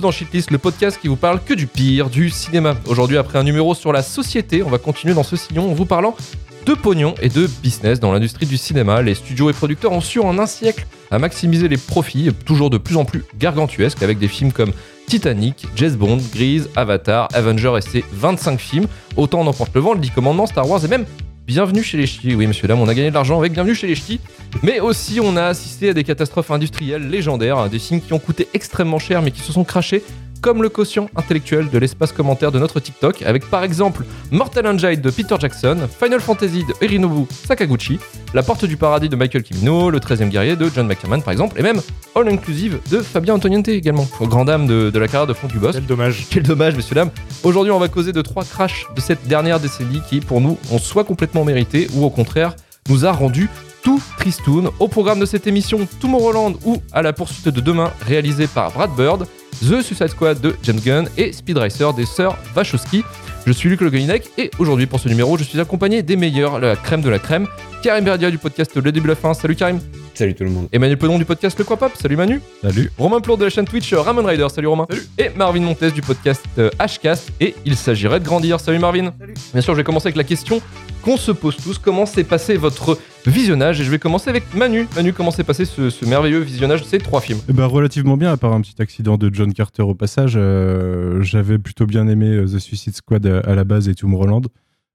[0.00, 2.76] Dans Shitlist, le podcast qui vous parle que du pire du cinéma.
[2.86, 5.84] Aujourd'hui, après un numéro sur la société, on va continuer dans ce sillon en vous
[5.84, 6.16] parlant
[6.64, 9.02] de pognon et de business dans l'industrie du cinéma.
[9.02, 12.78] Les studios et producteurs ont su en un siècle à maximiser les profits, toujours de
[12.78, 14.72] plus en plus gargantuesques, avec des films comme
[15.06, 18.86] Titanic, James Bond, Grease, Avatar, Avenger et ses 25 films.
[19.16, 21.04] Autant on emporte le vent, le 10 commandements, Star Wars et même
[21.44, 22.36] Bienvenue chez les ch'tis.
[22.36, 24.20] Oui, monsieur, dame, on a gagné de l'argent avec Bienvenue chez les ch'tis.
[24.62, 28.46] Mais aussi, on a assisté à des catastrophes industrielles légendaires, des films qui ont coûté
[28.54, 30.04] extrêmement cher mais qui se sont crachés
[30.42, 35.00] comme le quotient intellectuel de l'espace commentaire de notre TikTok, avec par exemple Mortal Engine
[35.00, 37.98] de Peter Jackson, Final Fantasy de Erinobu Sakaguchi,
[38.34, 41.58] La Porte du Paradis de Michael Kimino, Le 13e guerrier de John McTiernan par exemple,
[41.58, 41.80] et même
[42.16, 45.52] All Inclusive de Fabien Antoniente également, au grand dame de, de la carrière de Franck
[45.52, 45.72] Dubos.
[45.72, 46.26] Quel dommage.
[46.28, 47.10] Quel dommage, messieurs, dames.
[47.44, 50.78] Aujourd'hui, on va causer de trois crashs de cette dernière décennie qui, pour nous, ont
[50.78, 52.56] soit complètement mérité ou au contraire,
[52.88, 53.48] nous a rendu
[53.84, 54.70] tout tristoun.
[54.80, 58.90] Au programme de cette émission, Tomorrowland ou À la poursuite de demain, réalisé par Brad
[58.96, 59.26] Bird,
[59.60, 63.04] The Suicide Squad de James Gunn et Speed Racer des sœurs Wachowski.
[63.46, 66.58] Je suis Luc Le Gueninek et aujourd'hui pour ce numéro, je suis accompagné des meilleurs,
[66.58, 67.46] la crème de la crème,
[67.82, 69.34] Karim Berdia du podcast Le Début la Fin.
[69.34, 69.80] Salut Karim.
[70.14, 70.68] Salut tout le monde.
[70.72, 71.92] Emmanuel Pedon du podcast Le Quoi Pop.
[71.94, 72.40] Salut Manu.
[72.62, 72.92] Salut.
[72.98, 74.46] Romain Plour de la chaîne Twitch Ramon Rider.
[74.50, 74.86] Salut Romain.
[74.90, 75.02] Salut.
[75.18, 78.60] Et Marvin Montes du podcast euh, Hcast et il s'agirait de grandir.
[78.60, 79.12] Salut Marvin.
[79.18, 79.34] Salut.
[79.52, 80.60] Bien sûr, je vais commencer avec la question
[81.02, 81.78] qu'on se pose tous.
[81.78, 83.80] Comment s'est passé votre visionnage?
[83.80, 84.86] Et je vais commencer avec Manu.
[84.94, 87.40] Manu, comment s'est passé ce, ce merveilleux visionnage de ces trois films?
[87.48, 90.34] Eh ben, relativement bien, à part un petit accident de John Carter au passage.
[90.36, 94.42] euh, J'avais plutôt bien aimé euh, The Suicide Squad à, la base et Tomorrowland.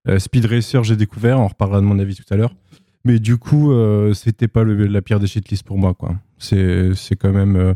[0.07, 2.53] Euh, Speed Racer, j'ai découvert, on en reparlera de mon avis tout à l'heure.
[3.07, 5.93] Mais du coup, euh, c'était pas le- la pire des shitlists pour moi.
[5.93, 6.15] quoi.
[6.37, 7.73] C'est c'est quand même euh,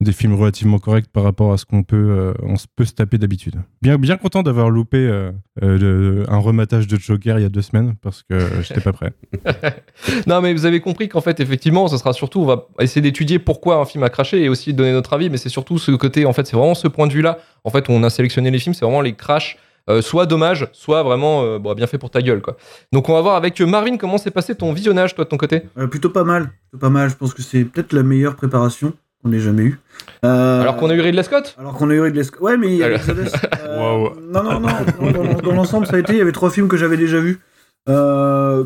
[0.00, 2.92] des films relativement corrects par rapport à ce qu'on peut, euh, on se peut se
[2.92, 3.54] taper d'habitude.
[3.82, 5.30] Bien, bien content d'avoir loupé euh,
[5.62, 8.92] euh, le- un rematage de Joker il y a deux semaines parce que j'étais pas
[8.92, 9.12] prêt.
[10.26, 13.38] Non, mais vous avez compris qu'en fait, effectivement, ce sera surtout, on va essayer d'étudier
[13.38, 16.26] pourquoi un film a craché et aussi donner notre avis, mais c'est surtout ce côté,
[16.26, 17.38] en fait, c'est vraiment ce point de vue-là.
[17.64, 19.56] En fait, où on a sélectionné les films, c'est vraiment les crashs,
[19.90, 22.56] euh, soit dommage, soit vraiment euh, bon, bien fait pour ta gueule, quoi.
[22.92, 25.36] Donc, on va voir avec euh, Marvin comment s'est passé ton visionnage, toi, de ton
[25.36, 25.62] côté?
[25.78, 27.10] Euh, plutôt pas mal, plutôt pas mal.
[27.10, 29.80] Je pense que c'est peut-être la meilleure préparation qu'on ait jamais eue.
[30.24, 31.56] Euh, Alors qu'on a eu Ridley Scott?
[31.58, 32.40] Alors qu'on a eu Ridley Scott.
[32.40, 32.82] Ouais, mais il y.
[32.82, 32.98] Euh,
[33.78, 34.20] Waouh.
[34.20, 34.68] Non, non, non.
[35.00, 36.12] non, dans dans l'ensemble, ça a été.
[36.12, 37.40] Il y avait trois films que j'avais déjà vus.
[37.88, 38.64] Euh,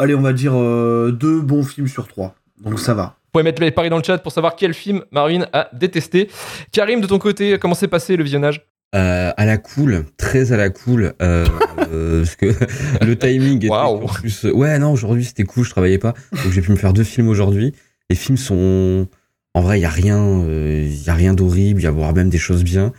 [0.00, 2.34] Allez, on va dire euh, deux bons films sur trois.
[2.58, 3.02] Donc ça va.
[3.02, 6.30] Vous pouvez mettre les paris dans le chat pour savoir quel film Marvin a détesté.
[6.72, 8.66] Karim, de ton côté, comment s'est passé le visionnage?
[8.96, 11.46] Euh, à la cool, très à la cool, euh,
[11.92, 12.52] euh, parce que
[13.04, 14.44] le timing était en plus.
[14.44, 17.28] Ouais, non, aujourd'hui c'était cool, je travaillais pas, donc j'ai pu me faire deux films
[17.28, 17.72] aujourd'hui.
[18.08, 19.06] Les films sont,
[19.54, 21.92] en vrai, il y a rien, euh, il y a rien d'horrible, il y a
[21.92, 22.92] voire même des choses bien.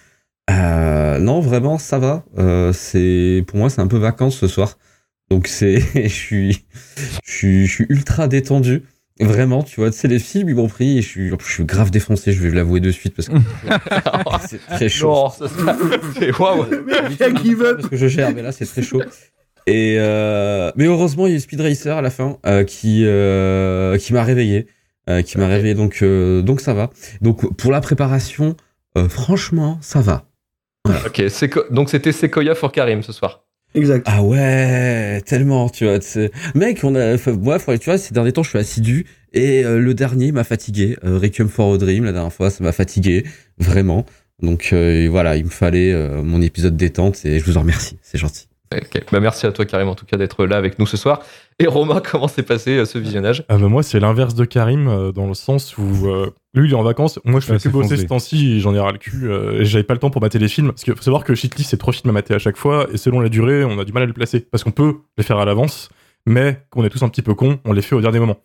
[0.50, 2.24] Euh, non, vraiment, ça va.
[2.38, 4.78] Euh, c'est, pour moi, c'est un peu vacances ce soir,
[5.30, 6.66] donc c'est, je suis,
[7.26, 8.84] je suis, je suis ultra détendu.
[9.20, 11.64] Vraiment, tu vois, tu sais, les films, ils m'ont pris et je suis, je suis
[11.66, 13.36] grave défoncé, je vais l'avouer de suite parce que
[14.48, 15.10] c'est très chaud.
[15.10, 15.46] Non, ça
[16.18, 16.66] c'est waouh.
[17.76, 19.02] Parce que je gère, mais là c'est très chaud.
[19.68, 23.04] Et euh, mais heureusement, il y a eu Speed Racer à la fin euh, qui
[23.06, 24.66] euh, qui m'a réveillé,
[25.08, 25.76] euh, qui m'a réveillé.
[25.76, 26.90] Donc euh, donc ça va.
[27.22, 28.56] Donc pour la préparation,
[28.98, 30.26] euh, franchement, ça va.
[31.06, 31.22] Ok,
[31.70, 33.44] donc c'était Sequoia for Karim ce soir.
[33.74, 34.04] Exact.
[34.06, 36.00] Ah ouais, tellement, tu vois.
[36.00, 36.32] tu sais.
[36.56, 39.94] Mec, on a, moi, tu vois, ces derniers temps, je suis assidu et euh, le
[39.94, 40.98] dernier m'a fatigué.
[41.06, 43.26] Euh, Requiem for a Dream, la dernière fois, ça m'a fatigué,
[43.58, 44.06] vraiment.
[44.42, 47.98] Donc euh, voilà, il me fallait euh, mon épisode détente et je vous en remercie,
[48.02, 48.51] c'est gentil.
[49.12, 51.20] Bah merci à toi Karim en tout cas d'être là avec nous ce soir.
[51.60, 53.44] Et Romain, comment s'est passé euh, ce visionnage?
[53.50, 56.72] Ah bah moi c'est l'inverse de Karim euh, dans le sens où euh, lui il
[56.72, 58.80] est en vacances, moi je fais Ouais, que c'est bosser ce temps-ci et j'en ai
[58.80, 60.96] ras le cul euh, et j'avais pas le temps pour mater les films parce qu'il
[60.96, 63.30] faut savoir que Shitlist c'est trois films à mater à chaque fois et selon la
[63.30, 65.90] durée on a du mal à les placer parce qu'on peut les faire à l'avance
[66.26, 68.38] mais qu'on est tous un petit peu cons on les fait au dernier moment.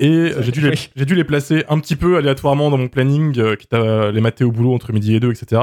[0.00, 0.90] Et j'ai dû, les, Oui.
[0.96, 4.20] j'ai dû les placer un petit peu aléatoirement dans mon planning, euh, quitte à les
[4.20, 5.62] mater au boulot entre midi et deux, etc.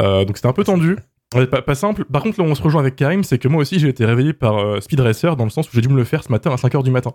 [0.00, 0.96] Euh, donc c'était un peu tendu.
[1.34, 2.04] Ouais, Pas, pas simple.
[2.04, 4.04] Par contre, là où on se rejoint avec Karim, c'est que moi aussi j'ai été
[4.04, 6.30] réveillé par euh, Speed Racer dans le sens où j'ai dû me le faire ce
[6.30, 7.12] matin à 5h du matin.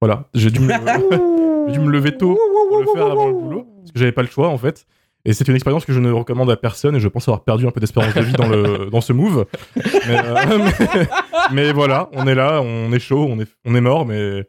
[0.00, 0.68] Voilà, j'ai dû, me
[1.72, 2.38] dû lever tôt
[2.68, 4.86] pour le faire avant le boulot, parce que j'avais pas le choix en fait.
[5.24, 7.66] Et c'est une expérience que je ne recommande à personne et je pense avoir perdu
[7.66, 9.44] un peu d'espérance de vie dans, le, dans ce move.
[9.76, 10.34] Mais, euh,
[10.94, 11.08] mais,
[11.52, 14.48] mais voilà, on est là, on est chaud, on est, on est mort, mais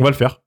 [0.00, 0.40] on va le faire.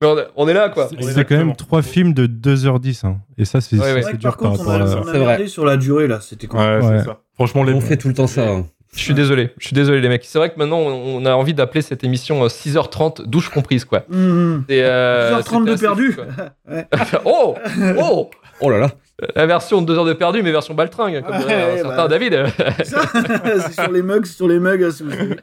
[0.00, 0.06] Mais
[0.36, 0.88] on, est là quoi.
[0.88, 3.04] C'est- quand même trois films de 2h10.
[3.04, 3.18] hein.
[3.36, 5.46] Et ça, c'est Ouais, dur par par contre, on rapport a, à C'est vrai.
[5.48, 6.20] sur la durée là.
[6.20, 6.78] C'était Ouais.
[6.80, 7.18] c'est ça.
[7.38, 8.48] Franchement, les On fait tout le temps ça.
[8.48, 8.66] hein.
[8.96, 10.24] Je suis désolé, je suis désolé les mecs.
[10.24, 14.04] C'est vrai que maintenant on a envie d'appeler cette émission euh, 6h30 douche comprise quoi.
[14.08, 14.64] Mhm.
[14.68, 16.12] C'est, euh, 6h32 c'était assez perdu.
[16.12, 16.20] fou,
[17.26, 17.54] oh
[17.98, 18.30] Oh
[18.60, 18.90] Oh là là.
[19.36, 22.08] La version de 2 heures de perdu, mais version baltringue, comme Ouais, un certain bah.
[22.08, 22.44] David.
[22.84, 24.80] C'est sur les mugs, c'est sur les mugs.
[25.00, 25.36] voulez.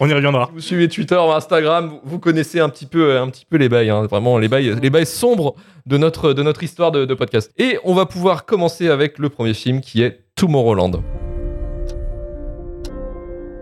[0.00, 0.50] On y reviendra.
[0.52, 3.68] Vous suivez Twitter ou Instagram, vous- vous connaissez un petit peu, un petit peu les
[3.68, 4.06] bails, hein.
[4.06, 5.54] vraiment les bails, les bails sombres
[5.86, 7.52] de notre, de notre histoire de, de podcast.
[7.58, 11.02] Et on va pouvoir commencer avec le premier film qui est Tomorrowland.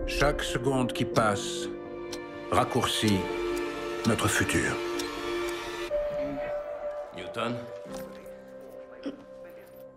[0.07, 1.69] Chaque seconde qui passe
[2.51, 3.21] raccourcit
[4.07, 4.73] notre futur.
[7.15, 7.55] Newton?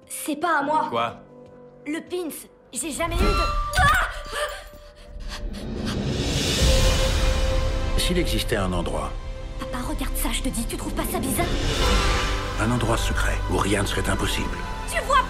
[0.07, 0.87] C'est pas à moi.
[0.89, 1.17] Quoi?
[1.85, 2.29] Le pins,
[2.73, 3.25] j'ai jamais eu de.
[7.99, 9.11] S'il existait un endroit,
[9.59, 11.45] Papa, regarde ça, je te dis, tu trouves pas ça bizarre?
[12.61, 14.57] Un endroit secret où rien ne serait impossible.
[14.89, 15.25] Tu vois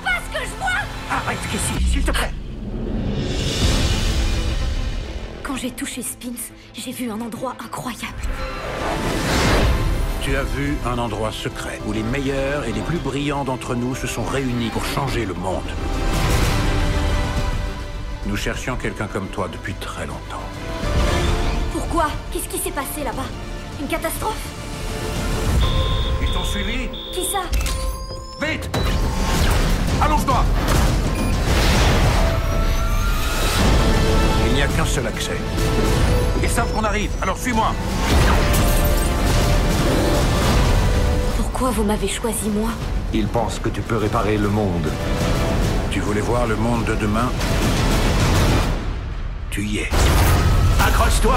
[1.10, 2.30] Arrête, Casey, s'il te plaît.
[5.42, 8.22] Quand j'ai touché Spins, j'ai vu un endroit incroyable.
[10.22, 13.94] Tu as vu un endroit secret où les meilleurs et les plus brillants d'entre nous
[13.94, 15.62] se sont réunis pour changer le monde.
[18.26, 20.44] Nous cherchions quelqu'un comme toi depuis très longtemps.
[21.72, 22.08] Pourquoi?
[22.30, 23.24] Qu'est-ce qui s'est passé là-bas?
[23.80, 24.36] Une catastrophe?
[26.20, 26.88] Ils t'ont suivi?
[27.14, 27.40] Qui ça?
[28.42, 28.68] Vite
[30.00, 30.44] Allonge-toi
[34.46, 35.36] Il n'y a qu'un seul accès.
[36.42, 37.72] Ils savent qu'on arrive, alors suis-moi
[41.36, 42.70] Pourquoi vous m'avez choisi moi
[43.12, 44.88] Il pense que tu peux réparer le monde.
[45.90, 47.30] Tu voulais voir le monde de demain?
[49.50, 49.88] Tu y es.
[50.80, 51.34] Accroche-toi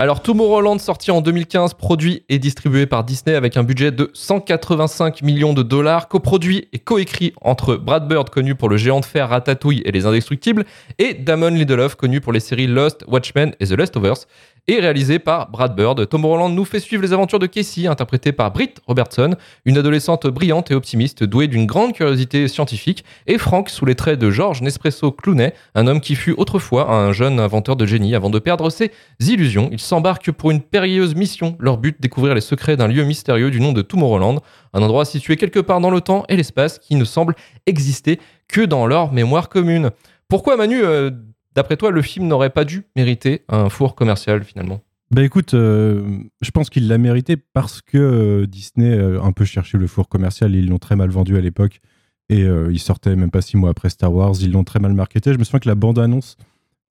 [0.00, 5.22] Alors Tomorrowland sorti en 2015, produit et distribué par Disney avec un budget de 185
[5.22, 9.28] millions de dollars, coproduit et coécrit entre Brad Bird connu pour le géant de fer
[9.28, 10.66] Ratatouille et les Indestructibles
[10.98, 14.26] et Damon Lindelof connu pour les séries Lost, Watchmen et The Leftovers
[14.68, 16.08] et réalisé par Brad Bird.
[16.08, 19.34] Tomorrowland nous fait suivre les aventures de Casey interprétée par Britt Robertson,
[19.64, 24.18] une adolescente brillante et optimiste douée d'une grande curiosité scientifique et Frank sous les traits
[24.18, 28.28] de George Nespresso Clooney, un homme qui fut autrefois un jeune inventeur de génie avant
[28.28, 29.70] de perdre ses illusions.
[29.72, 31.56] Ils s'embarquent pour une périlleuse mission.
[31.58, 34.40] Leur but, découvrir les secrets d'un lieu mystérieux du nom de Tomorrowland,
[34.74, 37.34] un endroit situé quelque part dans le temps et l'espace qui ne semble
[37.64, 39.90] exister que dans leur mémoire commune.
[40.28, 41.10] Pourquoi Manu, euh,
[41.58, 44.80] d'après toi, le film n'aurait pas dû mériter un four commercial finalement?
[45.10, 49.44] Bah écoute, euh, je pense qu'il l'a mérité parce que euh, Disney a un peu
[49.44, 51.80] cherché le four commercial ils l'ont très mal vendu à l'époque.
[52.28, 54.92] Et euh, il sortait même pas six mois après Star Wars, ils l'ont très mal
[54.92, 55.32] marketé.
[55.32, 56.36] Je me souviens que la bande-annonce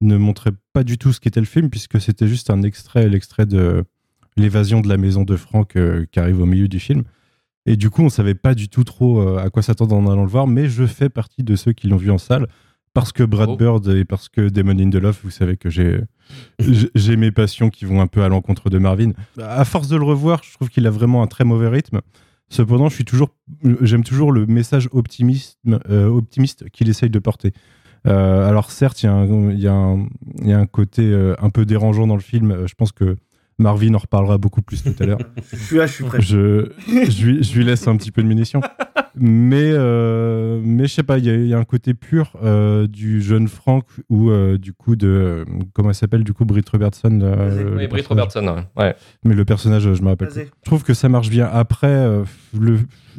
[0.01, 3.45] ne montrait pas du tout ce qu'était le film puisque c'était juste un extrait, l'extrait
[3.45, 3.85] de
[4.35, 7.03] l'évasion de la maison de Franck euh, qui arrive au milieu du film.
[7.65, 10.23] Et du coup, on savait pas du tout trop euh, à quoi s'attendre en allant
[10.23, 12.47] le voir, mais je fais partie de ceux qui l'ont vu en salle
[12.99, 13.55] parce que Brad Oh.
[13.57, 16.01] Bird et parce que Damon Lindelof, vous savez que j'ai
[16.95, 19.11] j'ai- mes passions qui vont un peu à l'encontre de Marvin.
[19.41, 22.01] À force de le revoir, je trouve qu'il a vraiment un très mauvais rythme.
[22.49, 23.29] Cependant, je suis toujours,
[23.81, 25.57] j'aime toujours le message optimiste,
[25.89, 27.51] euh, optimiste qu'il essaye de porter.
[28.07, 30.07] Euh, alors certes, il y, a un- il y a un-
[30.41, 32.65] il y a un côté euh, un peu dérangeant dans le film.
[32.67, 33.17] Je pense que
[33.59, 35.17] Marvin en reparlera beaucoup plus tout à l'heure.
[35.51, 36.21] Je suis là, je suis prêt.
[36.21, 38.61] je, je, lui, je lui laisse un petit peu de munitions.
[39.19, 42.33] Mais, euh, mais je sais pas, il y, a- il y a un côté pur
[42.43, 45.07] euh, du jeune Frank ou euh, du coup de.
[45.07, 48.27] euh, comment elle s'appelle du coup Britt Robertson le Oui, Britt personnage.
[48.35, 48.83] Robertson, ouais.
[48.83, 48.95] ouais.
[49.23, 50.27] Mais le personnage, je me rappelle.
[50.29, 50.41] Plus.
[50.43, 51.45] Je trouve que ça marche bien.
[51.51, 52.23] Après, euh,
[52.59, 52.77] le,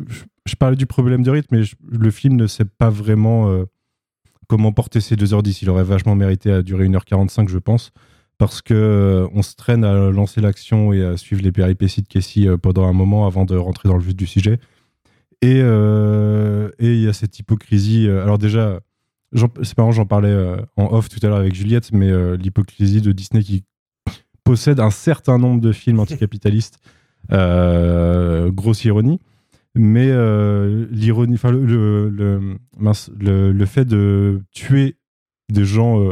[0.09, 3.49] je, je parlais du problème de rythme, mais je- le film ne sait pas vraiment
[3.51, 3.65] euh,
[4.49, 5.59] comment porter ces 2h10.
[5.63, 7.93] Il aurait vachement mérité à durer 1h45, je pense.
[8.39, 12.07] Parce que euh, on se traîne à lancer l'action et à suivre les péripéties de
[12.07, 14.61] Casey euh, pendant un moment avant de rentrer dans le vif du sujet.
[15.43, 18.09] Et euh, et il y a cette hypocrisie.
[18.09, 18.81] euh, alors déjà,
[19.63, 23.13] c'est marrant, j'en parlais euh, en off tout à l'heure avec Juliette, mais l'hypocrisie de
[23.13, 23.65] Disney qui
[24.45, 26.79] possède un certain nombre de films anticapitalistes.
[27.31, 29.21] Grosse ironie.
[29.75, 30.07] Mais
[30.91, 31.65] l'ironie, enfin le,
[32.09, 32.59] le,
[33.53, 34.97] le- fait de tuer
[35.53, 36.03] des gens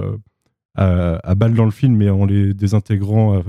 [0.77, 3.43] à, balles dans le film, mais en les désintégrant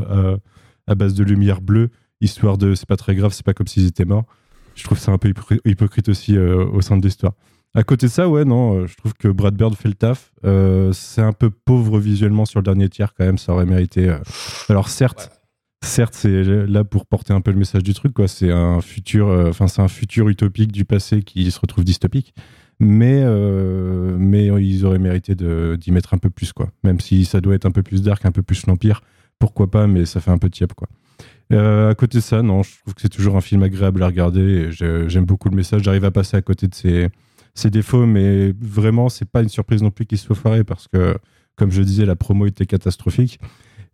[0.87, 1.89] à base de lumière bleue,
[2.21, 4.25] histoire de c'est pas très grave, c'est pas comme s'ils étaient morts.
[4.77, 7.33] Je trouve ça un peu hypocri- hypocrite aussi euh, au sein de l'histoire.
[7.73, 10.31] À côté de ça, ouais, non, euh, je trouve que Brad Bird fait le taf.
[10.45, 14.07] Euh, c'est un peu pauvre visuellement sur le dernier tiers quand même, ça aurait mérité.
[14.07, 14.19] euh.
[14.69, 15.31] Alors certes,
[15.83, 18.27] certes, c'est là pour porter un peu le message du truc, quoi.
[18.27, 22.33] C'est un futur, enfin c'est un futur utopique du passé qui se retrouve dystopique.
[22.79, 23.23] Mais,
[24.19, 26.69] mais ils auraient mérité d'y mettre un peu plus, quoi.
[26.83, 29.01] Même si ça doit être un peu plus dark, un peu plus l'Empire,
[29.39, 30.87] pourquoi pas, mais ça fait un peu tiep, quoi.
[31.53, 34.07] Euh, à côté de ça, non, je trouve que c'est toujours un film agréable à
[34.07, 34.69] regarder.
[34.71, 35.83] J'aime beaucoup le message.
[35.83, 39.91] J'arrive à passer à côté de ses, défauts, mais vraiment, c'est pas une surprise non
[39.91, 41.17] plus qu'il soit foiré parce que,
[41.55, 43.39] comme je disais, la promo était catastrophique.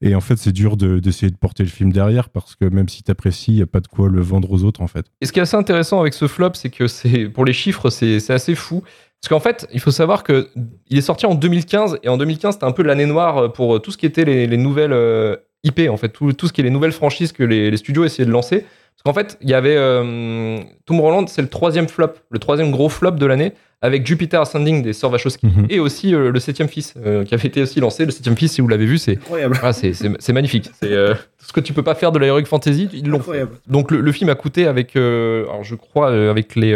[0.02, 2.90] Et en fait, c'est dur de- d'essayer de, porter le film derrière parce que même
[2.90, 5.06] si t'apprécies, il n'y a pas de quoi le vendre aux autres en fait.
[5.22, 8.30] Et ce qui est assez intéressant avec ce flop, c'est que pour les chiffres, c'est
[8.30, 8.84] assez fou.
[9.22, 10.50] Parce qu'en fait, il faut savoir que
[10.90, 13.92] il est sorti en 2015 et en 2015, c'était un peu l'année noire pour tout
[13.92, 16.64] ce qui était les, les nouvelles euh, IP, en fait, tout, tout ce qui est
[16.64, 18.60] les nouvelles franchises que les, les studios essayaient de lancer.
[18.62, 22.90] Parce qu'en fait, il y avait euh, Tomorrowland, c'est le troisième flop, le troisième gros
[22.90, 25.66] flop de l'année, avec Jupiter Ascending des sœurs Wachowski Mhm.
[25.70, 28.06] et aussi euh, le septième fils euh, qui avait été aussi lancé.
[28.06, 29.60] Le septième fils, si vous l'avez vu, c'est Incroyable.
[29.64, 30.70] ah, c'est magnifique.
[30.80, 33.22] C'est euh, tout ce que tu peux pas faire de l'heroic fantasy, ils l'ont.
[33.68, 36.74] Donc le, le film a coûté avec, alors je crois avec les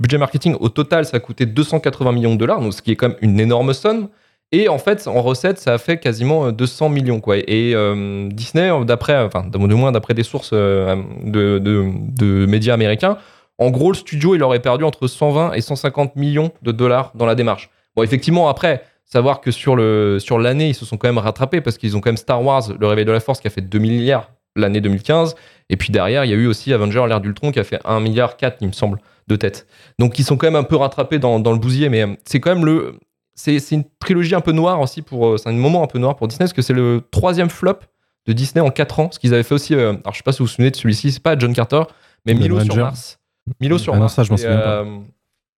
[0.00, 2.96] budgets marketing au total, ça a coûté 280 millions de dollars, donc ce qui est
[2.96, 4.08] quand même une énorme somme.
[4.52, 7.36] Et en fait, en recette, ça a fait quasiment euh, 200 millions quoi.
[7.38, 10.94] Et euh, Disney, d'après, enfin de moins d'après des sources euh,
[11.24, 13.16] de, de- médias américains,
[13.58, 17.26] en gros le studio il aurait perdu entre 120 et 150 millions de dollars dans
[17.26, 17.70] la démarche.
[17.96, 18.84] Bon effectivement après.
[19.04, 19.76] Savoir que sur
[20.20, 22.62] sur l'année, ils se sont quand même rattrapés parce qu'ils ont quand même Star Wars,
[22.80, 25.34] le réveil de la force, qui a fait 2 milliards l'année 2015.
[25.68, 28.00] Et puis derrière, il y a eu aussi Avenger, l'ère d'Ultron, qui a fait 1
[28.00, 29.66] milliard 4, il me semble, de tête.
[29.98, 32.40] Donc ils sont quand même un peu rattrapés dans, dans le bousier, mais euh, c'est
[32.40, 32.94] quand même le.
[33.34, 35.26] C'est une trilogie un peu noire aussi pour.
[35.26, 37.78] euh, C'est un moment un peu noir pour Disney, parce que c'est le troisième flop
[38.26, 39.08] de Disney en 4 ans.
[39.10, 39.74] Ce qu'ils avaient fait aussi.
[39.74, 41.82] euh, alors je sais pas si vous vous souvenez de celui-ci, c'est pas John Carter,
[42.26, 42.76] mais Milo sur.
[42.76, 43.18] Mars.
[43.60, 44.14] Milo sur Ah non, Mars.
[44.14, 44.36] ça, je pas.
[44.42, 44.98] euh,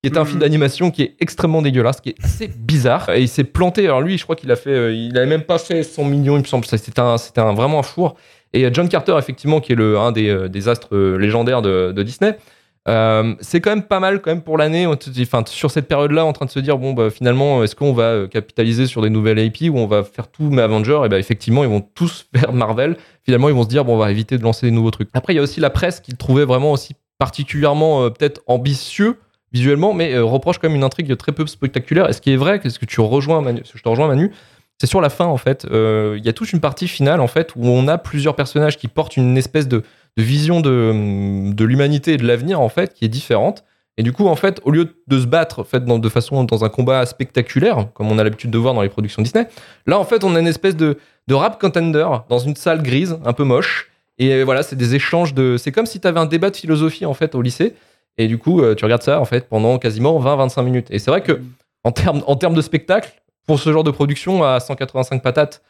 [0.03, 3.09] qui est un film d'animation qui est extrêmement dégueulasse, qui est assez bizarre.
[3.11, 3.85] Et il s'est planté.
[3.87, 6.37] Alors lui, je crois qu'il a fait, euh, il avait même pas fait 100 millions,
[6.37, 6.65] il me semble.
[6.67, 8.15] C'était un, c'était un, vraiment un four.
[8.53, 12.39] Et John Carter, effectivement, qui est le, un des, des astres légendaires de, de Disney.
[12.87, 14.87] Euh, c'est quand même pas mal quand même pour l'année.
[14.87, 18.05] Enfin, sur cette période-là, en train de se dire bon, bah, finalement, est-ce qu'on va
[18.05, 21.17] euh, capitaliser sur des nouvelles IP ou on va faire tout mais Avenger Et ben
[21.17, 22.97] effectivement, ils vont tous faire Marvel.
[23.23, 25.09] Finalement, ils vont se dire bon, on va éviter de lancer des nouveaux trucs.
[25.15, 28.43] Après, il y a aussi la presse qui le trouvait vraiment aussi particulièrement euh, peut-être
[28.47, 29.19] ambitieux
[29.53, 32.09] visuellement, mais reproche quand même une intrigue très peu spectaculaire.
[32.09, 34.33] Et ce qui est vrai, qu'est-ce que tu rejoins, Manu, je te rejoins, Manu,
[34.79, 35.67] c'est sur la fin en fait.
[35.71, 38.77] Euh, Il y a toute une partie finale en fait où on a plusieurs personnages
[38.77, 39.83] qui portent une espèce de,
[40.17, 43.65] de vision de, de l'humanité et de l'avenir en fait qui est différente.
[43.97, 46.43] Et du coup, en fait, au lieu de se battre en fait, dans, de façon
[46.43, 49.47] dans un combat spectaculaire, comme on a l'habitude de voir dans les productions Disney,
[49.87, 53.17] là, en fait, on a une espèce de, de rap contender dans une salle grise,
[53.25, 53.91] un peu moche.
[54.19, 55.57] Et euh, voilà, c'est des échanges de.
[55.59, 57.75] C'est comme si tu avais un débat de philosophie en fait au lycée.
[58.19, 60.87] Et du coup, euh, tu regardes ça en fait pendant quasiment 20-25 minutes.
[60.91, 61.41] Et c'est vrai que
[61.85, 63.13] en termes en termes de spectacle,
[63.47, 65.63] pour ce genre de production à 185 patates,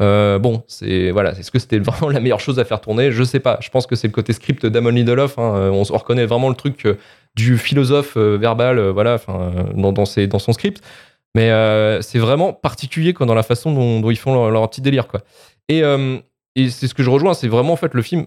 [0.00, 3.10] euh, bon, c'est voilà, est-ce que c'était vraiment la meilleure chose à faire tourner?
[3.12, 3.58] Je sais pas.
[3.60, 5.38] Je pense que c'est le côté script d'Amon Lindelof.
[5.38, 5.54] hein.
[5.56, 6.98] Euh, On, reconnaît vraiment le truc euh,
[7.34, 9.18] du philosophe verbal, voilà,
[9.74, 10.82] dans, dans, ses- dans son script.
[11.34, 11.50] Mais
[12.00, 15.20] c'est vraiment particulier quoi, dans la façon dont, ils font leur, petit délire, quoi.
[15.68, 15.82] Et,
[16.54, 18.24] et c'est ce que je rejoins, c'est vraiment en fait le film.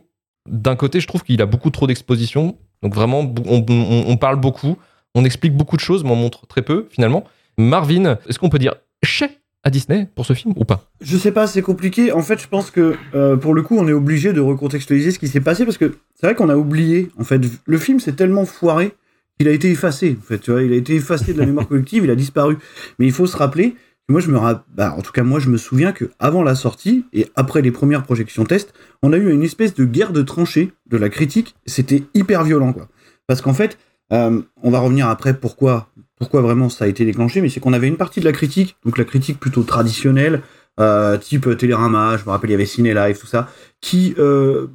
[0.47, 2.55] D'un côté, je trouve qu'il a beaucoup trop d'exposition.
[2.83, 3.65] Donc vraiment, on-
[4.07, 4.77] on parle beaucoup,
[5.15, 7.23] on explique beaucoup de choses, mais on montre très peu finalement.
[7.57, 10.89] Marvin, est-ce qu'on peut dire chais à Disney pour ce film ou pas?
[11.01, 12.11] Je sais pas, c'est compliqué.
[12.11, 15.19] En fait, je pense que euh, pour le coup, on est obligé de recontextualiser ce
[15.19, 17.09] qui s'est passé parce que c'est vrai qu'on a oublié.
[17.17, 18.93] En fait, le film s'est tellement foiré
[19.37, 20.17] qu'il a été effacé.
[20.19, 22.57] En fait, tu vois, il a été effacé de la mémoire collective, il a disparu.
[22.99, 23.75] Mais il faut se rappeler.
[24.07, 26.55] Moi, je me ra- bah, en tout cas, moi, je me souviens que avant la
[26.55, 30.23] sortie et après les premières projections test, on a eu une espèce de guerre de
[30.23, 31.53] tranchées de la critique.
[31.67, 32.87] C'était hyper violent, quoi.
[33.27, 33.77] Parce qu'en fait,
[34.11, 37.73] euh, on va revenir après pourquoi, pourquoi vraiment ça a été déclenché, mais c'est qu'on
[37.73, 40.41] avait une partie de la critique, donc la critique plutôt traditionnelle,
[40.79, 43.49] euh, type Télérama, je me rappelle, il y avait Ciné Live, tout ça,
[43.81, 44.67] qui euh,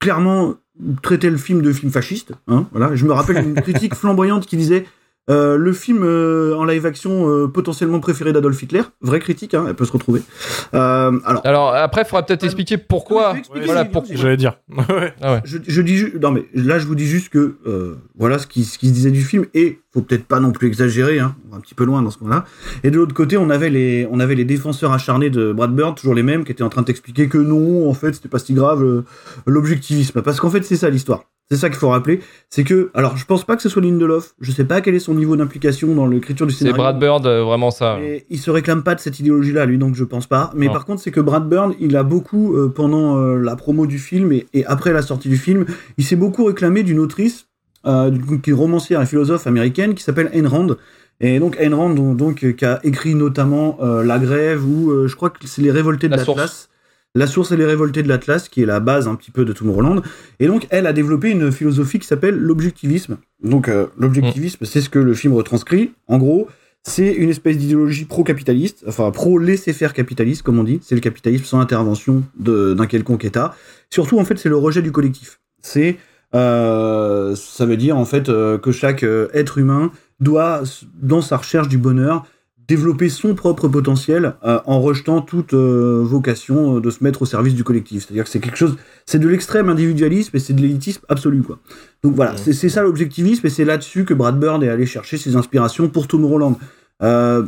[0.00, 0.54] clairement
[1.02, 2.32] traitait le film de film fasciste.
[2.48, 2.94] Hein, voilà.
[2.96, 4.86] Je me rappelle une critique flamboyante qui disait
[5.30, 8.82] euh, le film euh, en live action euh, potentiellement préféré d'Adolf Hitler.
[9.00, 10.20] Vraie critique, hein, elle peut se retrouver.
[10.74, 13.34] Euh, alors, Alors après, il faudra peut-être expliquer pourquoi.
[13.64, 14.58] Voilà, pour- J'allais dire.
[14.70, 15.14] Ouais.
[15.22, 15.40] Ah ouais.
[15.44, 18.46] je, je dis ju- non mais là je vous dis juste que euh, voilà ce
[18.46, 21.34] qui, ce qui se disait du film et faut peut-être pas non plus exagérer hein,
[21.46, 22.44] on va un petit peu loin dans ce moment-là
[22.82, 25.96] et de l'autre côté on avait les on avait les défenseurs acharnés de Brad Bird
[25.96, 28.38] toujours les mêmes qui étaient en train de t'expliquer que non en fait c'était pas
[28.38, 29.04] si grave euh,
[29.46, 33.16] l'objectivisme parce qu'en fait c'est ça l'histoire c'est ça qu'il faut rappeler c'est que alors
[33.16, 35.94] je pense pas que ce soit Lindelof je sais pas quel est son niveau d'implication
[35.94, 37.98] dans l'écriture du C'est scénario Brad Bird, euh, vraiment ça.
[38.00, 40.50] et il se réclame pas de cette idéologie-là, lui, donc je pense pas.
[40.54, 40.72] Mais Non.
[40.72, 43.98] par contre, c'est que Brad Bird, il a beaucoup, euh, pendant euh, la promo du
[43.98, 45.66] film et, et après la sortie du film,
[45.98, 47.46] il s'est beaucoup réclamé d'une autrice,
[47.84, 50.68] d'une- qui est romancière et philosophe américaine, qui s'appelle Ayn Rand.
[51.20, 55.46] Et donc Ayn Rand, donc, qui a écrit notamment La Grève ou je crois que
[55.46, 56.38] c'est Les Révoltés de La Source.
[56.38, 56.68] l'Atlas.
[57.16, 59.52] La source et les révoltés de l'Atlas, qui est la base un petit peu de
[59.52, 60.02] Tomorrowland.
[60.40, 63.18] Et donc, elle a développé une philosophie qui s'appelle l'objectivisme.
[63.40, 65.92] Donc, euh, l'objectivisme, c'est ce que le film retranscrit.
[66.08, 66.48] En gros,
[66.82, 70.80] c'est une espèce d'idéologie pro-capitaliste, enfin pro-laisser-faire capitaliste, comme on dit.
[70.82, 73.54] C'est le capitalisme sans intervention d'un quelconque État.
[73.90, 75.38] Surtout, en fait, c'est le rejet du collectif.
[75.62, 75.98] C'est,
[76.34, 80.64] euh, ça veut dire en fait euh, que chaque être humain doit,
[81.00, 82.26] dans sa recherche du bonheur,
[82.66, 87.26] développer son propre potentiel euh, en rejetant toute euh, vocation euh, de se mettre au
[87.26, 88.04] service du collectif.
[88.04, 91.58] C'est-à-dire que c'est quelque chose, c'est de l'extrême individualisme et c'est de l'élitisme absolu, quoi.
[92.02, 95.18] Donc voilà, c'est c'est ça l'objectivisme et c'est là-dessus que Brad Bird est allé chercher
[95.18, 96.56] ses inspirations pour Tomorrowland.
[97.02, 97.44] Euh,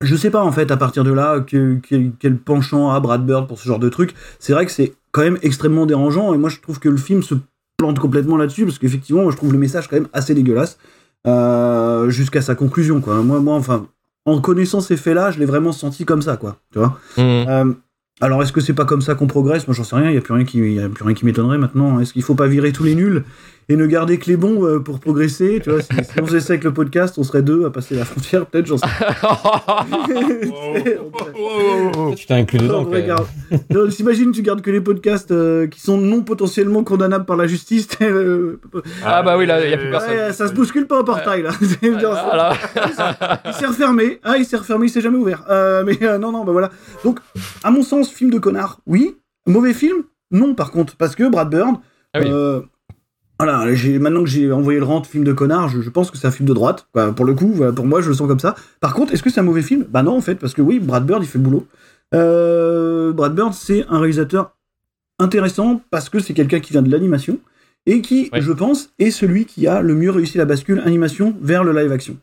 [0.00, 3.24] je sais pas en fait à partir de là que- que- quel penchant a Brad
[3.24, 4.14] Bird pour ce genre de truc.
[4.40, 7.22] C'est vrai que c'est quand même extrêmement dérangeant et moi je trouve que le film
[7.22, 7.34] se
[7.76, 10.78] plante complètement là-dessus parce qu'effectivement moi je trouve le message quand même assez dégueulasse
[11.26, 13.22] euh, jusqu'à sa conclusion quoi.
[13.22, 13.86] Moi moi enfin
[14.24, 16.58] en connaissant ces faits-là je l'ai vraiment senti comme ça quoi.
[16.72, 16.98] Tu vois.
[17.16, 17.20] Mmh.
[17.20, 17.72] Euh,
[18.20, 19.66] alors est-ce que c'est pas comme ça qu'on progresse?
[19.66, 20.10] Moi j'en sais rien.
[20.10, 21.98] Il y a plus rien qui il y a plus rien qui m'étonnerait maintenant.
[22.00, 23.24] Est-ce qu'il faut pas virer tous les nuls?
[23.68, 26.40] Et ne garder que les bons euh, pour progresser Tu vois si, si on faisait
[26.40, 28.86] ça avec le podcast on serait deux à passer la frontière peut-être j'en sais
[32.16, 32.78] Tu t'es inclus dedans.
[32.78, 33.06] non, quand vrai, même.
[33.08, 33.26] garde.
[33.70, 37.46] Non, T'imagines, tu gardes que les podcasts euh, qui sont non potentiellement condamnables par la
[37.46, 37.88] justice.
[38.02, 38.60] euh,
[39.04, 40.10] Ah bah oui, là, y a plus personne.
[40.10, 41.50] ouais, ça se bouscule pas au portail, là.
[42.04, 42.52] Ah, là.
[43.46, 44.20] il s'est refermé.
[44.24, 45.44] Ah, il s'est refermé, il s'est jamais ouvert.
[45.50, 46.70] Euh, mais euh, non, non, bah voilà.
[47.04, 47.18] Donc,
[47.62, 49.16] à mon sens, film de connard, oui.
[49.46, 50.96] Mauvais film Non, par contre.
[50.96, 51.76] Parce que Brad Bird.
[52.14, 52.30] Ah oui.
[53.44, 53.64] Voilà,
[54.00, 56.30] maintenant que j'ai envoyé le rent film de connard, je, je pense que c'est un
[56.30, 56.86] film de droite.
[56.92, 57.12] Quoi.
[57.12, 58.54] Pour le coup, pour moi, je le sens comme ça.
[58.80, 59.84] Par contre, est-ce que c'est un mauvais film?
[59.90, 61.66] Bah non, en fait, parce que oui, Brad Bird, il fait le boulot.
[62.14, 64.52] Euh, Brad Bird, c'est un réalisateur
[65.18, 67.38] intéressant parce que c'est quelqu'un qui vient de l'animation
[67.86, 68.40] et qui, Ouais.
[68.40, 71.90] je pense, est celui qui a le mieux réussi la bascule animation vers le live
[71.92, 72.16] action.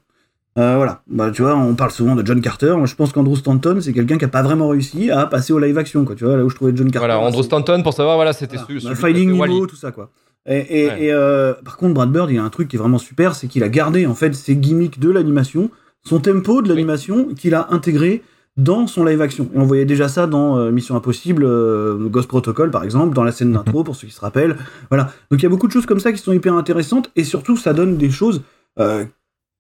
[0.58, 2.74] Euh, voilà, bah, tu vois, on parle souvent de John Carter.
[2.76, 5.60] Moi, je pense qu'Andrew Stanton, c'est quelqu'un qui a pas vraiment réussi à passer au
[5.60, 6.16] live action, quoi.
[6.16, 7.08] Tu vois, là où je trouvais John Carter.
[7.08, 8.90] Voilà, Andrew Stanton, pour savoir, voilà, c'était voilà.
[8.90, 10.10] Bah, Finding Nemo, tout ça, quoi.
[10.48, 11.04] Et, et- Ouais.
[11.06, 13.36] et, euh, par contre, Brad Bird, il y a un truc qui est vraiment super,
[13.36, 15.70] c'est qu'il a gardé en fait ses gimmicks de l'animation,
[16.04, 18.24] son tempo de l'animation, qu'il a intégré
[18.58, 19.50] dans son live action.
[19.54, 23.24] Et on voyait déjà ça dans euh, Mission Impossible, euh, Ghost Protocol par exemple, dans
[23.24, 24.58] la scène d'intro pour ceux qui se rappellent.
[24.90, 25.12] Voilà.
[25.32, 27.56] Donc il y a beaucoup de choses comme ça qui sont hyper intéressantes et surtout
[27.56, 28.42] ça donne des choses
[28.80, 29.06] euh,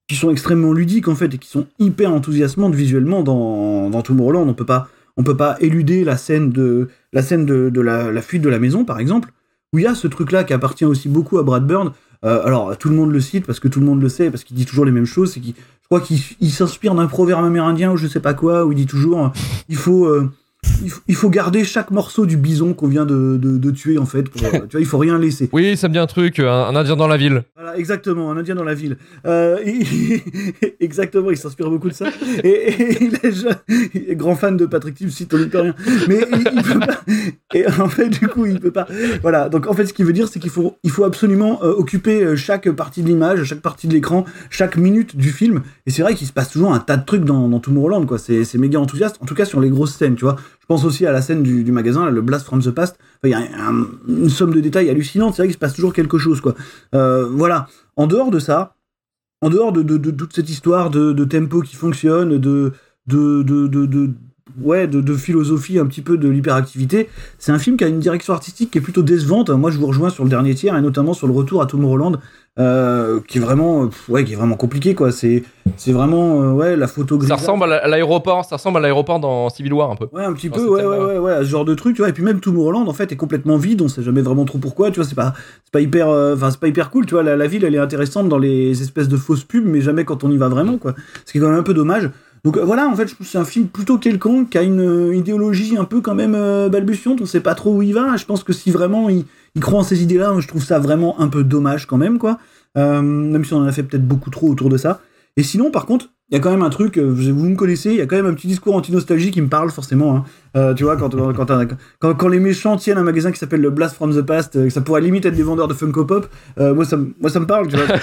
[0.09, 4.47] qui sont extrêmement ludiques en fait et qui sont hyper enthousiasmantes visuellement dans, dans Tomorrowland.
[4.49, 4.87] On peut pas
[5.17, 8.49] on peut pas éluder la scène de la scène de, de la, la fuite de
[8.49, 9.29] la maison par exemple
[9.73, 11.93] où il y a ce truc là qui appartient aussi beaucoup à Brad Bird.
[12.25, 14.43] Euh, alors tout le monde le cite parce que tout le monde le sait parce
[14.43, 15.33] qu'il dit toujours les mêmes choses.
[15.33, 18.65] C'est qu'il je crois qu'il il s'inspire d'un proverbe amérindien ou je sais pas quoi
[18.65, 19.29] où il dit toujours euh,
[19.69, 20.29] il faut euh,
[21.07, 24.29] il faut, garder chaque morceau du bison qu'on vient de, de, de tuer en fait.
[24.29, 25.49] Pour, euh, tu vois, il faut rien laisser.
[25.51, 27.43] Oui, ça me dit un truc, un, un Indien dans la ville.
[27.55, 28.97] Voilà, exactement, un Indien dans la ville.
[29.25, 30.21] Euh, il-
[30.79, 32.07] exactement, il s'inspire beaucoup de ça.
[32.43, 33.55] Et, et il, est jeune-
[33.93, 35.75] il est grand fan de Patrick Timsit, on n'y peut rien.
[36.07, 37.01] Mais il, il peut pas.
[37.53, 38.87] Et en fait, du coup, il peut pas.
[39.21, 41.73] Voilà, donc en fait, ce qui veut dire, c'est qu'il faut, il faut absolument euh,
[41.73, 45.61] occuper euh, chaque partie de l'image, chaque partie de l'écran, chaque minute du film.
[45.85, 48.17] Et c'est vrai qu'il se passe toujours un tas de trucs dans, dans Tomorrowland, quoi.
[48.17, 50.35] C'est méga enthousiaste, en tout cas sur les grosses scènes, tu vois.
[50.59, 52.97] Je pense aussi à la scène du, magasin, là, le Blast from the Past.
[53.23, 55.35] Il y a un- une somme de détails hallucinante.
[55.35, 56.55] C'est vrai qu'il se passe toujours quelque chose, quoi.
[56.93, 57.67] Euh, voilà.
[57.95, 58.75] En dehors de ça,
[59.41, 62.73] en dehors de, toute cette histoire de, tempo qui fonctionne, de,
[63.07, 64.11] de,
[64.61, 68.33] ouais, de, philosophie un petit peu de l'hyperactivité, c'est un film qui a une direction
[68.33, 69.49] artistique qui est plutôt décevante.
[69.49, 72.19] Moi, je vous rejoins sur le dernier tiers et notamment sur le retour à Tomorrowland,
[72.59, 75.11] euh, qui est vraiment, pff, ouais, qui est vraiment compliqué, quoi.
[75.11, 75.43] C'est,
[75.77, 78.81] c'est vraiment, euh, ouais, la photo Ça ressemble à la- à l'aéroport, ça ressemble à
[78.81, 80.07] l'aéroport dans Civil War un peu.
[80.11, 82.09] Ouais, un petit peu, ouais, ouais, ouais, ouais, ce genre de truc, tu vois.
[82.09, 83.81] Et puis même Tomorrowland, en fait, est complètement vide.
[83.81, 85.07] On sait jamais vraiment trop pourquoi, tu vois.
[85.07, 87.23] C'est pas, c'est pas hyper, euh, enfin, c'est pas hyper cool, tu vois.
[87.23, 90.23] La, la ville, elle est intéressante dans les espèces de fausses pubs, mais jamais quand
[90.25, 90.95] on y va vraiment, quoi.
[91.25, 92.09] Ce qui est quand même un peu dommage.
[92.45, 95.15] Donc voilà, en fait, je trouve c'est un film plutôt quelconque, qui a une euh,
[95.15, 97.19] idéologie un peu quand même euh, balbutiante.
[97.21, 98.15] On sait pas trop où il va.
[98.15, 101.19] Je pense que si vraiment il, il croit en ces idées-là, je trouve ça vraiment
[101.19, 102.39] un peu dommage quand même, quoi.
[102.77, 105.01] Euh, même si on en a fait peut-être beaucoup trop autour de ça.
[105.37, 107.89] Et sinon, par contre, il y a quand même un truc, euh, vous me connaissez,
[107.89, 110.15] il y a quand même un petit discours anti-nostalgie qui me parle forcément.
[110.17, 110.23] hein.
[110.55, 111.65] Euh, tu vois, quand, quand, quand,
[111.99, 114.69] quand, quand les méchants tiennent un magasin qui s'appelle le Blast from the Past, que
[114.69, 116.27] ça pourrait limite être des vendeurs de Funko Pop,
[116.59, 117.85] euh, moi, ça, me- moi ça me parle, tu vois.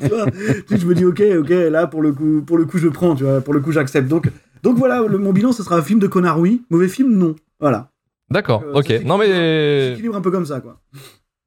[0.00, 0.26] Tu vois,
[0.68, 3.14] tu je me dis, ok, ok, là pour le coup, pour le coup je prends,
[3.14, 4.08] tu vois, pour le coup j'accepte.
[4.08, 4.30] Donc,
[4.62, 6.62] donc voilà, le- mon bilan, ce sera un film de connard, oui.
[6.70, 7.34] Mauvais film, non.
[7.60, 7.90] Voilà.
[8.32, 9.02] D'accord, Euh, ok.
[9.04, 10.80] Non mais, J'équilibre un peu comme ça, quoi.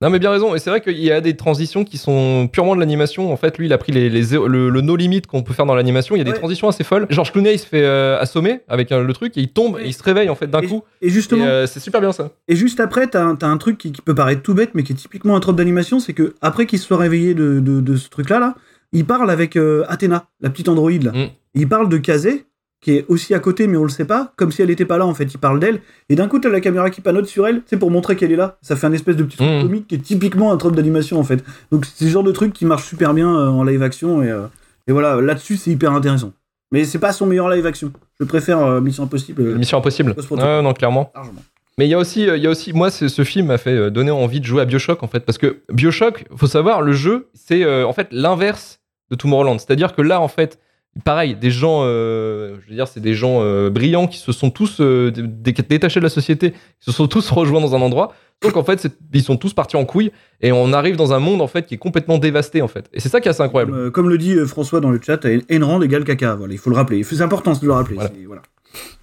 [0.01, 0.53] non mais bien raison.
[0.55, 3.31] Et c'est vrai qu'il y a des transitions qui sont purement de l'animation.
[3.31, 5.53] En fait, lui, il a pris les, les zé- le, le no limit qu'on peut
[5.53, 6.15] faire dans l'animation.
[6.15, 7.07] Il y a des transitions assez folles.
[7.09, 9.87] George Clooney, il se fait euh, assommer avec euh, le truc et il tombe et
[9.87, 10.83] il se réveille en fait d'un coup.
[11.01, 12.29] Et justement, euh, c'est super bien ça.
[12.47, 14.95] Et juste après, t'as un, truc qui, qui peut paraître tout bête, mais qui est
[14.95, 18.09] typiquement un trope d'animation, c'est que après qu'il se soit réveillé de, de, de ce
[18.09, 18.55] truc-là, là,
[18.91, 21.03] il parle avec Athéna, la petite androïde.
[21.03, 21.11] Là.
[21.11, 21.29] Mm.
[21.55, 22.45] Il parle de Kazé,
[22.81, 24.97] qui est aussi à côté, mais on le sait pas, comme si elle était pas
[24.97, 25.33] là, en fait.
[25.33, 27.89] Il parle d'elle, et d'un coup, t'as la caméra qui panote sur elle, c'est pour
[27.89, 28.57] montrer qu'elle est là.
[28.61, 29.61] Ça fait un espèce de petit truc Mm.
[29.63, 31.43] comique qui est typiquement un trope d'animation, en fait.
[31.71, 34.29] Donc c'est le genre de truc qui marche super bien euh, en live action, et,
[34.29, 34.45] euh,
[34.87, 36.31] et voilà, là-dessus, c'est hyper intéressant.
[36.71, 37.91] Mais c'est pas son meilleur live action.
[38.19, 40.13] Je préfère euh, Mission Impossible Mission Impossible.
[40.31, 41.11] Ouais, non, clairement.
[41.15, 41.41] largement.
[41.77, 43.91] Mais il y a aussi, il y a aussi, moi, ce, ce film m'a fait
[43.91, 47.27] donner envie de jouer à Bioshock en fait, parce que Bioshock, faut savoir, le jeu,
[47.33, 48.79] c'est euh, en fait l'inverse
[49.11, 49.57] de Tomorrowland.
[49.59, 50.57] C'est-à-dire que là, en fait,
[51.03, 54.49] pareil, des gens, euh, je veux dire, c'est des gens euh, brillants qui se sont
[54.49, 57.81] tous euh, dé- dé- détachés de la société, qui se sont tous rejoints dans un
[57.81, 58.13] endroit.
[58.41, 61.41] Donc en fait, ils sont tous partis en couille et on arrive dans un monde
[61.41, 62.89] en fait qui est complètement dévasté en fait.
[62.93, 63.71] Et c'est ça qui est assez incroyable.
[63.71, 66.35] Comme, comme le dit François dans le chat, Enrand égale caca.
[66.35, 67.01] Voilà, il faut le rappeler.
[67.03, 67.95] C'est important de le rappeler.
[67.95, 68.09] Voilà.
[68.13, 68.41] c'est- voilà.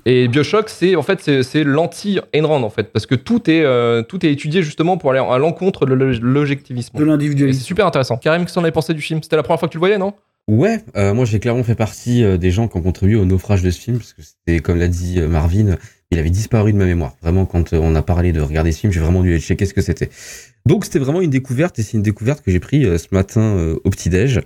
[0.04, 3.64] Et Bioshock, c'est en fait c'est l'anti Ayn Rand en fait, parce que tout est
[4.06, 6.92] tout est étudié justement pour aller à l'encontre de l'obj- l'objectivisme.
[6.98, 7.62] De Et c'est l'individualisme.
[7.62, 8.18] super intéressant.
[8.18, 9.22] Karim, qu'est-ce que t'en avais pensé du film?
[9.22, 10.12] C'était la première fois que tu le voyais, non?
[10.48, 13.62] Ouais, euh, moi j'ai clairement fait partie euh, des gens qui ont contribué au naufrage
[13.62, 15.76] de ce film, parce que c'était, comme l'a dit euh, Marvin,
[16.10, 17.14] il avait disparu de ma mémoire.
[17.22, 19.66] Vraiment, quand euh, on a parlé de regarder ce film, j'ai vraiment dû aller checker
[19.66, 20.10] ce que c'était.
[20.66, 23.90] Donc c'était vraiment une découverte, et c'est une découverte que j'ai pris ce matin au
[23.90, 24.40] petit-déj.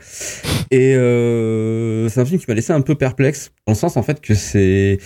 [0.71, 4.21] Et c'est un film qui m'a laissé un peu perplexe, dans le sens en fait
[4.21, 4.99] que c'est...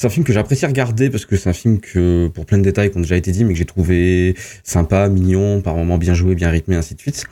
[0.00, 2.64] C'est un film que j'apprécie regarder parce que c'est un film que, pour plein de
[2.64, 6.12] détails qui ont déjà été dit, mais que j'ai trouvé sympa, mignon, par moments bien
[6.12, 7.24] joué, bien rythmé, ainsi de suite.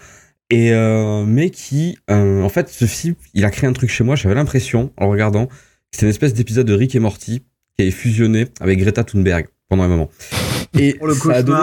[0.51, 4.05] Et euh, mais qui, euh, en fait, ce film, il a créé un truc chez
[4.05, 4.17] moi.
[4.17, 5.53] J'avais l'impression, en le regardant, que
[5.93, 7.43] c'était une espèce d'épisode de Rick et Morty
[7.77, 10.11] qui avait fusionné avec Greta Thunberg pendant un moment.
[10.79, 11.61] Et Oh, le ça a donné-.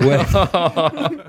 [0.00, 0.18] Ouais.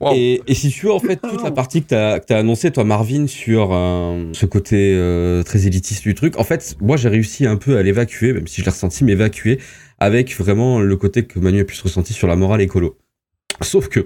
[0.00, 0.12] Wow.
[0.14, 2.70] Et, et si tu veux, en fait, toute la partie que t'as que t'as annoncé,
[2.70, 7.08] toi, Marvin, sur euh, ce côté euh, très élitiste du truc, en fait, moi, j'ai
[7.08, 9.60] réussi un peu à l'évacuer, même si je l'ai ressenti, m'évacuer
[10.00, 12.98] avec vraiment le côté que Manu a pu se ressentir sur la morale écolo.
[13.62, 14.04] Sauf que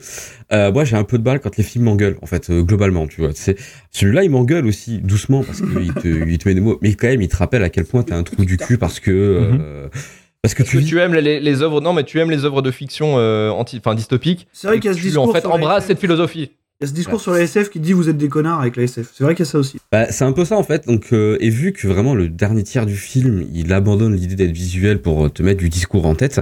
[0.53, 3.07] euh, moi j'ai un peu de balle quand les films m'engueulent en fait euh, globalement
[3.07, 3.57] tu vois c'est
[3.91, 7.09] celui-là il m'engueule aussi doucement parce qu'il te il te met des mots mais quand
[7.09, 9.89] même il te rappelle à quel point t'as un trou du cul parce que euh,
[10.43, 12.31] parce que Parce tu que vis tu aimes les, les œuvres, non, mais tu aimes
[12.31, 14.47] les œuvres de fiction euh, anti, enfin dystopiques.
[14.53, 15.29] C'est vrai qu'il y a ce Tu, discours.
[15.29, 15.89] en fait sur la embrasse SF.
[15.89, 16.51] cette philosophie.
[16.81, 18.77] Il y a ce discours sur la SF qui dit vous êtes des connards avec
[18.77, 19.11] la SF.
[19.13, 19.79] C'est vrai qu'il y a ça aussi.
[19.91, 20.87] Bah, c'est un peu ça en fait.
[20.87, 24.53] Donc, euh, et vu que vraiment le dernier tiers du film, il abandonne l'idée d'être
[24.53, 26.41] visuel pour te mettre du discours en tête.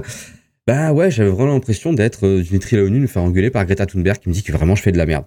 [0.67, 4.17] Bah ouais, j'avais vraiment l'impression d'être euh, à l'ONU, me faire engueuler par Greta Thunberg
[4.17, 5.23] qui me dit que vraiment je fais de la merde.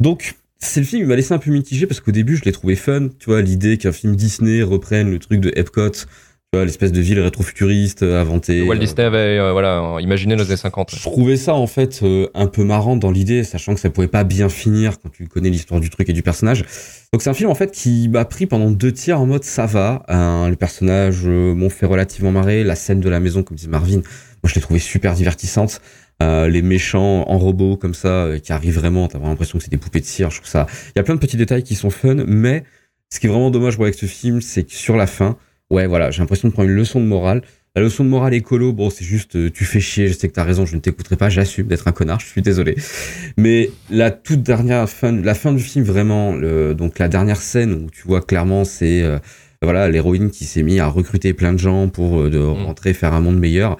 [0.00, 2.52] Donc, c'est le film, il m'a laissé un peu mitigé parce qu'au début, je l'ai
[2.52, 3.08] trouvé fun.
[3.18, 6.06] Tu vois, l'idée qu'un film Disney reprenne le truc de Epcot, tu
[6.52, 8.62] vois, l'espèce de ville rétro-futuriste euh, inventée.
[8.62, 10.94] Walt euh, Disney avait euh, voilà, imaginé nos années 50.
[10.94, 14.06] je trouvais ça en fait euh, un peu marrant dans l'idée, sachant que ça pouvait
[14.06, 16.64] pas bien finir quand tu connais l'histoire du truc et du personnage.
[17.12, 19.66] Donc c'est un film en fait qui m'a pris pendant deux tiers en mode ça
[19.66, 20.02] va.
[20.08, 22.64] Hein, le personnage euh, m'ont fait relativement marrer.
[22.64, 24.00] La scène de la maison, comme dit Marvin,
[24.42, 25.80] moi je l'ai trouvé super divertissante.
[26.22, 29.64] Euh, les méchants en robot comme ça euh, qui arrivent vraiment, t'as vraiment l'impression que
[29.64, 30.30] c'est des poupées de cire.
[30.30, 30.66] Je trouve ça.
[30.88, 32.64] Il y a plein de petits détails qui sont fun, mais
[33.12, 35.36] ce qui est vraiment dommage moi, avec ce film, c'est que sur la fin,
[35.70, 37.42] ouais voilà, j'ai l'impression de prendre une leçon de morale.
[37.74, 40.34] La leçon de morale écolo, bon, c'est juste, euh, tu fais chier, je sais que
[40.34, 42.76] t'as raison, je ne t'écouterai pas, j'assume d'être un connard, je suis désolé.
[43.38, 47.72] Mais la toute dernière fin, la fin du film, vraiment, le, donc la dernière scène
[47.72, 49.18] où tu vois clairement, c'est, euh,
[49.62, 52.64] voilà, l'héroïne qui s'est mis à recruter plein de gens pour euh, de Mm.
[52.66, 53.78] rentrer, faire un monde meilleur.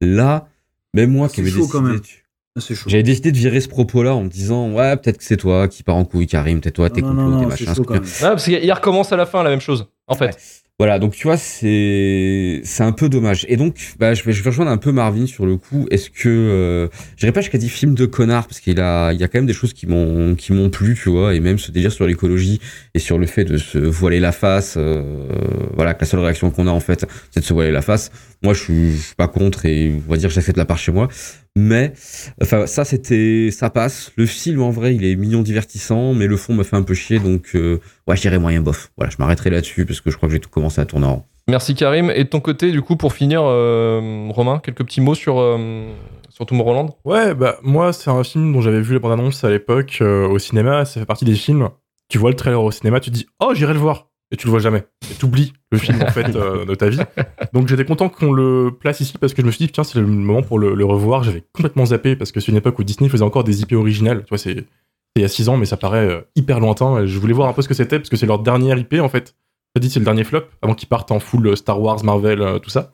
[0.00, 0.48] Là,
[0.94, 2.18] même moi qui C'est avais décidé,
[2.56, 2.88] Ah, C'est chaud.
[2.88, 5.82] j'avais décidé de virer ce propos-là en me disant, ouais, peut-être que c'est toi qui
[5.82, 7.74] pars en couille, Karim, peut-être toi, t'es complot, t'es machin.
[7.74, 7.84] chaud.
[7.88, 9.88] Ah, parce qu'il recommence à la fin la même chose.
[10.06, 10.30] En fait, Ouais.
[10.80, 13.46] Voilà, donc tu vois, c'est c'est un peu dommage.
[13.48, 15.86] Et donc, bah, je vais je vais rejoindre un peu Marvin sur le coup.
[15.92, 19.20] Est-ce que euh, je dirais pas jusqu'à dire film de connard parce qu'il a il
[19.20, 21.58] y a quand même des choses qui m'ont qui m'ont plu, tu vois, et même
[21.58, 22.60] ce délire sur l'écologie
[22.92, 24.74] et sur le fait de se voiler la face.
[24.76, 25.28] euh,
[25.74, 28.10] voilà, que la seule réaction qu'on a en fait, c'est de se voiler la face.
[28.44, 30.76] Moi, je suis, je suis pas contre et on va dire que j'accepte la part
[30.76, 31.08] chez moi.
[31.56, 31.94] Mais
[32.42, 34.12] enfin, ça c'était ça passe.
[34.16, 36.92] Le film en vrai, il est mignon, divertissant, mais le fond m'a fait un peu
[36.92, 38.90] chier, donc euh, ouais, j'irai moyen bof.
[38.98, 41.14] Voilà, je m'arrêterai là-dessus parce que je crois que j'ai tout commencé à tourner en
[41.14, 41.24] rond.
[41.48, 42.10] merci Karim.
[42.10, 45.86] Et de ton côté, du coup, pour finir, euh, Romain, quelques petits mots sur, euh,
[46.28, 46.90] sur Tomorrowland?
[47.06, 50.28] Ouais, bah moi c'est un film dont j'avais vu les bandes annonces à l'époque euh,
[50.28, 50.84] au cinéma.
[50.84, 51.70] Ça fait partie des films.
[52.10, 54.46] Tu vois le trailer au cinéma, tu te dis oh j'irai le voir et tu
[54.46, 54.84] le vois jamais.
[55.10, 56.98] Et t'oublies le film en fait euh, de ta vie.
[57.52, 59.98] Donc j'étais content qu'on le place ici parce que je me suis dit tiens c'est
[60.00, 61.22] le moment pour le, le revoir.
[61.22, 64.22] J'avais complètement zappé parce que c'est une époque où Disney faisait encore des IP originales.
[64.24, 64.66] Tu vois c'est c'est
[65.16, 67.02] il y a 6 ans mais ça paraît euh, hyper lointain.
[67.02, 68.94] Et je voulais voir un peu ce que c'était parce que c'est leur dernière IP
[69.00, 69.36] en fait.
[69.76, 72.40] Je dit c'est le dernier flop avant qu'ils partent en full euh, Star Wars, Marvel,
[72.40, 72.92] euh, tout ça.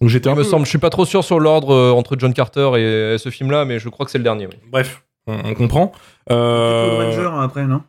[0.00, 1.90] Donc j'étais un Il me peu- semble, je suis pas trop sûr sur l'ordre euh,
[1.92, 4.46] entre John Carter et, ce film-là, mais je crois que c'est le dernier.
[4.46, 5.88] Oui, Bref, on, on comprend.
[6.28, 7.82] Code Euh, Ranger après, non?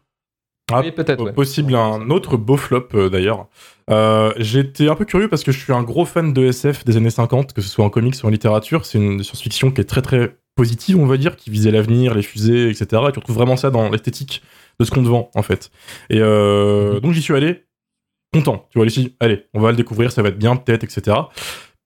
[0.74, 1.24] Ah, Oui, peut-être.
[1.24, 1.34] ouais.
[1.34, 3.48] Possible un autre beau flop euh, d'ailleurs.
[3.90, 6.98] Euh, J'étais un peu curieux parce que je suis un gros fan de SF des
[6.98, 8.86] années 50, que ce soit en comics ou en littérature.
[8.86, 12.22] C'est une science-fiction qui est très très positive, on va dire, qui visait l'avenir, les
[12.22, 12.86] fusées, etc.
[13.08, 14.42] Et tu retrouves vraiment ça dans l'esthétique
[14.80, 15.72] de ce qu'on te vend en fait.
[16.10, 17.66] Et euh, donc j'y suis allé
[18.34, 18.68] content.
[18.72, 21.18] Tu vois, ici, allez, on va le découvrir, ça va être bien peut-être, etc.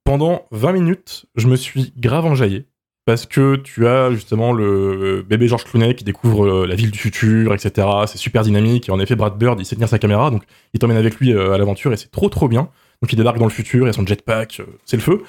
[0.03, 2.65] Pendant 20 minutes, je me suis grave enjaillé
[3.05, 6.99] parce que tu as justement le bébé George Clooney qui découvre euh, la ville du
[6.99, 7.87] futur, etc.
[8.07, 8.89] C'est super dynamique.
[8.89, 11.33] Et en effet, Brad Bird, il sait tenir sa caméra, donc il t'emmène avec lui
[11.33, 12.69] euh, à l'aventure et c'est trop trop bien.
[13.01, 15.23] Donc il débarque dans le futur, il a son jetpack, euh, c'est le feu.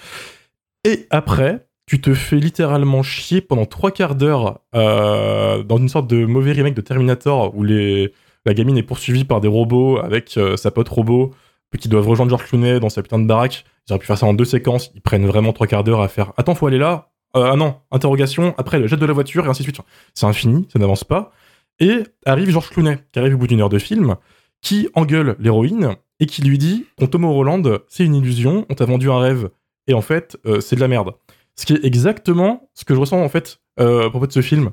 [0.84, 6.08] Et après, tu te fais littéralement chier pendant trois quarts d'heure euh, dans une sorte
[6.08, 10.56] de mauvais remake de Terminator où La gamine est poursuivie par des robots avec euh,
[10.56, 11.32] sa pote robot,
[11.78, 13.64] qui doivent rejoindre George Clooney dans sa putain de baraque.
[13.86, 14.90] Ils auraient pu faire ça en deux séquences.
[14.94, 16.32] Ils prennent vraiment trois quarts d'heure à faire.
[16.36, 17.10] Attends, faut aller là.
[17.34, 18.54] Euh, ah non, interrogation.
[18.58, 19.80] Après, le jet de la voiture et ainsi de suite.
[20.14, 21.32] C'est infini, ça n'avance pas.
[21.80, 24.16] Et arrive George Clooney, qui arrive au bout d'une heure de film,
[24.62, 28.84] qui engueule l'héroïne et qui lui dit Ton Tom Holland, c'est une illusion, on t'a
[28.84, 29.50] vendu un rêve,
[29.86, 31.12] et en fait, euh, c'est de la merde.
[31.54, 34.42] Ce qui est exactement ce que je ressens en fait euh, à propos de ce
[34.42, 34.70] film.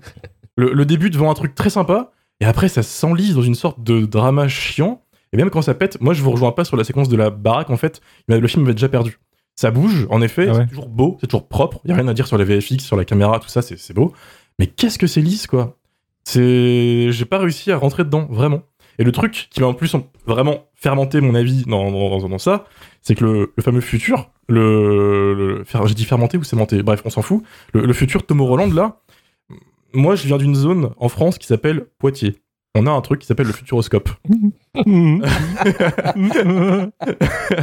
[0.55, 4.05] Le, début devant un truc très sympa, et après ça s'enlise dans une sorte de
[4.05, 7.09] drama chiant, et même quand ça pète, moi je vous rejoins pas sur la séquence
[7.09, 9.19] de la baraque, en fait, le film m'avait déjà perdu.
[9.55, 10.59] Ça bouge, en effet, Ah ouais.
[10.63, 12.79] c'est toujours beau, c'est toujours propre, il y a rien à dire sur les VFX,
[12.83, 14.11] sur la caméra, tout ça, c'est beau.
[14.59, 15.77] Mais qu'est-ce que c'est lisse, quoi
[16.23, 17.11] C'est...
[17.11, 18.63] J'ai pas réussi à rentrer dedans, vraiment.
[18.99, 22.29] Et le truc qui m'a en plus en- vraiment fermenté mon avis dans, dans, dans-
[22.29, 22.65] dans ça,
[23.01, 27.21] c'est que le, le fameux futur, le, j'ai dit fermenté ou sémenté, bref, on s'en
[27.21, 27.43] fout.
[27.73, 29.01] Le, le futur Tom Holland, là,
[29.93, 32.35] moi je viens d'une zone en France qui s'appelle Poitiers.
[32.75, 34.09] On a un truc qui s'appelle le futuroscope.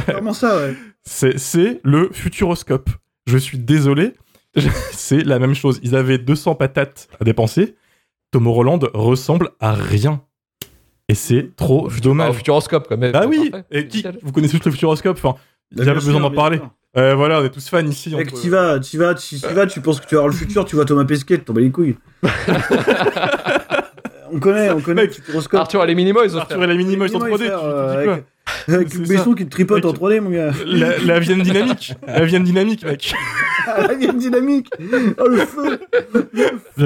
[0.07, 0.75] Vraiment ça, ouais?
[1.03, 2.89] C'est, c'est le futuroscope.
[3.27, 4.13] Je suis désolé,
[4.93, 5.79] c'est la même chose.
[5.83, 7.75] Ils avaient 200 patates à dépenser.
[8.31, 10.21] Tom Holland ressemble à rien.
[11.09, 12.29] Et c'est trop Ah, dommage.
[12.29, 13.11] au Futuroscope, quand même.
[13.13, 13.51] Ah oui.
[13.69, 14.05] Et qui.
[14.23, 15.35] Vous connaissez tous le futuroscope Enfin,
[15.71, 16.61] il n'y a pas besoin d'en bien parler.
[16.97, 18.15] Euh, voilà, on est tous fans ici.
[18.15, 20.85] Mec, t'y vas, t'y vas, tu penses que tu vas avoir le futur, tu vois
[20.85, 21.97] Thomas Pesquet, t'en bats les couilles.
[24.31, 25.09] on connaît, on connaît.
[25.53, 27.37] Arthur et les Minimoys, Arthur et la Minimoys en 3D.
[27.37, 28.19] tu- tu frère, dis euh, quoi
[28.67, 30.51] avec, Besson qui te tripote en 3D, mon gars.
[30.65, 31.93] la, la Vienne dynamique.
[32.05, 33.13] La Vienne dynamique, mec.
[33.77, 34.69] La vieille dynamique.
[35.19, 35.79] Oh, le feu.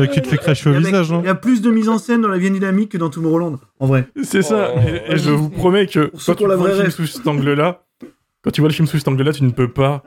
[0.08, 1.12] Qui te fait cracher au Il y a- visage.
[1.14, 1.22] Hein.
[1.24, 3.58] Il y a plus de mise en scène dans la vieille dynamique que dans Tomorrowland,
[3.80, 4.08] en vrai.
[4.24, 4.72] C'est ça.
[4.76, 4.80] Oh.
[5.10, 7.84] et, et je vous promets que quand tu vois le film sous cet angle-là,
[8.44, 10.04] quand tu vois le film sous cet angle-là, tu ne peux pas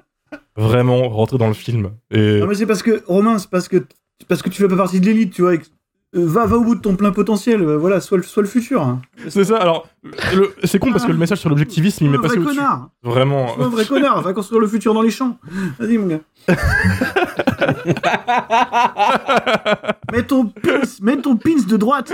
[0.56, 1.90] vraiment rentrer dans le film.
[2.10, 3.78] Et Non, mais c'est parce que, Romain, c'est parce que,
[4.28, 5.54] parce que tu fais pas partie de l'élite, tu vois.
[5.54, 5.64] et que-
[6.12, 8.82] va, va au bout de ton plein potentiel, euh, voilà, sois le, sois le futur.
[8.82, 9.00] hein.
[9.28, 9.58] c'est ça.
[9.58, 9.86] Alors,
[10.64, 12.56] c'est con parce que le message sur l'objectivisme, il m'est un passé vrai au-dessus.
[12.58, 12.88] connard.
[13.02, 13.54] Vraiment.
[13.54, 15.36] Sois un vrai connard, va construire le futur dans les champs.
[15.78, 16.20] Vas-y, mon gars.
[20.12, 22.12] mets ton pins, mets ton pins de droite.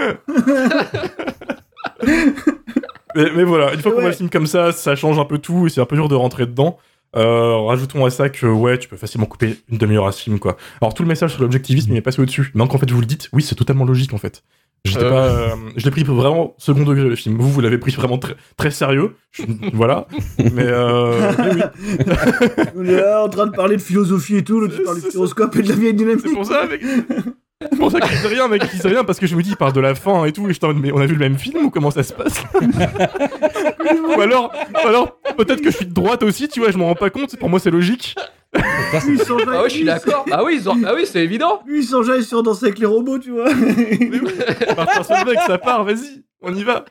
[3.16, 4.12] Mais, mais voilà, une fois qu'on Ouais.
[4.12, 6.46] film comme ça, ça change un peu tout et c'est un peu dur de rentrer
[6.46, 6.78] dedans.
[7.16, 10.38] Euh, rajoutons à ça que ouais, tu peux facilement couper une demi-heure à ce film
[10.38, 10.56] quoi.
[10.80, 12.50] Alors tout le message sur l'objectivisme il m'est passé au-dessus.
[12.54, 14.42] Mais qu'en fait vous le dites, oui c'est totalement logique en fait.
[14.86, 15.10] J'étais Euh.
[15.10, 17.38] pas, euh, je l'ai pris vraiment second degré le film.
[17.38, 19.14] Vous vous l'avez pris vraiment très très sérieux.
[19.32, 20.06] Je- voilà.
[20.38, 21.62] Mais euh, mais oui.
[22.76, 25.02] On est là en train de parler de philosophie et tout, là, tu parles du
[25.02, 26.24] futuroscope et de la vieille dynamique.
[26.26, 26.82] c'est pour ça mec.
[27.70, 29.42] C'est pour ça que je dis rien mec, je dis rien parce que je me
[29.42, 31.18] dis il parle de la fin et tout et je mais on a vu le
[31.20, 32.42] même film ou comment ça se passe
[34.16, 34.52] Ou alors,
[34.84, 37.10] ou alors peut-être que je suis de droite aussi, tu vois, je m'en rends pas
[37.10, 37.36] compte.
[37.36, 38.14] Pour moi c'est logique.
[38.56, 38.60] Il
[39.48, 40.24] Ah ouais, je suis d'accord.
[40.30, 41.60] Ah oui, ils ont- ah oui, c'est évident.
[41.66, 43.48] Lui, il s'enjaille sur Danser avec les robots, tu vois.
[43.48, 46.84] Sur le mec, ça part, vas-y, on y va.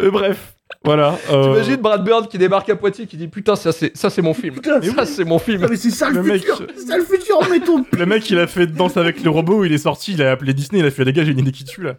[0.00, 0.54] Euh, bref,
[0.84, 1.18] voilà.
[1.30, 4.22] euh, T'imagines Brad Bird qui débarque à Poitiers qui dit putain ça c'est ça c'est
[4.22, 4.54] mon film.
[4.56, 5.66] Putain, ça c'est mon film.
[5.70, 6.66] Mais c'est ça le, Le mec- futur.
[6.76, 9.64] C'est ça le futur, mets ton Le mec, il a fait Danse avec les robots,
[9.64, 11.52] il est sorti, il a appelé Disney, il a fait les gars, j'ai une idée
[11.52, 11.94] qui tue là.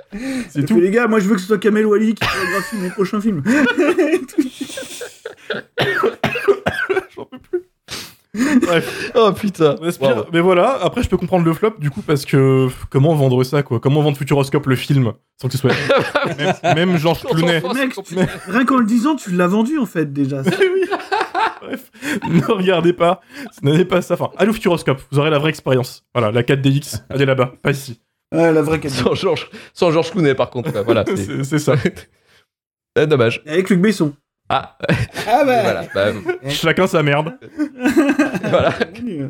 [0.49, 0.75] C'est Et tout.
[0.75, 3.21] puis, les gars, moi je veux que ce soit Kamel Wally qui chorégraphie mon prochain
[3.21, 3.43] film.
[8.61, 9.75] Bref, Oh putain.
[10.31, 13.63] Mais voilà, après, je peux comprendre le flop du coup, parce que comment vendre ça
[13.63, 13.79] quoi?
[13.79, 15.71] Comment vendre Futuroscope le film sans que ce soit.
[16.37, 17.61] même, même Georges Clooney.
[17.73, 17.93] Mec.
[18.47, 20.41] Rien qu'en le disant, tu l'as vendu en fait déjà.
[21.61, 21.91] Bref,
[22.29, 23.21] ne regardez pas,
[23.51, 24.13] ce n'est pas ça.
[24.13, 26.05] Enfin, allez au Futuroscope, vous aurez la vraie expérience.
[26.13, 28.01] Voilà, la 4DX, allez là-bas, pas ici.
[28.33, 28.79] Ouais, la vraie.
[28.89, 30.71] Sans Georges sans Georges Clooney par contre.
[30.83, 31.05] Voilà.
[31.43, 31.75] c'est ça.
[32.99, 33.43] Eh, dommage.
[33.45, 34.13] Avec Luc Besson.
[34.49, 34.77] Ah
[35.27, 35.83] Ah voilà.
[35.93, 36.05] bah,
[36.49, 37.37] Chacun sa merde.
[38.43, 38.73] voilà.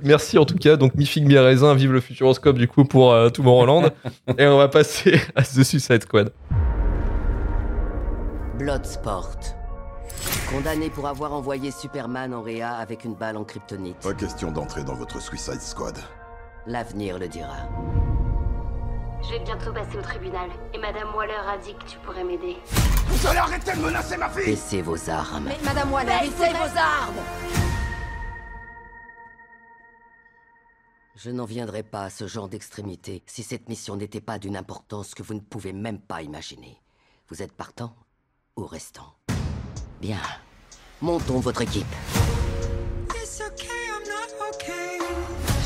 [0.04, 0.76] Merci en tout cas.
[0.76, 3.90] Donc mi figue mi raisin, vive le Futuroscope du coup pour euh, Tomorrowland.
[4.38, 6.32] Et on va passer à The Suicide Squad.
[8.60, 9.38] Bloodsport.
[10.52, 13.98] Condamné pour avoir envoyé Superman en réa avec une balle en kryptonite.
[13.98, 15.98] Pas question d'entrer dans votre Suicide Squad.
[16.66, 17.58] L'avenir le dira.
[19.24, 20.50] Je vais bientôt passer au tribunal.
[20.74, 22.58] Et Madame Waller a dit que tu pourrais m'aider.
[23.08, 25.50] Vous allez arrêter de menacer ma fille Baissez vos armes.
[25.64, 27.16] Madame Waller, Baissez vos armes
[31.16, 35.16] Je n'en viendrai pas à ce genre d'extrémité si cette mission n'était pas d'une importance
[35.16, 36.80] que vous ne pouvez même pas imaginer.
[37.30, 37.96] Vous êtes partant
[38.56, 39.16] ou restant?
[40.00, 40.22] Bien.
[41.02, 41.88] Montons votre équipe.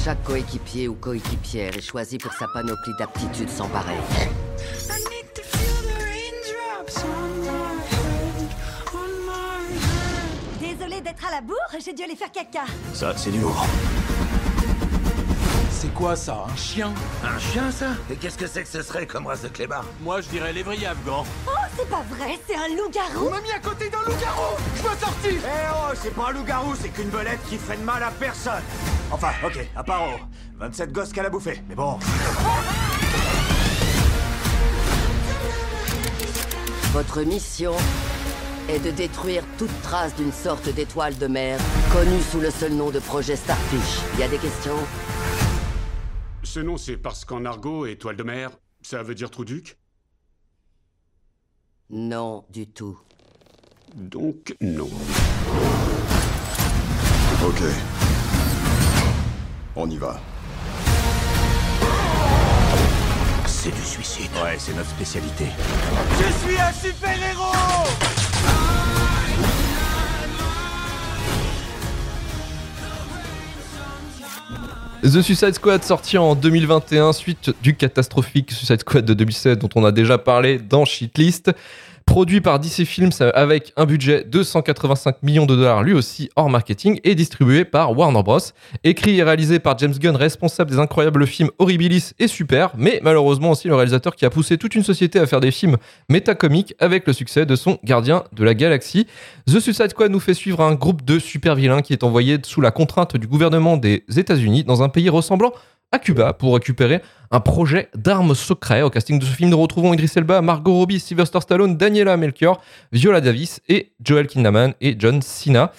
[0.04, 4.00] Chaque coéquipier ou coéquipière est choisi pour sa panoplie d'aptitudes sans pareil.
[10.60, 12.64] Désolée d'être à la bourre, j'ai dû aller faire caca.
[12.96, 13.64] Ça, c'est du lourd.
[15.82, 16.94] C'est quoi ça Un chien?
[17.24, 17.88] Un chien, ça?
[18.12, 19.84] Et qu'est-ce que c'est que ce serait comme race de clébard?
[20.02, 21.26] Moi, je dirais lévrier afghan.
[21.48, 23.26] Oh, c'est pas vrai, c'est un loup-garou.
[23.26, 24.58] On m'a mis à côté d'un loup-garou!
[24.76, 25.42] Je veux sortir!
[25.44, 28.62] Eh oh, c'est pas un loup-garou, c'est qu'une belette qui fait de mal à personne.
[29.12, 31.98] Enfin, ok, à part aux 27 gosses qu'elle a bouffé, mais bon...
[36.94, 37.74] Votre mission
[38.70, 41.58] est de détruire toute trace d'une sorte d'étoile de mer
[41.92, 44.02] connue sous le seul nom de projet Starfish.
[44.14, 44.78] Il y a des questions?
[46.44, 48.52] Ce nom, c'est parce qu'en argot, étoile de mer,
[48.82, 49.78] ça veut dire trou duc
[51.90, 53.00] Non, du tout.
[53.96, 54.90] Donc, non.
[57.46, 57.62] Ok.
[59.76, 60.20] On y va.
[63.46, 64.32] C'est du suicide.
[64.44, 65.46] Ouais, c'est notre spécialité.
[66.18, 68.21] Je suis un super-héros
[75.04, 79.84] The Suicide Squad sorti en 2021 suite du catastrophique Suicide Squad de 2007 dont on
[79.84, 81.52] a déjà parlé dans Shitlist.
[82.12, 86.50] Produit par DC Films avec un budget de 185 millions de dollars lui aussi hors
[86.50, 88.38] marketing et distribué par Warner Bros.
[88.84, 93.52] Écrit et réalisé par James Gunn responsable des incroyables films Horribilis et Super mais malheureusement
[93.52, 95.78] aussi le réalisateur qui a poussé toute une société à faire des films
[96.10, 99.08] métacomiques avec le succès de son Gardien de la Galaxie.
[99.48, 102.60] The Suicide Squad nous fait suivre un groupe de super vilains qui est envoyé sous
[102.60, 105.54] la contrainte du gouvernement des États-Unis dans un pays ressemblant
[105.92, 107.02] à Cuba pour récupérer
[107.32, 108.82] un projet d'armes secret.
[108.82, 112.62] Au casting de ce film, nous retrouvons Idris Elba, Margot Robbie, Sylvester Stallone, Daniela Melchior,
[112.92, 115.72] Viola Davis et Joel Kinnaman et John Cena.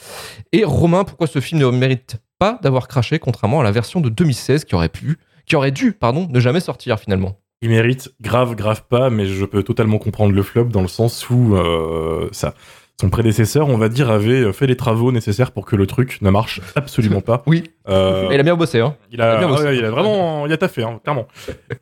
[0.52, 4.08] Et Romain, pourquoi ce film ne mérite pas d'avoir craché contrairement à la version de
[4.08, 7.38] 2016 qui aurait pu, qui aurait dû, pardon, ne jamais sortir finalement?
[7.62, 11.30] Il mérite grave, grave pas, mais je peux totalement comprendre le flop dans le sens
[11.30, 12.54] où euh, ça,
[13.02, 16.30] son prédécesseur, on va dire, avait fait les travaux nécessaires pour que le truc ne
[16.30, 17.42] marche absolument pas.
[17.46, 17.64] Oui.
[17.88, 18.94] Euh, Et il a bien bossé, hein.
[19.10, 19.64] il a, il a bien bossé.
[19.64, 21.26] ouais, il a vraiment, il a taffé, hein, clairement.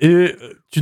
[0.00, 0.32] Et euh,
[0.72, 0.80] tu,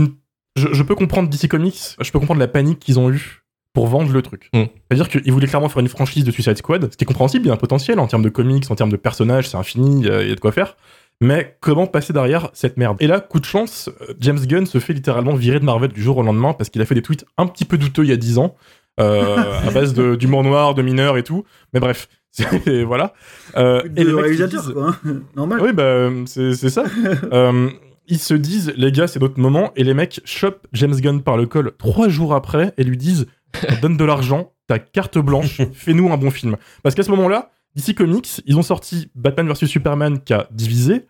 [0.55, 3.89] je, je peux comprendre DC Comics, je peux comprendre la panique qu'ils ont eue pour
[3.89, 4.49] vendre le truc.
[4.55, 4.63] Mm.
[4.89, 7.49] C'est-à-dire qu'ils voulaient clairement faire une franchise de Suicide Squad, ce qui est compréhensible, il
[7.49, 10.07] y a un potentiel en termes de comics, en termes de personnages, c'est infini, il
[10.07, 10.77] y, a il y a de quoi faire.
[11.21, 12.97] Mais comment passer derrière cette merde?
[13.01, 16.01] Et là, coup de chance, euh, James Gunn se fait littéralement virer de Marvel du
[16.01, 18.13] jour au lendemain parce qu'il a fait des tweets un petit peu douteux il y
[18.13, 21.45] a 10 ans, euh, à base d'humour noir, de mineurs et tout.
[21.73, 23.15] Mais bref, c'est- voilà.
[23.57, 24.97] Euh, et les de mecs, ils réalisateur, disent- quoi.
[25.05, 25.21] hein.
[25.37, 25.61] Normal.
[25.63, 26.85] oui, bah, c'est c'est ça.
[27.33, 27.71] Euh,
[28.11, 31.37] ils se disent, les gars, c'est notre moment, et les mecs chopent James Gunn par
[31.37, 33.27] le col trois jours après et lui disent,
[33.83, 36.57] donne de l'argent, ta carte blanche, fais-nous un bon film.
[36.83, 41.05] Parce qu'à ce moment-là, DC Comics, ils ont sorti Batman vs Superman qui a divisé,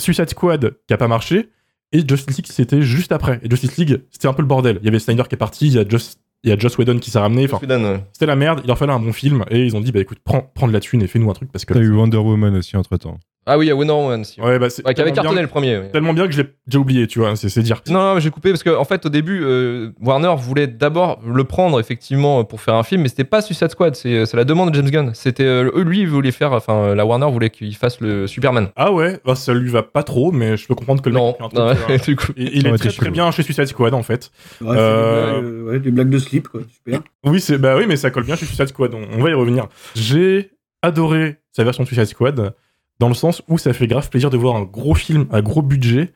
[0.00, 1.50] Suicide Squad qui a pas marché,
[1.92, 3.38] et Justice League c'était juste après.
[3.44, 4.78] Et Justice League, c'était un peu le bordel.
[4.82, 6.78] Il y avait Snyder qui est parti, il y a Just, il y a Joss
[6.78, 7.44] Whedon qui s'est ramené.
[7.44, 8.04] Enfin, Sweden, ouais.
[8.12, 10.18] c'était la merde, il leur fallait un bon film, et ils ont dit, bah écoute,
[10.24, 11.74] prends, prends de la thune et fais-nous un truc parce que.
[11.74, 13.18] T'as eu Wonder Woman aussi entre temps.
[13.52, 14.40] Ah oui, il y a Wonder Woman aussi.
[14.40, 14.86] Ouais, bah c'est.
[14.86, 15.78] Ouais, qui avait cartonné bien- le premier.
[15.78, 15.88] ouais.
[15.90, 17.82] Tellement bien que je l'ai déjà oublié, tu vois, c'est dire.
[17.88, 21.20] Non, non, mais j'ai coupé parce qu'en en fait, au début, euh, Warner voulait d'abord
[21.26, 24.44] le prendre effectivement pour faire un film, mais c'était pas Suicide Squad, c'est c'est la
[24.44, 25.10] demande de James Gunn.
[25.14, 28.68] C'était euh, eux, lui, il voulait faire, enfin, la Warner voulait qu'il fasse le Superman.
[28.76, 31.28] Ah ouais, bah, ça lui va pas trop, mais je peux comprendre que le Non,
[31.28, 31.58] mec fait un truc,
[31.88, 32.32] non, euh, du coup.
[32.36, 34.30] il, est très très bien chez Suicide Squad en fait.
[34.60, 36.60] Ouais, c'est Euh, des, blagues, euh, ouais, des blagues de slip, quoi.
[36.72, 37.00] Super.
[37.24, 38.94] Oui, bah oui, mais ça colle bien chez Suicide Squad.
[38.94, 39.66] On, on va y revenir.
[39.96, 42.54] J'ai adoré sa version de Suicide Squad
[43.00, 45.62] dans le sens où ça fait grave plaisir de voir un gros film à gros
[45.62, 46.12] budget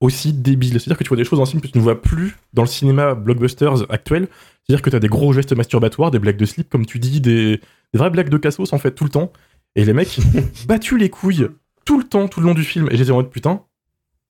[0.00, 0.72] aussi débile.
[0.72, 2.62] C'est-à-dire que tu vois des choses dans ce film que tu ne vois plus dans
[2.62, 4.28] le cinéma blockbusters actuel.
[4.62, 7.22] C'est-à-dire que tu as des gros gestes masturbatoires, des blagues de slip, comme tu dis,
[7.22, 9.32] des, des vraies blagues de cassos en fait tout le temps.
[9.76, 10.18] Et les mecs
[10.68, 11.48] battu les couilles
[11.86, 12.88] tout le temps, tout le long du film.
[12.90, 13.62] Et j'étais en mode putain,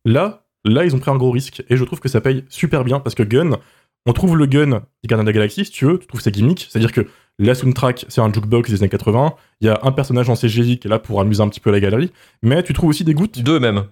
[0.05, 1.65] là, là ils ont pris un gros risque.
[1.69, 3.59] Et je trouve que ça paye super bien parce que Gun,
[4.07, 6.31] on trouve le gun des Gardiens de la Galaxie, si tu veux, tu trouves ses
[6.31, 6.69] gimmicks.
[6.71, 9.35] C'est-à-dire que la soundtrack, c'est un jukebox des années 80.
[9.61, 11.71] Il y a un personnage en CGI qui est là pour amuser un petit peu
[11.71, 12.11] la galerie.
[12.43, 13.41] Mais tu trouves aussi des gouttes?
[13.43, 13.85] Deux même.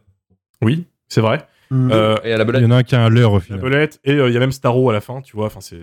[0.62, 1.46] Oui, c'est vrai.
[1.70, 1.90] Mm.
[1.92, 3.56] Euh, Et à la Il y en a un qui a un leurre au la
[3.56, 5.46] belette, et euh, il y a même Starro à la fin, tu vois.
[5.46, 5.76] Enfin, c'est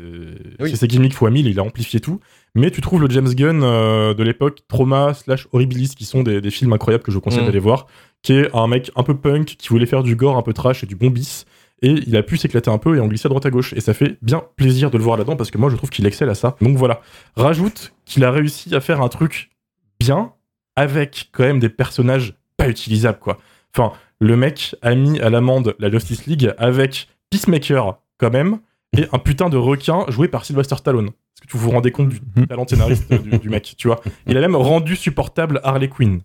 [0.60, 0.70] Oui.
[0.70, 2.20] c'est ses gimmicks fois 1000, il a amplifié tout.
[2.56, 6.40] Mais tu trouves le James Gunn euh, de l'époque, Trauma slash Horribilis, qui sont des,
[6.42, 7.46] des films incroyables que je vous conseille Mm.
[7.48, 7.88] d'aller voir,
[8.22, 10.84] qui est un mec un peu punk, qui voulait faire du gore un peu trash
[10.84, 11.46] et du bon bis.
[11.84, 13.74] Et il a pu s'éclater un peu et en glisser à droite à gauche.
[13.74, 16.06] Et ça fait bien plaisir de le voir là-dedans parce que moi je trouve qu'il
[16.06, 16.56] excelle à ça.
[16.62, 17.02] Donc voilà.
[17.36, 19.50] Rajoute qu'il a réussi à faire un truc
[20.00, 20.34] bien
[20.76, 23.40] avec quand même des personnages pas utilisables quoi.
[23.76, 28.60] Enfin, le mec a mis à l'amende la Justice League avec Peacemaker quand même
[28.96, 31.08] et un putain de requin joué par Sylvester Stallone.
[31.08, 32.46] Est-ce que tu vous rendez compte du Mhm.
[32.48, 34.02] talent scénariste du, du mec, tu vois?
[34.28, 36.22] Il a même rendu supportable Harley Quinn.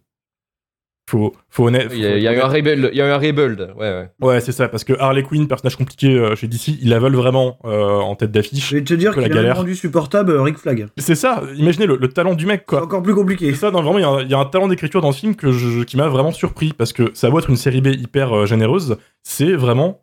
[1.09, 1.89] Faut, faut honnête.
[1.93, 2.91] Il y a, il y a eu un rebuild.
[2.93, 3.73] Il y a eu un rebuild.
[3.77, 4.09] Ouais, ouais.
[4.21, 7.15] Ouais, c'est ça, parce que Harley Quinn, personnage compliqué euh, chez DC, ils la veulent
[7.15, 8.71] vraiment euh, en tête d'affiche.
[8.71, 10.89] Je vais te dire Que la qu'il a rendu supportable euh, Rick Flag.
[10.99, 12.83] C'est ça, imaginez le, le talent du mec, quoi.
[12.83, 13.51] Encore plus compliqué.
[13.53, 15.13] C'est ça, non, vraiment, il y a un- il y, a un talent d'écriture dans
[15.13, 17.81] ce film que je- qui m'a vraiment surpris, parce que ça doit être une série
[17.81, 20.01] B hyper euh, généreuse, c'est vraiment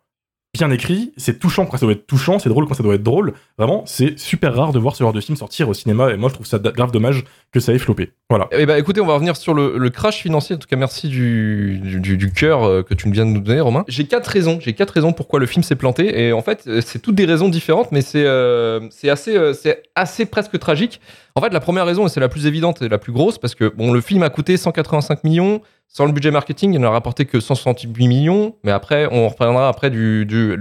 [0.55, 3.01] bien écrit, c'est touchant quand ça doit être touchant, c'est drôle quand ça doit être
[3.01, 3.33] drôle.
[3.57, 6.29] Vraiment, c'est super rare de voir ce genre de film sortir au cinéma, et moi
[6.29, 8.11] je trouve ça grave dommage que ça ait floppé.
[8.29, 8.47] Voilà.
[8.51, 10.55] Eh ben, écoutez, on va revenir sur le, crash financier.
[10.55, 13.83] En tout cas, merci du, cœur euh, que tu viens de nous donner, Romain.
[13.87, 14.59] J'ai quatre raisons.
[14.61, 16.23] J'ai quatre raisons pourquoi le film s'est planté.
[16.23, 20.59] Et en fait, euh, c'est toutes des raisons différentes, mais c'est euh, c'est assez, presque
[20.59, 21.01] tragique.
[21.33, 23.55] En fait, la première raison, et c'est la plus évidente et la plus grosse, parce
[23.55, 25.61] que le film a coûté 185 millions.
[25.95, 28.55] Sans le budget marketing, il n'en rapporté que 168 millions.
[28.63, 30.57] Mais après, on reprendra après du, du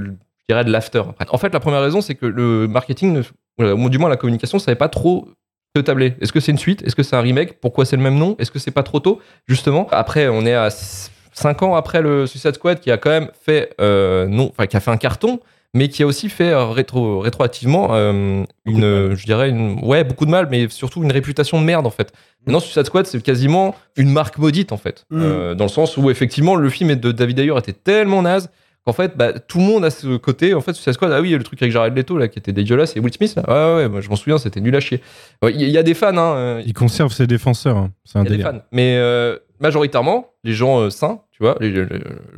[0.49, 1.03] je de l'after.
[1.30, 3.22] En fait, la première raison, c'est que le marketing,
[3.59, 5.28] ou du moins la communication, ne savait pas trop
[5.74, 6.14] te tabler.
[6.20, 6.83] Est-ce que c'est une suite?
[6.83, 7.61] Est-ce que c'est un remake?
[7.61, 8.37] Pourquoi c'est le même nom?
[8.39, 9.20] Est-ce que c'est pas trop tôt?
[9.47, 13.30] Justement, après, on est à 5 ans après le Suicide Squad qui a quand même
[13.41, 14.28] fait euh,
[14.59, 15.41] un carton,
[15.75, 20.27] mais qui a aussi fait euh, rétro, rétroactivement euh, une, je dirais une, ouais, beaucoup
[20.27, 22.12] de mal, mais surtout une réputation de merde en fait.
[22.47, 25.23] Maintenant, Suicide Squad, c'est quasiment une marque maudite en fait, Mm.
[25.23, 28.51] Euh, dans le sens où effectivement le film de David Ayer était tellement naze
[28.85, 30.55] qu'en fait, bah, tout le monde a ce côté.
[30.55, 32.97] En fait, Suicide Squad, ah oui, le truc avec Jared Leto là qui était dégueulasse
[32.97, 35.01] et Will Smith là, ouais, ouais, moi, je m'en souviens, c'était nul à chier.
[35.43, 37.93] Ouais, Il y, a des fans, hein, Il conserve ses défenseurs, hein.
[38.05, 38.62] c'est un il y a des fans.
[38.73, 41.87] Mais euh, majoritairement, les gens sains, tu vois, le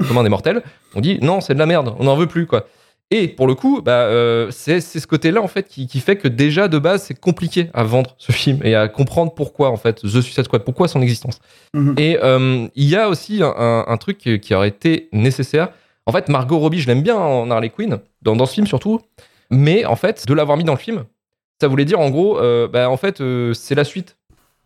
[0.06, 0.62] commun des mortels,
[0.94, 2.66] on dit non, c'est de la merde, on n'en veut plus, quoi.
[3.10, 6.26] Et pour le coup, bah, euh, c'est ce côté-là, en fait, qui, qui fait que
[6.26, 10.00] déjà, de base, c'est compliqué à vendre ce film et à comprendre pourquoi, en fait,
[10.02, 11.38] The Suicide Squad, pourquoi son existence.
[11.74, 11.94] Mhm.
[11.98, 15.68] Et euh, il y a aussi un, truc qui qui aurait été nécessaire.
[16.06, 19.00] En fait, Margot Robbie, je l'aime bien en Harley Quinn, dans, dans ce film surtout,
[19.50, 21.04] mais en fait, de l'avoir mis dans le film,
[21.60, 23.22] ça voulait dire en gros, euh, bah, en fait,
[23.54, 24.16] c'est la suite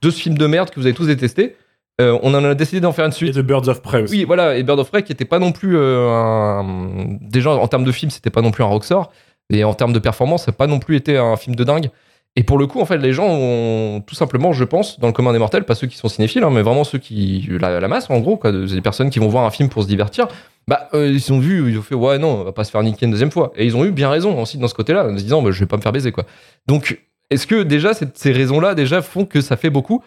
[0.00, 1.56] de ce film de merde que vous avez tous détesté.
[2.00, 3.34] Euh, on en a décidé d'en faire une Et suite.
[3.34, 4.18] The Birds of Prey aussi.
[4.18, 7.16] Oui, voilà, et Bird of Prey qui était pas non plus euh, un...
[7.20, 9.10] Déjà, en termes de film, c'était pas non plus un rockstar.
[9.50, 11.90] Et en termes de performance, ça n'a pas non plus été un film de dingue.
[12.36, 15.12] Et pour le coup, en fait, les gens ont tout simplement, je pense, dans le
[15.12, 17.48] commun des mortels, pas ceux qui sont cinéphiles, hein, mais vraiment ceux qui.
[17.60, 19.88] La, la masse, en gros, quoi, des personnes qui vont voir un film pour se
[19.88, 20.28] divertir,
[20.68, 22.82] bah, euh, ils ont vu, ils ont fait, ouais, non, on va pas se faire
[22.82, 23.50] niquer une deuxième fois.
[23.56, 25.58] Et ils ont eu bien raison aussi dans ce côté-là, en se disant, bah, je
[25.58, 26.26] vais pas me faire baiser, quoi.
[26.68, 30.04] Donc, est-ce que déjà, cette- ces raisons-là, déjà, font que ça fait beaucoup?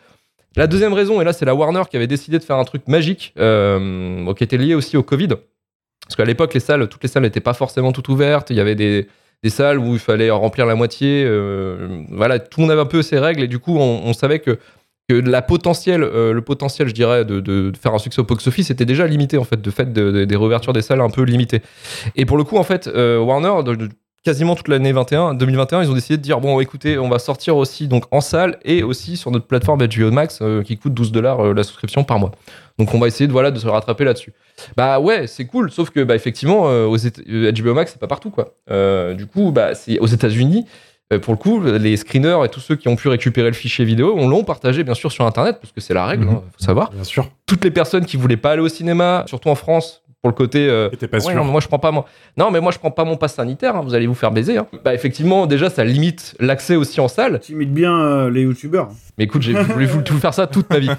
[0.58, 2.88] La deuxième raison, et là, c'est la Warner qui avait décidé de faire un truc
[2.88, 5.30] magique, euh, qui était lié aussi au Covid.
[6.06, 8.50] Parce qu'à l'époque, les salles, toutes les salles n'étaient pas forcément toutes ouvertes.
[8.50, 9.08] Il y avait des,
[9.48, 11.24] salles où il fallait remplir la moitié.
[11.26, 14.40] euh, voilà, tout le monde avait un peu ses règles et du coup, on, savait
[14.40, 14.60] que,
[15.08, 18.70] que la potentiel, euh, le potentiel, je dirais, de, de- faire un succès au box-office
[18.72, 21.24] était déjà limité en fait, de fait de- de- des réouvertures des salles un peu
[21.24, 21.62] limitées.
[22.18, 23.64] Et pour le coup, en fait, euh, Warner,
[24.24, 27.58] quasiment toute l'année 21, 2021, ils ont décidé de dire bon, écoutez, on va sortir
[27.58, 31.12] aussi donc en salle et aussi sur notre plateforme HBO Max euh, qui coûte 12
[31.12, 32.32] dollars euh, la souscription par mois.
[32.78, 34.34] Donc on va essayer de voilà de se rattraper là-dessus.
[34.78, 38.00] Bah ouais, c'est cool, sauf que bah effectivement euh, aux Éta- euh, HBO Max c'est
[38.00, 38.54] pas partout quoi.
[39.16, 40.66] Du coup bah c'est aux États-Unis.
[41.24, 44.16] Pour le coup, les screeners et tous ceux qui ont pu récupérer le fichier vidéo,
[44.18, 46.36] on l'ont partagé bien sûr sur Internet, parce que c'est la règle, Mhm.
[46.36, 46.90] hein, faut savoir.
[46.92, 47.28] Bien sûr.
[47.46, 50.68] Toutes les personnes qui voulaient pas aller au cinéma, surtout en France, pour le côté
[50.70, 51.36] euh, T'étais pas Ouais, sûr.
[51.36, 52.06] non, mais moi je prends pas moi.
[52.38, 53.76] Non, mais moi je prends pas mon pass sanitaire.
[53.76, 54.58] hein, vous allez vous faire baiser.
[54.58, 54.68] hein.
[54.86, 57.40] Bah effectivement, déjà ça limite l'accès aussi en salle.
[57.40, 58.90] T'imites bien euh, les youtubeurs.
[59.18, 60.92] Mais écoute, j'ai voulu vous- tout faire ça toute ma vie.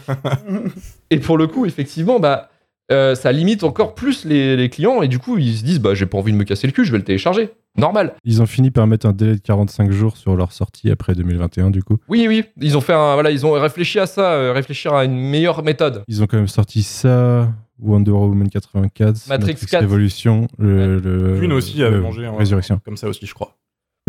[1.11, 2.49] Et pour le coup, effectivement, bah
[2.91, 5.95] euh, ça limite encore plus les, les clients et du coup ils se disent bah
[5.95, 7.51] j'ai pas envie de me casser le cul, je vais le télécharger.
[7.79, 8.15] Normal.
[8.25, 11.71] Ils ont fini par mettre un délai de 45 jours sur leur sortie après 2021,
[11.71, 11.97] du coup.
[12.09, 15.07] Oui, oui, ils ont fait un voilà, ils ont réfléchi à ça, euh, réfléchir à
[15.07, 16.03] une meilleure méthode.
[16.07, 17.49] Ils ont quand même sorti ça,
[17.83, 19.81] Wonder Woman 84, Matrix 4.
[19.81, 22.81] Révolution, le, le- Dune aussi avait mangé un- Résurrection.
[22.85, 23.57] comme ça aussi, je crois.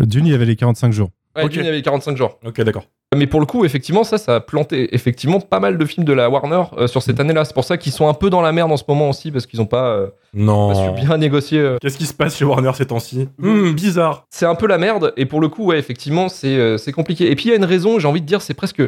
[0.00, 1.10] Dune, il y avait les 45 jours.
[1.36, 1.48] Ouais.
[1.48, 2.38] Dune, il y avait 45 jours.
[2.46, 2.84] Ok, d'accord.
[3.16, 6.12] Mais pour le coup, effectivement, ça, ça a planté effectivement pas mal de films de
[6.12, 7.44] la Warner euh, sur cette année-là.
[7.44, 9.46] C'est pour ça qu'ils sont un peu dans la merde en ce moment aussi parce
[9.46, 10.74] qu'ils ont pas, euh, pas Non.
[10.96, 11.60] su bien négocier.
[11.60, 11.78] euh.
[11.80, 13.28] Qu'est-ce qui se passe chez Warner ces temps-ci?
[13.38, 14.26] Hmm, Bizarre.
[14.30, 17.30] c'est un peu la merde et pour le coup ouais effectivement c'est euh, c'est compliqué
[17.30, 18.82] et puis il y a une raison j'ai envie de dire c'est presque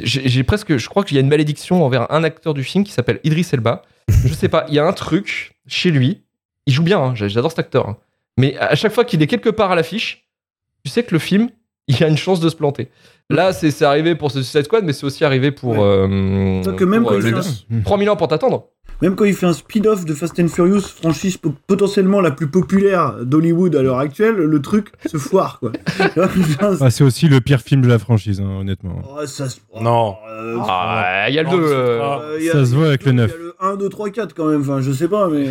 [0.00, 2.92] j'ai presque je crois qu'il y a une malédiction envers un acteur du film qui
[2.92, 3.82] s'appelle Idris Elba.
[4.08, 6.22] Je sais pas il y a un truc chez lui.
[6.66, 7.96] Il joue bien hein, j'a- j'adore cet acteur hein.
[8.36, 10.26] mais à chaque fois qu'il est quelque part à l'affiche
[10.84, 11.48] tu sais que le film
[11.88, 12.88] il y a une chance de se planter.
[13.30, 15.78] Là c'est arrivé pour ce Suicide Squad mais c'est aussi arrivé pour, Ouais.
[15.80, 18.68] euh, C'est-à-dire que même pour, euh, il le- fait un- 3000 ans pour t'attendre
[19.02, 22.46] Même quand il fait un speed-off de Fast and Furious, franchise po- potentiellement la plus
[22.46, 25.72] populaire d'Hollywood à l'heure actuelle, le truc se foire, quoi.
[26.80, 29.02] Ah, c'est aussi le pire film de la franchise, hein, honnêtement.
[29.06, 30.14] oh, ça se- Non.
[30.30, 33.12] euh, ah il y a le Non, 2 c'est euh, Ça se voit avec le
[33.12, 33.36] il y a 9.
[33.38, 35.44] le 1, 2, 3, 4 quand même, enfin, je sais pas, mais.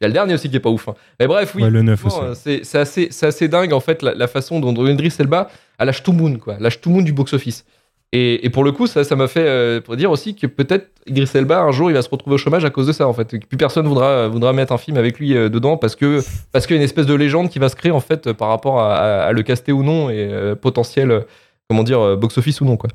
[0.00, 0.94] y a le dernier aussi qui est pas ouf hein.
[1.18, 2.40] mais bref oui Ouais, le 9 Franchement, aussi.
[2.44, 5.84] C'est c'est assez, c'est assez dingue en fait la, la façon dont Idris Elba a
[5.84, 7.64] lâche tout moon quoi, lâche tout moon du box office.
[8.12, 10.90] Et, et pour le coup, ça, ça m'a fait euh, pour dire aussi que peut-être
[11.06, 13.12] Idris Elba un jour il va se retrouver au chômage à cause de ça en
[13.12, 13.34] fait.
[13.34, 16.20] Et que plus personne voudra voudra mettre un film avec lui euh, dedans parce que
[16.50, 18.48] parce qu'il y a une espèce de légende qui va se créer en fait par
[18.48, 21.20] rapport à, à- à le caster ou non et euh, potentiel euh,
[21.68, 22.88] comment dire euh, box office ou non quoi.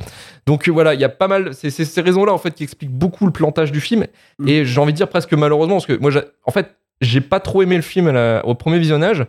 [0.47, 2.89] Donc voilà, il y a pas mal c'est ces raisons là en fait qui expliquent
[2.97, 4.07] beaucoup le plantage du film
[4.39, 4.47] Mm.
[4.47, 6.09] et j'ai envie de dire presque malheureusement parce que moi
[6.45, 8.07] en fait j'ai pas trop aimé le film
[8.45, 9.25] au premier visionnage.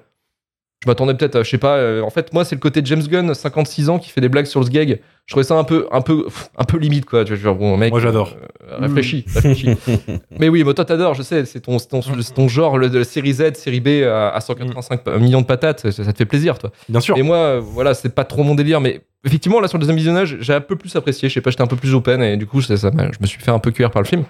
[0.83, 2.03] Je m'attendais peut-être, à- je sais pas.
[2.03, 4.61] en fait, moi, c'est le côté James Gunn, 56 ans, qui fait des blagues sur
[4.61, 5.01] le sgeg.
[5.27, 6.27] Je trouvais ça un peu, un peu,
[6.59, 7.25] un peu limite, quoi.
[7.25, 7.91] Tu vois, genre, bon, mec.
[7.91, 8.37] Moi, j'adore.
[8.71, 9.71] euh, réfléchis, réfléchis.
[10.39, 11.47] mais oui, mais toi, t'adores, je sais.
[11.47, 14.41] C'est ton, ton, c'est ton genre le, de la série Z, série B à, à
[14.41, 15.91] 185 millions de patates.
[15.91, 16.71] Ça, ça te fait plaisir, toi.
[16.91, 17.17] Bien sûr.
[17.17, 20.37] Et moi, voilà, c'est pas trop mon délire, mais effectivement, là, sur le deuxième visionnage,
[20.41, 21.31] j'ai un peu plus apprécié.
[21.31, 23.41] Je sais pas, j'étais un peu plus open et du coup, ça, je me suis
[23.41, 24.25] fait un peu cuire par le film.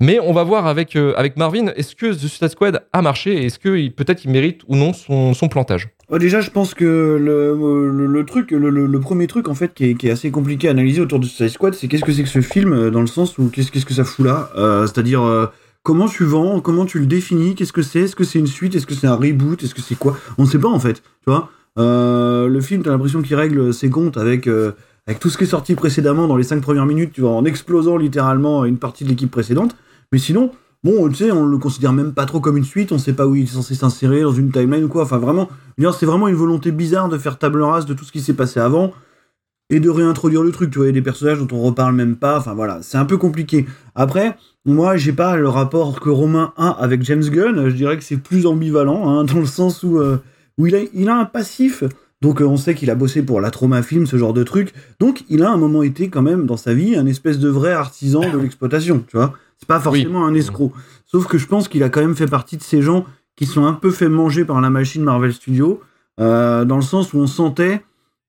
[0.00, 3.42] Mais on va voir avec, euh, avec Marvin, est-ce que The Suicide Squad a marché
[3.42, 5.88] et est-ce que il- peut-être il mérite ou non son, son plantage?
[6.10, 10.30] Ouais, déjà, je pense que le, truc, le, premier truc en fait qui est, assez
[10.30, 12.90] compliqué à analyser autour de Suicide Squad, c'est qu'est-ce que c'est que ce film euh,
[12.90, 14.50] dans le sens où qu'est-ce que ça fout là?
[14.56, 15.46] Euh, C'est-à-dire euh,
[15.82, 18.00] comment tu vends, comment tu le définis, qu'est-ce que c'est?
[18.00, 18.74] Est-ce que c'est une suite?
[18.74, 19.62] Est-ce que c'est un reboot?
[19.62, 20.16] Est-ce que c'est quoi?
[20.38, 21.02] On ne sait pas en fait,
[21.76, 24.48] le film, t'as l'impression qu'il règle ses comptes avec
[25.06, 27.44] avec tout ce qui est sorti précédemment dans les cinq premières minutes, tu vois, en
[27.44, 29.76] explosant littéralement une partie de l'équipe précédente.
[30.12, 30.52] Mais sinon,
[30.84, 33.26] bon, tu sais, on le considère même pas trop comme une suite, on sait pas
[33.26, 35.02] où il est censé s'insérer dans une timeline ou quoi.
[35.02, 35.48] Enfin, vraiment,
[35.78, 38.60] c'est vraiment une volonté bizarre de faire table rase de tout ce qui s'est passé
[38.60, 38.92] avant
[39.70, 40.70] et de réintroduire le truc.
[40.70, 42.38] Tu vois, il y a des personnages dont on reparle même pas.
[42.38, 43.66] Enfin, voilà, c'est un peu compliqué.
[43.94, 47.68] Après, moi, j'ai pas le rapport que Romain a avec James Gunn.
[47.68, 50.18] Je dirais que c'est plus ambivalent, hein, dans le sens où, euh,
[50.58, 51.84] où il, a, un passif.
[52.20, 54.72] Donc, euh, on sait qu'il a bossé pour la Trauma Film, ce genre de truc.
[55.00, 57.72] Donc, il a un moment été, quand même, dans sa vie, un espèce de vrai
[57.72, 59.34] artisan de l'exploitation, tu vois.
[59.58, 60.72] C'est pas forcément un escroc.
[61.06, 63.06] Sauf que je pense qu'il a quand même fait partie de ces gens
[63.36, 65.80] qui sont un peu fait manger par la machine Marvel Studios,
[66.20, 67.82] euh, dans le sens où on sentait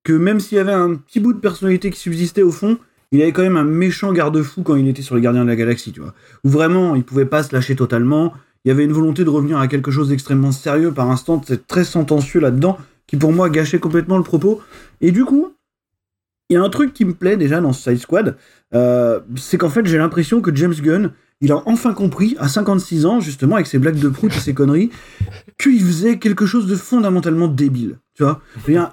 [0.04, 2.78] que même s'il y avait un petit bout de personnalité qui subsistait au fond,
[3.12, 5.56] il avait quand même un méchant garde-fou quand il était sur les Gardiens de la
[5.56, 6.14] Galaxie, tu vois.
[6.44, 8.34] Où vraiment, il pouvait pas se lâcher totalement.
[8.64, 11.66] Il y avait une volonté de revenir à quelque chose d'extrêmement sérieux par instant, c'est
[11.66, 12.78] très sentencieux là-dedans,
[13.08, 14.62] qui pour moi gâchait complètement le propos.
[15.02, 15.56] Et du coup,
[16.50, 18.38] il y a un truc qui me plaît déjà dans Suicide Squad,
[18.74, 21.12] euh, c'est qu'en fait j'ai l'impression que James Gunn,
[21.42, 24.54] il a enfin compris, à 56 ans, justement, avec ses blagues de prout et ses
[24.54, 24.90] conneries,
[25.58, 27.98] qu'il faisait quelque chose de fondamentalement débile.
[28.14, 28.92] Tu vois dire,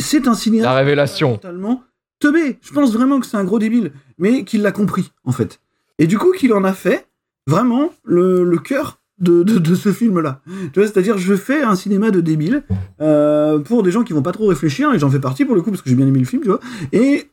[0.00, 0.66] C'est un cinéaste.
[0.66, 1.34] La révélation.
[1.34, 1.82] Totalement
[2.20, 2.58] teubé.
[2.62, 5.60] Je pense vraiment que c'est un gros débile, mais qu'il l'a compris, en fait.
[5.98, 7.06] Et du coup, qu'il en a fait
[7.46, 10.40] vraiment le, le cœur de, de, de ce film-là.
[10.72, 12.62] Tu vois, c'est-à-dire, je fais un cinéma de débile
[13.00, 15.62] euh, pour des gens qui vont pas trop réfléchir, et j'en fais partie pour le
[15.62, 16.60] coup, parce que j'ai bien aimé le film, tu vois.
[16.92, 17.28] Et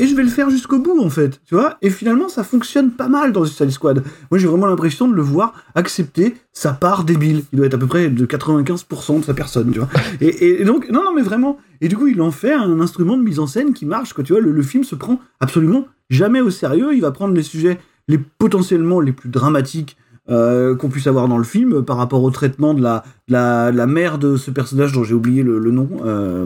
[0.00, 1.76] et je vais le faire jusqu'au bout en fait, tu vois.
[1.82, 4.02] Et finalement, ça fonctionne pas mal dans Suicide Squad.
[4.30, 7.44] Moi, j'ai vraiment l'impression de le voir accepter sa part débile.
[7.52, 9.88] Il doit être à peu près de 95% de sa personne, tu vois.
[10.20, 11.58] Et, donc, non, non, mais vraiment.
[11.80, 14.24] Et du coup, il en fait un instrument de mise en scène qui marche, quoi.
[14.24, 16.94] Tu vois, le, le film se prend absolument jamais au sérieux.
[16.94, 17.78] Il va prendre les sujets
[18.08, 19.96] les potentiellement les plus dramatiques
[20.30, 23.72] euh, qu'on puisse avoir dans le film par rapport au traitement de la, de la,
[23.72, 25.88] de la mère de ce personnage dont j'ai oublié le, le nom.
[26.04, 26.44] Euh,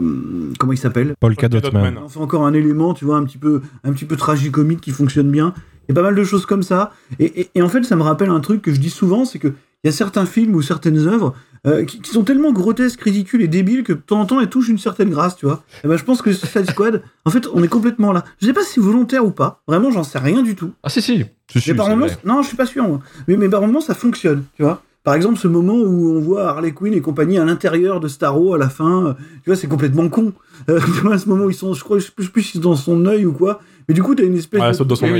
[0.59, 1.13] comment il s'appelle?
[1.19, 1.95] Paul Cadotman.
[2.09, 5.29] fait encore un élément, tu vois, un petit peu, un petit peu tragicomique qui fonctionne
[5.29, 5.53] bien.
[5.87, 6.91] Il y a pas mal de choses comme ça.
[7.19, 9.39] Et, et- et en fait, ça me rappelle un truc que je dis souvent, c'est
[9.39, 9.49] que
[9.83, 11.35] il y a certains films ou certaines œuvres
[11.67, 14.49] euh, qui, qui sont tellement grotesques, ridicules et débiles que de temps en temps, elles
[14.49, 15.63] touchent une certaine grâce, tu vois.
[15.83, 18.23] Et ben, je pense que Suicide Squad, en fait, on est complètement là.
[18.41, 19.61] Je sais pas si c'est volontaire ou pas.
[19.67, 20.71] Vraiment, j'en sais rien du tout.
[20.83, 21.25] Ah si si.
[21.67, 22.87] Mais par moments, non, je suis pas sûr.
[22.87, 23.01] moi.
[23.27, 24.81] Mais, mais par moments, ça fonctionne, tu vois.
[25.03, 28.53] Par exemple, ce moment où on voit Harley Quinn et compagnie à l'intérieur de Starro
[28.53, 29.13] à la fin, euh,
[29.43, 30.33] tu vois, c'est complètement con.
[30.69, 32.41] Euh, tu vois, à ce moment où ils sont, je crois, je sais plus je
[32.41, 33.61] si c'est dans son œil ou quoi.
[33.87, 34.73] Mais du coup, t'as une espèce Ouais,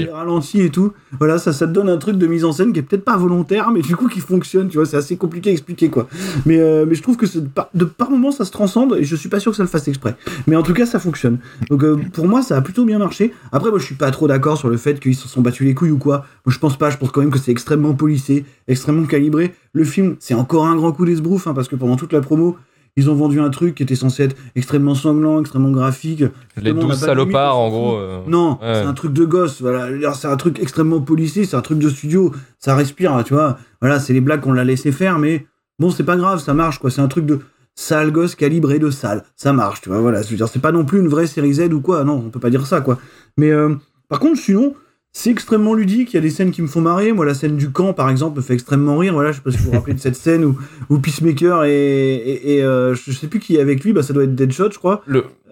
[0.06, 0.92] de ralenti et tout.
[1.18, 3.16] Voilà, ça, ça te donne un truc de mise en scène qui est peut-être pas
[3.16, 4.68] volontaire, mais du coup qui fonctionne.
[4.68, 6.08] Tu vois, c'est assez compliqué à expliquer quoi.
[6.46, 9.04] Mais, euh, mais je trouve que de par, de par moments ça se transcende et
[9.06, 10.16] je suis pas sûr que ça le fasse exprès.
[10.48, 11.38] Mais en tout cas, ça fonctionne.
[11.70, 13.34] Donc euh, pour moi, ça a plutôt bien marché.
[13.54, 15.74] Après, moi, je suis pas trop d'accord sur le fait qu'ils se sont battus les
[15.74, 16.26] couilles ou quoi.
[16.46, 16.90] Moi, je pense pas.
[16.90, 19.54] Je pense quand même que c'est extrêmement policé, extrêmement calibré.
[19.72, 22.58] Le film, c'est encore un grand coup d'esbrouf hein, parce que pendant toute la promo.
[22.98, 26.24] Ils ont vendu un truc qui était censé être extrêmement sanglant, extrêmement graphique.
[26.60, 27.96] Les douze salopards, en gros.
[27.96, 28.74] euh, Non, ouais.
[28.74, 29.62] c'est un truc de gosse.
[29.62, 32.34] Voilà, c'est un truc extrêmement policé, c'est un truc de studio.
[32.58, 33.58] Ça respire, tu vois.
[33.82, 35.46] Voilà, c'est les blagues qu'on l'a laissé faire, mais
[35.80, 36.90] bon, c'est pas grave, ça marche, quoi.
[36.92, 37.40] C'est un truc de
[37.76, 39.24] sale gosse calibré de sale.
[39.36, 40.00] Ça marche, tu vois.
[40.02, 42.04] Voilà, c'est pas non plus une vraie série Z ou quoi.
[42.04, 42.98] Non, on peut pas dire ça, quoi.
[43.38, 43.76] Mais euh,
[44.10, 44.74] par contre, sinon,
[45.20, 46.14] c'est extrêmement ludique.
[46.14, 47.12] Il y a des scènes qui me font marrer.
[47.12, 49.14] Moi, la scène du camp, par exemple, me fait extrêmement rire.
[49.14, 50.60] Voilà, je sais pas si vous vous rappelez de cette scène où,
[50.92, 53.94] où Peacemaker et, et, euh, je sais plus qui est avec lui.
[53.94, 55.02] Bah, ça doit être Deadshot, je crois.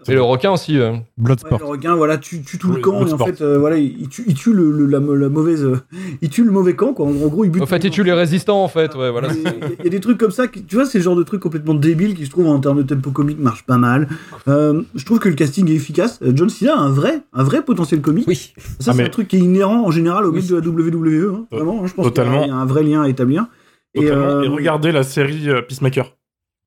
[0.07, 0.77] Et le requin aussi.
[0.77, 0.91] euh.
[0.91, 1.59] Ouais, Bloodsport.
[1.59, 4.23] le requin, voilà, tue, tue tout le camp et en fait, euh, voilà, il, tue,
[4.27, 5.77] il tue le, le- la, la mauvaise, euh,
[6.21, 7.05] il tue le mauvais camp quoi.
[7.07, 7.63] En gros, il bute.
[7.63, 8.93] En fait, il tue les résistants, en fait.
[8.95, 9.29] Ouais, voilà.
[9.33, 11.03] Il y, a- il y a des trucs comme ça, qui, tu vois, c'est le
[11.03, 13.77] genre de trucs complètement débiles qui, je trouve, en termes de tempo comique, marchent pas
[13.77, 14.07] mal.
[14.47, 16.19] Euh, je trouve que le casting est efficace.
[16.33, 18.25] John Cena a un vrai, un vrai potentiel comique.
[18.27, 18.53] Oui.
[18.57, 20.45] Ça, Ah, c'est mais- un truc qui est inhérent en général au Oui.
[20.47, 21.33] de la WWE.
[21.33, 22.43] hein, vraiment, hein, je pense qu'il y a- totalement.
[22.43, 23.47] il y a un vrai lien à établir.
[23.97, 26.13] Et, euh, Et regardez la série euh, Peacemaker,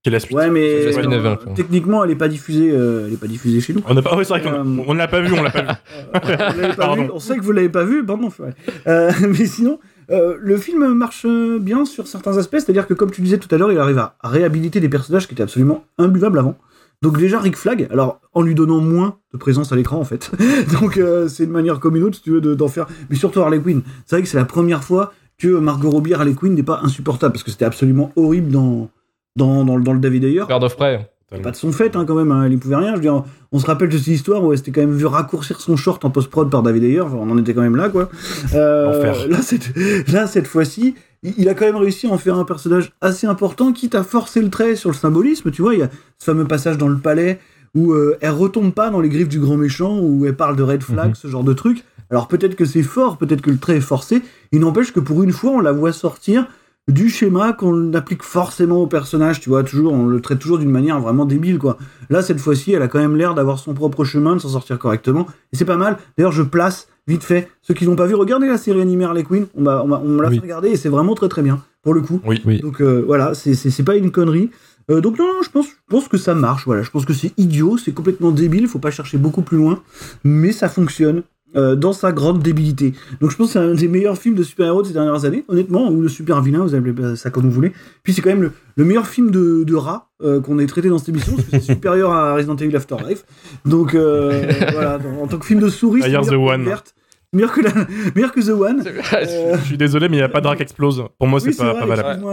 [0.02, 0.36] qui est la suite.
[0.36, 1.54] Ouais, mais la spin-off, euh, peu.
[1.54, 3.82] techniquement, elle est pas diffusée, euh, elle est pas diffusée chez nous.
[3.88, 5.62] On n'a pas, ouais, c'est vrai qu'on Euh, on l'a pas vu, on l'a pas
[5.62, 5.68] vu.
[6.22, 8.28] Vous l'avez pas vu, on sait que vous l'avez pas vu, pardon.
[8.38, 8.54] ouais.
[8.86, 9.78] Euh, mais sinon,
[10.10, 13.52] euh, le film marche euh, bien sur certains aspects, c'est-à-dire que comme tu disais tout
[13.54, 16.56] à l'heure, il arrive à réhabiliter des personnages qui étaient absolument imbuvables avant.
[17.02, 20.32] Donc déjà Rick Flag, alors en lui donnant moins de présence à l'écran en fait.
[20.80, 22.86] Donc euh, c'est une manière comme une autre si tu veux de- d'en faire.
[23.08, 23.82] Mais surtout Harley Quinn.
[24.04, 27.32] C'est vrai que c'est la première fois que Margot Robbie Harley Quinn n'est pas insupportable
[27.34, 28.90] parce que c'était absolument horrible dans
[29.38, 30.44] dans, dans, le- dans le David Ayer.
[30.46, 31.08] Bird of Prey.
[31.42, 32.90] Pas de son fait hein, quand même, hein, elle y pouvait rien.
[32.92, 33.22] Je veux dire,
[33.52, 36.02] on se rappelle de cette histoire où elle s'était quand même vu raccourcir son short
[36.06, 38.08] en post-prod par David Ayer, Enfin, on en était quand même là quoi.
[38.54, 39.72] Euh, là, cette,
[40.10, 43.26] là, cette fois-ci, il il a quand même réussi à en faire un personnage assez
[43.26, 45.50] important, quitte à forcer le trait sur le symbolisme.
[45.50, 47.38] Tu vois, il y a ce fameux passage dans le palais
[47.74, 50.62] où euh, elle retombe pas dans les griffes du grand méchant, où elle parle de
[50.62, 51.14] red flag, Mhm.
[51.14, 51.84] ce genre de truc.
[52.10, 54.22] Alors peut-être que c'est fort, peut-être que le trait est forcé.
[54.52, 56.46] Il n'empêche que pour une fois, on la voit sortir
[56.88, 60.70] du schéma qu'on applique forcément au personnage, tu vois, toujours, on le traite toujours d'une
[60.70, 61.76] manière vraiment débile, quoi.
[62.10, 64.78] Là, cette fois-ci, elle a quand même l'air d'avoir son propre chemin, de s'en sortir
[64.78, 65.98] correctement, et c'est pas mal.
[66.16, 69.22] D'ailleurs, je place, vite fait, ceux qui l'ont pas vu, regardez la série animée Harley
[69.22, 70.36] Quinn, on m'a, on m'a- on l'a Oui.
[70.36, 72.20] fait regarder, et c'est vraiment très très bien, pour le coup.
[72.26, 72.40] Oui.
[72.46, 72.60] Oui.
[72.60, 74.50] Donc euh, voilà, c'est, c'est, c'est pas une connerie.
[74.90, 76.80] Euh, donc non, non, je pense, je pense que ça marche, voilà.
[76.80, 79.82] Je pense que c'est idiot, c'est complètement débile, faut pas chercher beaucoup plus loin,
[80.24, 81.22] mais ça fonctionne.
[81.56, 82.92] Euh, dans sa grande débilité.
[83.20, 85.44] Donc je pense que c'est un des meilleurs films de super-héros de ces dernières années,
[85.48, 87.72] honnêtement, ou de super-vilain, vous appelez ça comme vous voulez.
[88.02, 90.88] Puis c'est quand même le, le meilleur film de, de rat euh, qu'on ait traité
[90.88, 93.24] dans cette émission, parce que c'est supérieur à Resident Evil Afterlife.
[93.64, 94.42] Donc euh,
[94.72, 96.64] voilà, en tant que film de souris, c'est The que One.
[96.64, 96.94] Verte,
[97.32, 97.70] meilleur que, la,
[98.14, 98.84] meilleur que The One.
[98.86, 101.04] Euh, Je suis désolé, mais il n'y a pas de Drac Explose.
[101.18, 102.24] Pour moi, c'est oui, pas, vrai, pas valable.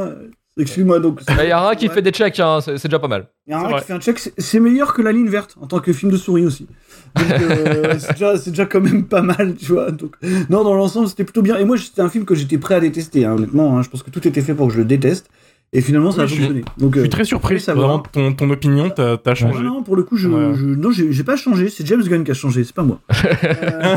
[0.57, 1.19] Excuse-moi, donc.
[1.27, 1.93] Il y a un rat qui Ouais.
[1.93, 3.27] fait des checks, hein, c'est c'est déjà pas mal.
[3.45, 3.81] Il y a un C'est rat vrai.
[3.81, 6.11] qui fait un check, c'est- c'est meilleur que La Ligne Verte en tant que film
[6.11, 6.65] de souris aussi.
[7.15, 9.91] Donc euh, c'est déjà, c'est déjà quand même pas mal, tu vois.
[9.91, 10.15] Donc,
[10.49, 11.57] non, dans l'ensemble, c'était plutôt bien.
[11.57, 13.77] Et moi, c'était un film que j'étais prêt à détester, hein, honnêtement.
[13.77, 13.81] hein.
[13.81, 15.29] Je pense que tout était fait pour que je le déteste.
[15.77, 16.61] Et finalement, ça Oui, a je fonctionné.
[16.77, 17.59] Donc, Je euh, suis très surpris.
[17.59, 17.81] ça va.
[17.81, 19.61] Vraiment, ton, ton opinion, t'as t'as changé.
[19.61, 20.53] non, non, pour le coup, je, Ouais.
[20.55, 21.67] je- non, j'ai pas changé.
[21.69, 22.99] C'est James Gunn qui a changé, c'est pas moi.
[23.43, 23.95] Euh,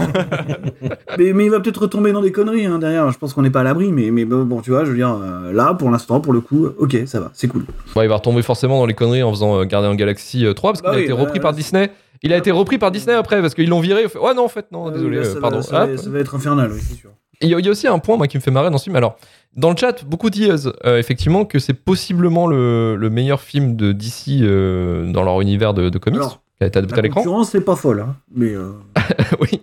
[1.19, 3.11] mais, mais il va peut-être retomber dans des conneries hein, derrière.
[3.11, 4.97] Je pense qu'on n'est pas à l'abri, mais, mais bon, bon, tu vois, je veux
[4.97, 7.65] dire, euh, là, pour l'instant, pour le coup, ok, ça va, c'est cool.
[7.97, 10.53] Ouais, il va retomber forcément dans les conneries en faisant euh, Gardien en Galaxy euh,
[10.55, 11.91] 3 parce qu'il Bah a oui, été bah, repris bah, par Disney.
[12.23, 14.07] Il a été repris par Disney après parce qu'ils l'ont viré.
[14.07, 15.63] Ouais, non, en fait, non, Euh, désolé, là, euh, ça va- pardon.
[15.63, 17.11] ça, va, ça va être infernal, oui, c'est sûr.
[17.41, 18.71] Et Il y, a- il y a aussi un point moi, qui me fait marrer
[18.71, 18.97] dans ce film.
[18.97, 19.17] Alors,
[19.57, 23.93] dans le chat, beaucoup disent euh, effectivement que c'est possiblement le, le meilleur film de
[23.93, 27.21] DC euh, dans leur univers de, de comics Alors, qui a été adapté à l'écran.
[27.23, 28.53] concurrence, pas folle, hein, mais.
[28.55, 28.73] euh,
[29.41, 29.61] oui.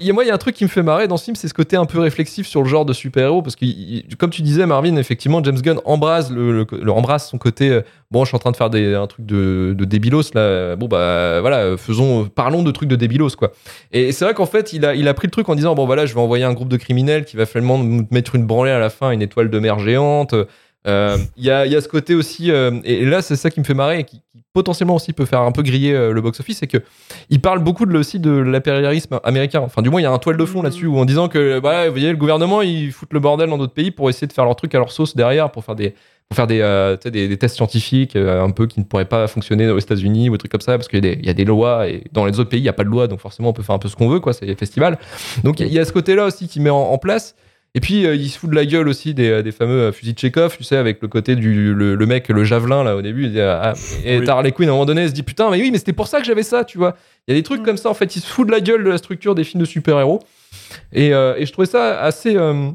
[0.00, 1.48] Et moi, il y a un truc qui me fait marrer dans ce film, c'est
[1.48, 3.42] ce côté un peu réflexif sur le genre de super-héros.
[3.42, 3.64] Parce que,
[4.16, 7.70] comme tu disais, Marvin, effectivement, James Gunn embrasse, le, embrasse son côté.
[7.70, 10.76] euh, bon, je suis en train de faire un truc de, de débilos là.
[10.76, 13.52] Bon, bah voilà, faisons, parlons de trucs de débilos, quoi.
[13.92, 15.86] Et c'est vrai qu'en fait, il a, il a pris le truc en disant bon,
[15.86, 17.78] voilà, je vais envoyer un groupe de criminels qui va finalement
[18.10, 20.34] mettre une branlée à la fin, une étoile de mer géante.
[20.86, 23.60] Euh, Il y, a, y a ce côté aussi, euh, et là c'est ça qui
[23.60, 24.06] me fait marrer
[24.52, 26.78] potentiellement aussi peut faire un peu griller euh, le box-office, c'est que
[27.28, 29.60] il parle beaucoup de, aussi de l'impérialisme américain.
[29.60, 31.60] Enfin, du moins, il y a un toile de fond là-dessus où en disant que,
[31.60, 34.32] bah, vous voyez, le gouvernement, ils foutent le bordel dans d'autres pays pour essayer de
[34.32, 35.94] faire leur truc à leur sauce derrière, pour faire des,
[36.28, 39.26] pour faire des, euh, des, des tests scientifiques euh, un peu qui ne pourraient pas
[39.28, 41.30] fonctionner aux États-Unis ou des trucs comme ça, parce qu'il y, a des- il y
[41.30, 43.20] a des lois et dans les autres pays, il n'y a pas de loi, donc
[43.20, 44.32] forcément, on peut faire un peu ce qu'on veut, quoi.
[44.32, 44.98] C'est les festivals.
[45.44, 47.34] Donc, il y a- il y a ce côté-là aussi qui met en, en place.
[47.76, 50.14] Et puis, euh, il se fout de la gueule aussi des, des fameux euh, fusils
[50.14, 53.02] de Chekhov, tu sais, avec le côté du le, le mec, le javelin, là, au
[53.02, 53.24] début.
[53.26, 54.28] Il dit, ah, et Oui.
[54.28, 56.08] Harley Quinn, à un moment donné, elle se dit, putain, mais oui, mais c'était pour
[56.08, 56.96] ça que j'avais ça, tu vois.
[57.28, 58.82] Il y a des trucs comme ça, en fait, il se fout de la gueule
[58.82, 60.20] de la structure des films de super-héros.
[60.92, 62.36] Et, euh, et je trouvais ça assez.
[62.36, 62.70] euh,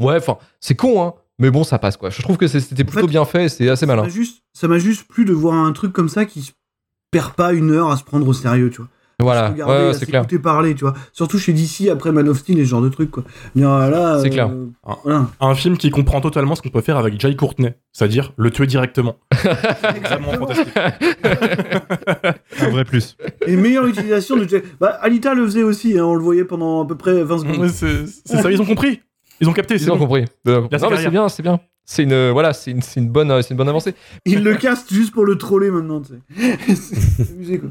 [0.00, 1.14] Ouais, enfin, c'est con, hein.
[1.40, 2.10] Mais bon, ça passe, quoi.
[2.10, 4.02] Je trouve que c'était plutôt fait, bien fait c'est assez ça malin.
[4.02, 6.52] m'a juste, ça m'a juste plu de voir un truc comme ça qui
[7.10, 8.88] perd pas une heure à se prendre au sérieux, tu vois.
[9.20, 10.24] Voilà, ouais, ouais, c'est clair.
[10.40, 10.94] parler, tu vois.
[11.12, 13.24] Surtout chez DC après Man of Steel et ce genre de trucs, quoi.
[13.56, 14.50] Mais, euh, là, C'est euh, clair.
[15.04, 15.26] Voilà.
[15.40, 18.66] Un film qui comprend totalement ce qu'on peut faire avec Jay Courtney, c'est-à-dire le tuer
[18.68, 19.16] directement.
[19.34, 20.68] Vraiment fantastique.
[22.60, 23.16] Un vrai plus.
[23.46, 24.62] Et meilleure utilisation de Jack.
[24.78, 27.68] Bah, Alita le faisait aussi, hein, on le voyait pendant à peu près 20 secondes.
[27.68, 28.06] C'est
[28.40, 29.00] ça, ils ont compris.
[29.40, 30.06] Ils ont capté, Ils c'est ont bon.
[30.06, 30.22] compris.
[30.22, 31.10] Euh, c'est non, mais c'est derrière.
[31.10, 31.60] bien, c'est bien.
[31.84, 33.94] C'est une, voilà, c'est une, c'est une bonne, euh, c'est une bonne avancée.
[34.26, 36.74] Il le caste juste pour le troller maintenant, tu sais.
[37.16, 37.70] C'est amusé, quoi.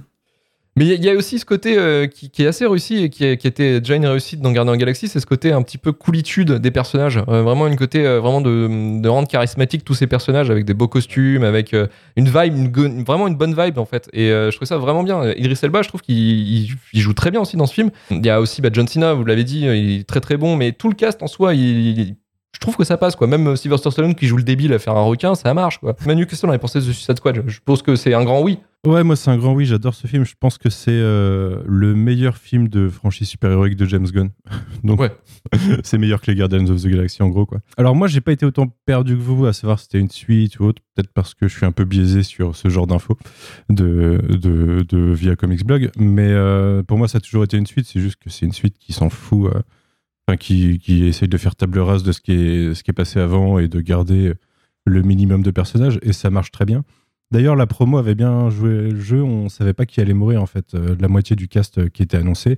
[0.78, 3.80] Mais il y, a- aussi ce côté euh, qui, est assez réussi et qui, était
[3.82, 7.18] déjà une réussite dans Gardien Galaxy, c'est ce côté un petit peu coolitude des personnages.
[7.28, 10.88] Euh, vraiment une côté euh, vraiment de, rendre charismatique tous ces personnages avec des beaux
[10.88, 11.74] costumes, avec
[12.16, 14.08] une vibe, vraiment une bonne vibe en fait.
[14.14, 15.32] Et je trouve ça vraiment bien.
[15.34, 17.90] Idris Elba, je trouve qu'il il- il joue très bien aussi dans ce film.
[18.12, 20.56] Il y a aussi bah, John Cena, vous l'avez dit, il est très très bon,
[20.56, 23.26] mais tout le cast en soi, je trouve que ça passe quoi.
[23.26, 25.96] Même Sylvester Stallone qui joue le débile à faire un requin, ça marche quoi.
[26.06, 28.42] Manu, qu'est-ce que t'en as pensé de Suicide Squad Je pense que c'est un grand
[28.42, 28.60] oui.
[28.88, 30.24] Ouais, moi c'est un grand oui, j'adore ce film.
[30.24, 34.30] Je pense que c'est euh, le meilleur film de franchise super-héroïque de James Gunn.
[34.86, 35.12] Donc Ouais.
[35.84, 37.60] c'est meilleur que les Guardians of the Galaxy en gros quoi.
[37.76, 40.62] Alors moi j'ai pas été autant perdu que vous à savoir si c'était une suite
[40.62, 43.18] ou autre, peut-être parce que je suis un peu biaisé sur ce genre d'infos
[43.70, 47.68] de, de, de via Comics Blog, mais euh, pour moi ça a toujours été une
[47.68, 49.60] suite, c'est juste que c'est une suite qui s'en fout, euh,
[50.28, 52.94] enfin qui, qui essaye de faire table rase de ce qui est, ce qui est
[52.94, 54.32] passé avant et de garder
[54.86, 56.86] le minimum de personnages et ça marche très bien.
[57.32, 59.22] D'ailleurs, la promo avait bien joué le jeu.
[59.22, 60.74] On savait pas qui allait mourir en fait.
[60.74, 62.58] Euh, la moitié du cast euh, qui était annoncé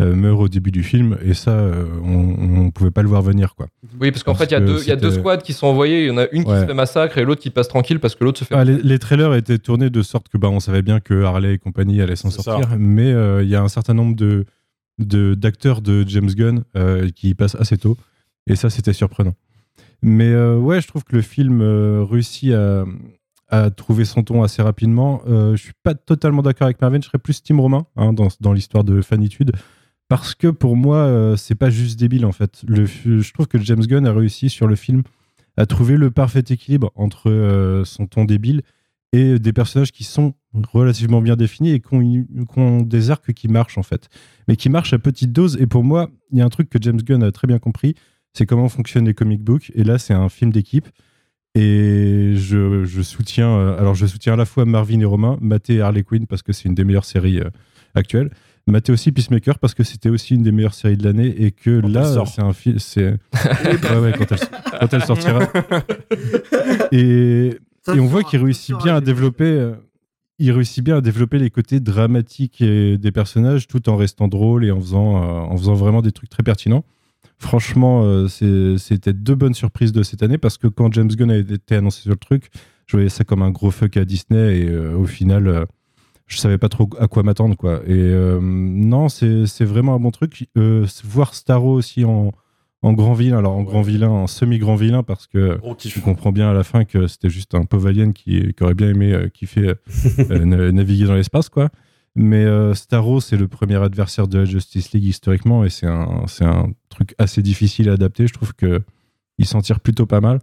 [0.00, 1.60] euh, meurt au début du film et ça,
[2.04, 3.66] on, on pouvait pas le voir venir quoi.
[4.00, 6.04] Oui, parce qu'en fait, il y, a deux- squads qui sont envoyés.
[6.04, 6.60] Il y en a une qui Ouais.
[6.60, 8.54] se fait massacre et l'autre qui passe tranquille parce que l'autre se fait.
[8.54, 11.54] Ah, les, les trailers étaient tournés de sorte que bah, on savait bien que Harley
[11.54, 12.76] et compagnie allaient s'en sortir, ça.
[12.78, 14.44] mais euh, il y a un certain nombre de
[14.98, 17.96] de- d'acteurs de, James Gunn euh, qui passent assez tôt
[18.48, 19.34] et ça c'était surprenant.
[20.02, 22.84] Mais euh, ouais, je trouve que le film euh, réussit à,
[23.48, 25.22] à trouver son ton assez rapidement.
[25.26, 28.28] Euh, je suis pas totalement d'accord avec Marvin, je serais plus Team Romain hein, dans,
[28.40, 29.52] dans l'histoire de Fanitude.
[30.08, 32.62] Parce que pour moi, euh, c'est pas juste débile en fait.
[32.66, 35.02] Je trouve que James Gunn a réussi sur le film
[35.56, 38.62] à trouver le parfait équilibre entre euh, son ton débile
[39.12, 40.34] et des personnages qui sont
[40.72, 44.08] relativement bien définis et qui ont, qui ont des arcs qui marchent en fait.
[44.46, 45.56] Mais qui marchent à petite dose.
[45.60, 47.94] Et pour moi, il y a un truc que James Gunn a très bien compris,
[48.34, 49.72] c'est comment fonctionnent les comic books.
[49.74, 50.88] Et là, c'est un film d'équipe.
[51.54, 55.76] Et je, je soutiens, euh, alors je soutiens à la fois Marvin et Romain, Maté
[55.76, 57.50] et Harley Quinn parce que c'est une des meilleures séries euh,
[57.94, 58.30] actuelles.
[58.66, 61.80] Maté aussi Peacemaker parce que c'était aussi une des meilleures séries de l'année et que
[61.80, 65.40] Quand là, c'est un film, ouais, ouais, quand elle, quand elle sortira.
[66.92, 69.04] Et, Ça et on voit qu'il réussit bien à génial.
[69.04, 69.72] développer, euh,
[70.38, 74.64] il réussit bien à développer les côtés dramatiques et des personnages tout en restant drôle
[74.64, 76.84] et en faisant, euh, en faisant vraiment des trucs très pertinents.
[77.38, 78.26] Franchement, euh,
[78.78, 82.02] c'était deux bonnes surprises de cette année parce que quand James Gunn a été annoncé
[82.02, 82.50] sur le truc,
[82.86, 85.64] je voyais ça comme un gros fuck à Disney et euh, au final, euh,
[86.26, 87.80] je savais pas trop à quoi m'attendre quoi.
[87.86, 88.12] Et
[88.42, 90.46] non, c'est vraiment un bon truc.
[91.04, 92.32] Voir Starro aussi en,
[92.82, 95.58] en grand vilain, alors en grand vilain, en semi-grand vilain parce que
[95.88, 98.74] tu comprends bien à la fin que c'était juste un pauvre alien qui, qui aurait
[98.74, 99.74] bien aimé euh, kiffer
[100.30, 101.70] euh, na- naviguer dans l'espace, quoi.
[102.20, 106.24] Mais euh, Starro, c'est le premier adversaire de la Justice League historiquement et c'est un,
[106.26, 108.26] c'est un truc assez difficile à adapter.
[108.26, 108.82] Je trouve que
[109.38, 110.40] il s'en tire plutôt pas mal.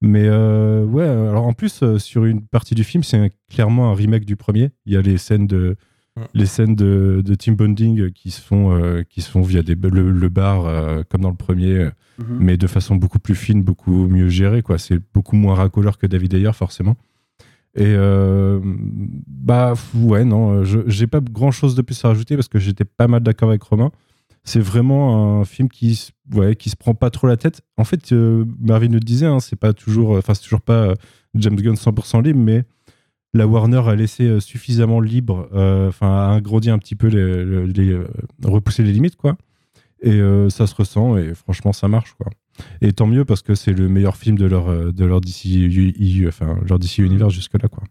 [0.00, 3.94] Mais euh, ouais, alors en plus, euh, sur une partie du film, c'est clairement un
[3.94, 4.70] remake du premier.
[4.86, 5.76] Il y a les scènes de,
[6.16, 6.22] Mm.
[6.34, 9.74] les scènes de, de team bonding qui se font, euh, qui se font via des,
[9.76, 12.38] le, le bar, euh, comme dans le premier Mhm.
[12.40, 14.62] mais de façon beaucoup plus fine, beaucoup mieux gérée.
[14.62, 14.78] Quoi.
[14.78, 16.96] C'est beaucoup moins racoleur que David Ayer, forcément.
[17.78, 22.48] Et euh, bah ouais, non, je- j'ai pas grand chose de plus à rajouter parce
[22.48, 23.92] que j'étais pas mal d'accord avec Romain.
[24.44, 27.60] C'est vraiment un film qui, ouais, qui se prend pas trop la tête.
[27.76, 30.94] En fait, euh, Marvin le disait, hein, c'est pas toujours, enfin c'est toujours pas euh,
[31.36, 32.64] James Gunn 100% libre, mais
[33.34, 37.66] la Warner a laissé euh, suffisamment libre, euh, enfin a agrandi un petit peu les,
[37.66, 38.06] les- euh,
[38.78, 39.36] les limites quoi.
[40.02, 42.28] Et euh, ça se ressent et franchement ça marche quoi.
[42.80, 45.44] Et tant mieux parce que c'est le meilleur film de leur euh, de leur DC
[45.46, 47.82] EU, enfin leur DC Universe jusque là quoi.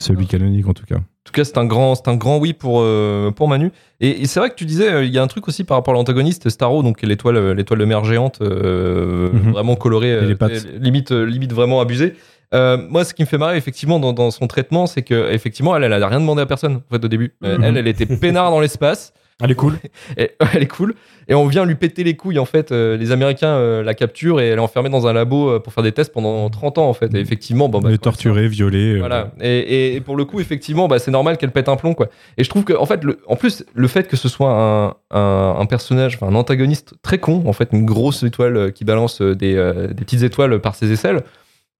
[0.00, 0.96] Celui canonique en tout cas.
[0.96, 3.70] En tout cas, c'est un grand, c'est un grand oui pour euh, pour Manu.
[4.00, 5.76] Et, et c'est vrai que tu disais, euh, il y a un truc aussi par
[5.76, 9.52] rapport à l'antagoniste Starro, donc l'étoile, l'étoile de mer géante, euh, Mhm.
[9.52, 10.34] vraiment colorée,
[10.80, 12.14] limite, limite vraiment abusée.
[12.52, 15.84] Moi, ce qui me fait marrer effectivement dans, dans son traitement, c'est que effectivement, elle,
[15.84, 17.34] elle a rien demandé à personne en fait au début.
[17.42, 17.62] Mhm.
[17.64, 19.12] Elle, elle était peinard dans l'espace.
[19.42, 19.74] Elle est cool.
[20.16, 20.94] Et, elle est cool.
[21.26, 22.70] Et on vient lui péter les couilles, en fait.
[22.70, 25.72] euh, les Américains euh, la capturent et elle est enfermée dans un labo euh, pour
[25.72, 27.12] faire des tests pendant 30 ans, en fait.
[27.14, 28.94] Et effectivement, bon, bah, Mais quand- torturé, violé.
[28.94, 29.32] euh, Voilà.
[29.40, 32.08] Et, et- et pour le coup, effectivement, bah, c'est normal qu'elle pète un plomb, quoi.
[32.38, 34.94] Et je trouve que, en fait, le, en plus, le fait que ce soit un,
[35.10, 39.20] un, un personnage, enfin, un antagoniste très con, en fait, une grosse étoile qui balance
[39.20, 41.22] des, euh, des petites étoiles par ses aisselles.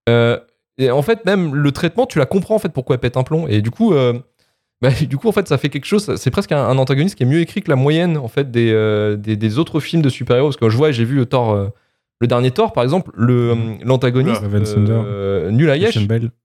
[0.09, 0.39] euh,
[0.77, 3.23] et en fait, même le traitement, tu la comprends, en fait, pourquoi elle pète un
[3.23, 3.47] plomb.
[3.47, 4.15] Et du coup, euh,
[4.83, 6.15] bah, du coup, en fait, ça fait quelque chose.
[6.17, 8.71] C'est presque un, un antagoniste qui est mieux écrit que la moyenne, en fait, des,
[8.73, 10.49] euh, des, des autres films de super-héros.
[10.49, 11.53] Parce que je vois, j'ai vu Thor.
[11.53, 11.69] euh,
[12.21, 14.41] le dernier Thor, par exemple, le, euh, l'antagoniste,
[15.05, 15.99] euh, nul à Yesh.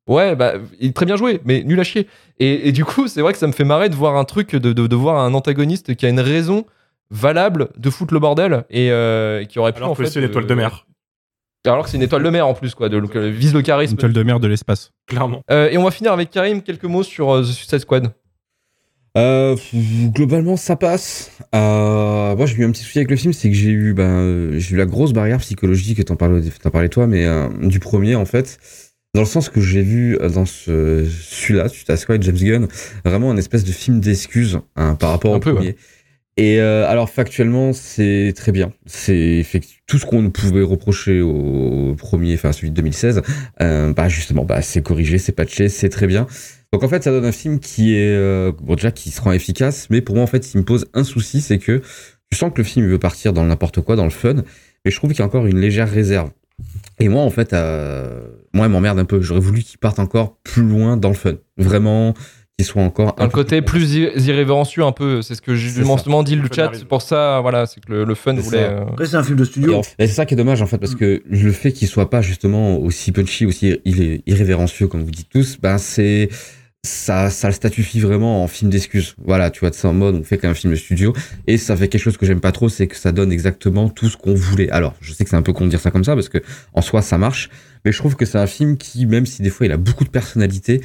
[0.08, 2.08] Ouais, bah, il est très bien joué, mais nul à chier.
[2.40, 4.56] Et, et du coup, c'est vrai que ça me fait marrer de voir un truc,
[4.56, 6.66] de, de, de voir un antagoniste qui a une raison
[7.12, 10.10] valable de foutre le bordel et euh, qui aurait pu Alors en que fait.
[10.10, 10.86] c'est une étoile de mer.
[11.68, 13.66] Alors que c'est une étoile de mer en plus, quoi, de, de- vise le Une
[13.66, 13.96] charisme.
[13.96, 14.92] étoile de mer de l'espace.
[15.08, 15.42] Clairement.
[15.52, 18.12] Euh, et on va finir avec Karim, quelques mots sur euh, The Suicide Squad.
[19.18, 19.56] Euh,
[20.14, 21.32] globalement, ça passe.
[21.56, 24.04] Euh, moi, j'ai eu un petit souci avec le film, c'est que j'ai eu, ben,
[24.04, 27.80] euh, j'ai eu la grosse barrière psychologique, t'en parlais, t'en parlais toi, mais euh, du
[27.80, 28.60] premier en fait,
[29.16, 32.68] dans le sens que j'ai vu euh, dans ce, celui-là, à Squad James Gunn,
[33.04, 35.76] vraiment un espèce de film d'excuses hein, par rapport Un au peu, premier.
[36.40, 38.72] Et euh, alors factuellement, c'est très bien.
[38.86, 39.46] C'est
[39.88, 43.22] tout ce qu'on pouvait reprocher au premier, enfin celui de 2016.
[43.62, 46.28] euh, bah justement, bah c'est corrigé, c'est patché, c'est très bien.
[46.72, 49.34] Donc en fait, ça donne un film qui est euh, bon déjà qui se rend
[49.34, 51.82] efficace, mais pour moi en fait, il me pose un souci, c'est que
[52.32, 54.36] je sens que le film veut partir dans n'importe quoi, dans le fun,
[54.86, 56.32] mais je trouve qu'il y a encore une légère réserve.
[57.02, 57.52] Et moi en fait,
[58.54, 59.20] moi il m'emmerde un peu.
[59.20, 62.14] J'aurais voulu qu'il parte encore plus loin dans le fun, vraiment,
[62.64, 65.84] soit encore Un côté plus ir- irrévérencieux un peu, c'est ce que j'ai ça.
[65.84, 66.72] justement dit le chat.
[66.74, 68.58] C'est pour ça, voilà, c'est que le, le fun voulait.
[68.58, 68.64] ça.
[68.72, 69.82] euh, Après, c'est un film de studio.
[69.98, 72.22] et c'est ça qui est dommage en fait parce que le fait qu'il soit pas
[72.22, 76.30] justement aussi punchy, aussi irré- irrévérencieux comme vous dites tous, ben c'est
[76.82, 79.16] ça, ça le statufie vraiment en film d'excuses.
[79.24, 81.14] Voilà, tu vois, c'est en mode on fait qu'un film de studio
[81.46, 84.08] et ça fait quelque chose que j'aime pas trop, c'est que ça donne exactement tout
[84.08, 84.70] ce qu'on voulait.
[84.70, 86.38] Alors, je sais que c'est un peu con de dire ça comme ça parce que
[86.74, 87.50] en soi ça marche,
[87.84, 90.06] mais je trouve que c'est un film qui, même si des fois il a beaucoup
[90.06, 90.80] de personnalité,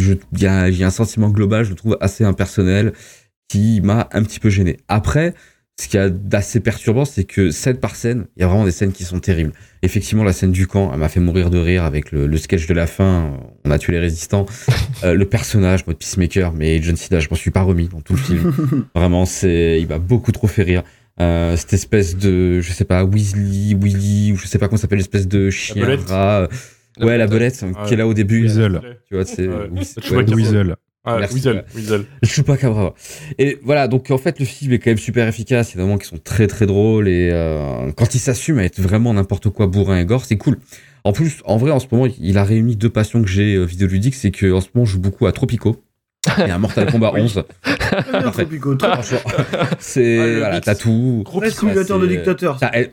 [0.00, 2.92] il y a, il y a un sentiment global, je le trouve assez impersonnel,
[3.48, 4.78] qui m'a un petit peu gêné.
[4.88, 5.34] Après,
[5.78, 8.64] ce qu'il y a d'assez perturbant, c'est que scène par scène, il y a vraiment
[8.64, 9.52] des scènes qui sont terribles.
[9.82, 12.66] Effectivement, la scène du camp, elle m'a fait mourir de rire avec le, le sketch
[12.66, 13.38] de la fin.
[13.64, 14.46] On a tué les résistants.
[15.04, 18.14] Euh, le personnage, mode Peacemaker, mais John Cena, je m'en suis pas remis dans tout
[18.14, 18.86] le film.
[18.94, 20.84] Vraiment, c'est, il m'a beaucoup trop fait rire.
[21.20, 24.96] Euh, cette espèce de, je sais pas, Weasley, Willy, ou je sais pas comment s'appelle,
[24.96, 26.48] l'espèce de chien rat.
[26.98, 27.62] La Ouais, la belette.
[27.62, 28.42] belette, qui est là au début.
[28.42, 28.80] Weasel.
[29.08, 29.68] Tu vois, c'est, Ouais.
[29.70, 30.24] oui, C'est ouais.
[30.34, 30.76] Weasel.
[31.08, 31.64] Ah, Merci, Weasel, ouais.
[31.76, 32.04] Weasel.
[32.24, 32.94] Chupacabra.
[33.38, 35.82] Et voilà, donc en fait le film est quand même super efficace, il y a
[35.82, 39.14] des moments qui sont très très drôles et euh, quand il s'assume à être vraiment
[39.14, 40.58] n'importe quoi bourrin et gore, c'est cool.
[41.04, 43.62] En plus, en vrai, en ce moment, il a réuni deux passions que j'ai euh,
[43.64, 45.80] vidéoludiques, c'est que en ce moment, je joue beaucoup à Tropico
[46.38, 47.44] et à Mortal Kombat 11.
[47.62, 48.42] Très bien, Parfait.
[48.46, 48.76] Tropico,
[49.78, 51.22] c'est Ah, voilà, t'as tout.
[51.32, 52.58] Vrai simulateur de c'est- dictateur.
[52.58, 52.92] c'est.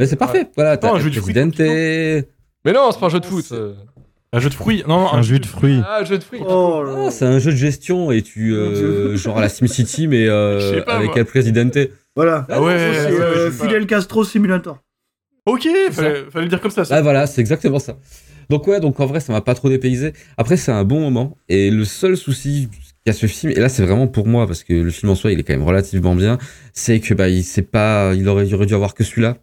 [0.00, 0.46] Mais parfait.
[0.56, 0.98] Voilà, t'as un
[2.64, 3.46] jeu Mais non, c'est pas un jeu de foot.
[3.52, 3.74] euh.
[4.34, 4.82] Un jeu de fruits.
[4.88, 5.80] Non, non, Un jus de fruits.
[5.86, 6.40] Ah, un jeu de fruits.
[6.46, 7.10] Oh là Ah, là.
[7.10, 10.94] c'est un jeu de gestion et tu euh, genre à la SimCity mais euh, pas,
[10.94, 11.14] avec.
[11.16, 11.76] El Presidente.
[12.16, 12.46] Voilà.
[12.48, 13.50] Ah ouais, C'est ouais, euh.
[13.50, 14.78] Fidel Castro Simulator.
[15.44, 16.84] Ok, fallait, fallait le dire comme ça.
[16.84, 16.96] ça.
[16.96, 17.98] Ah voilà, c'est exactement ça.
[18.48, 20.12] Donc ouais, donc en vrai, ça m'a pas trop dépaysé.
[20.38, 21.36] Après, c'est un bon moment.
[21.48, 24.46] Et le seul souci qu'il y a ce film, et là c'est vraiment pour moi,
[24.46, 26.38] parce que le film en soi, il est quand même relativement bien,
[26.72, 29.36] c'est que bah il pas, il aurait, il aurait dû avoir que celui-là,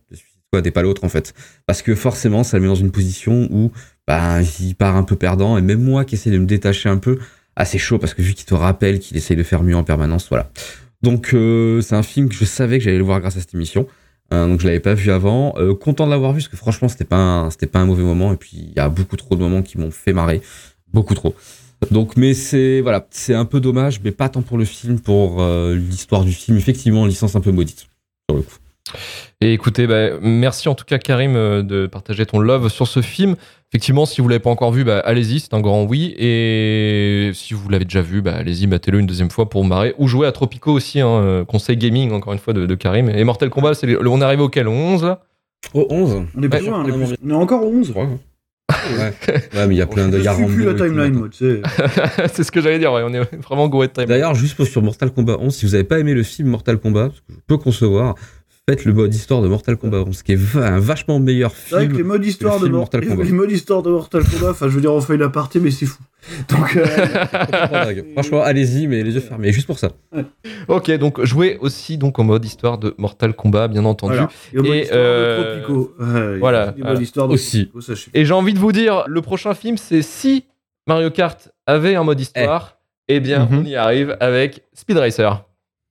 [0.51, 1.33] Squad et pas l'autre en fait.
[1.65, 3.71] Parce que forcément, ça le met dans une position où
[4.07, 5.57] bah il part un peu perdant.
[5.57, 7.19] Et même moi qui essaie de me détacher un peu,
[7.55, 9.83] ah c'est chaud parce que vu qu'il te rappelle qu'il essaye de faire mieux en
[9.83, 10.49] permanence, voilà.
[11.01, 13.53] Donc euh, c'est un film que je savais que j'allais le voir grâce à cette
[13.53, 13.87] émission.
[14.33, 15.53] Euh, donc je l'avais pas vu avant.
[15.57, 18.37] Euh, content de l'avoir vu parce que franchement c'était pas pas un mauvais moment et
[18.37, 20.41] puis il y a beaucoup trop de moments qui m'ont fait marrer,
[20.93, 21.35] beaucoup trop.
[21.91, 25.43] Donc mais c'est voilà, c'est un peu dommage, mais pas tant pour le film, pour
[25.73, 26.57] l'histoire du film.
[26.57, 27.87] Effectivement, licence un peu maudite
[28.29, 28.57] sur le coup.
[29.41, 33.01] Et écoutez, bah, merci en tout cas Karim euh, de partager ton love sur ce
[33.01, 33.35] film.
[33.71, 36.15] Effectivement, si vous l'avez pas encore vu, bah, allez-y, c'est un grand oui.
[36.17, 39.93] Et si vous l'avez déjà vu, bah, allez-y, battez-le une deuxième fois pour marrer.
[39.97, 43.09] Ou jouez à Tropico aussi, hein, euh, conseil gaming encore une fois de, de Karim.
[43.09, 45.21] Et Mortal Kombat, c'est le- on est arrivé auquel Au 11 là?
[45.73, 47.69] Au 11 On est plus Ouais, loin, on est, vraiment plus- on est encore au
[47.69, 47.87] 11.
[47.87, 48.07] je crois.
[48.97, 49.13] Ouais.
[49.55, 51.61] ouais, mais il y a plein de suis plus la timeline, moi, tu sais.
[52.33, 54.05] C'est ce que j'allais dire, ouais, on est vraiment go at time.
[54.05, 56.77] D'ailleurs, juste pour- sur Mortal Kombat 11, si vous avez pas aimé le film Mortal
[56.77, 58.15] Kombat, ce que je peux concevoir,
[58.69, 61.85] faites le mode histoire de Mortal Kombat 11, qui est un vachement meilleur C'est vrai
[61.87, 61.97] que film.
[61.97, 63.23] les modes histoire le de film Mortal Kombat.
[63.25, 65.71] les modes histoire de Mortal Kombat, enfin je veux dire on fait une aparté mais
[65.71, 66.01] c'est fou.
[66.49, 66.85] Donc euh.
[68.13, 69.89] Franchement, allez-y, mais les yeux fermés, juste pour ça.
[70.67, 74.15] ok, donc jouez aussi donc en mode histoire de Mortal Kombat, bien entendu.
[74.15, 74.29] voilà.
[74.53, 75.95] Et au mode Et, histoire euh, de Tropico.
[75.99, 76.83] Ouais, voilà, de
[77.33, 77.57] Aussi.
[77.67, 78.11] Tropico, ça suffit.
[78.13, 80.45] Et j'ai envie de vous dire, le prochain film, c'est si
[80.87, 83.59] Mario Kart avait un mode histoire, eh, bien, Mhm.
[83.59, 85.45] on y arrive avec Speed Racer.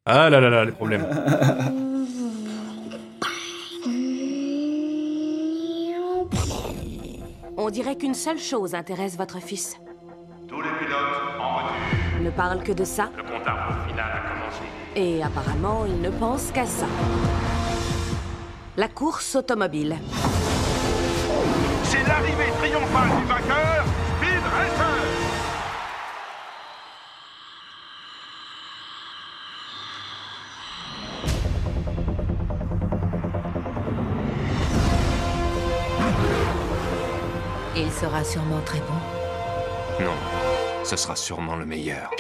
[0.07, 1.05] Ah là là là, les problèmes.
[7.69, 9.77] On dirait qu'une seule chose intéresse votre fils.
[10.49, 12.23] Tous les pilotes en voiture.
[12.23, 14.63] Ne parle que de ça, Le compte à final a commencé.
[14.97, 16.87] et apparemment, il ne pense qu'à ça.
[18.79, 19.99] La course automobile.
[21.83, 23.85] C'est l'arrivée triomphale du vainqueur,
[24.17, 25.08] Speed Racer
[38.19, 40.05] sera sûrement très bon.
[40.05, 40.15] Non,
[40.85, 42.11] ce sera sûrement le meilleur.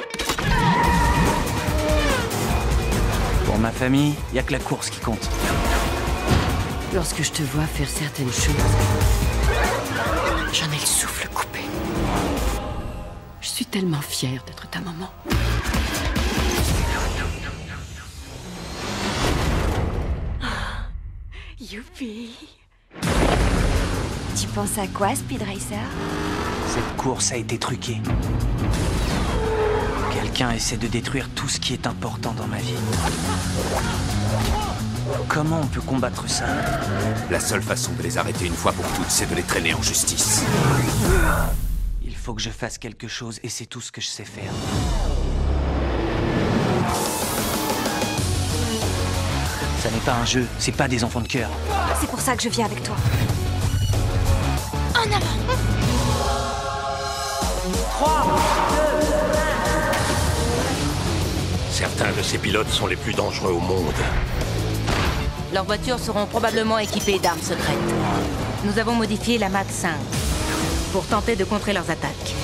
[3.44, 5.28] Pour ma famille, il n'y a que la course qui compte.
[6.94, 8.54] Lorsque je te vois faire certaines choses,
[10.52, 11.60] j'en ai le souffle coupé.
[13.40, 15.10] Je suis tellement fière d'être ta maman.
[20.42, 20.86] Ah,
[21.60, 22.57] Youpi
[24.40, 25.82] tu penses à quoi, Speed Racer?
[26.68, 28.00] Cette course a été truquée.
[30.12, 32.74] Quelqu'un essaie de détruire tout ce qui est important dans ma vie.
[35.26, 36.44] Comment on peut combattre ça?
[37.30, 39.82] La seule façon de les arrêter une fois pour toutes, c'est de les traîner en
[39.82, 40.44] justice.
[42.04, 44.52] Il faut que je fasse quelque chose et c'est tout ce que je sais faire.
[49.82, 51.50] Ça n'est pas un jeu, c'est pas des enfants de cœur.
[52.00, 52.94] C'est pour ça que je viens avec toi.
[54.98, 55.26] En avant
[57.92, 58.26] 3,
[61.70, 63.94] Certains de ces pilotes sont les plus dangereux au monde.
[65.54, 67.78] Leurs voitures seront probablement équipées d'armes secrètes.
[68.64, 69.92] Nous avons modifié la Mach 5
[70.92, 72.34] pour tenter de contrer leurs attaques.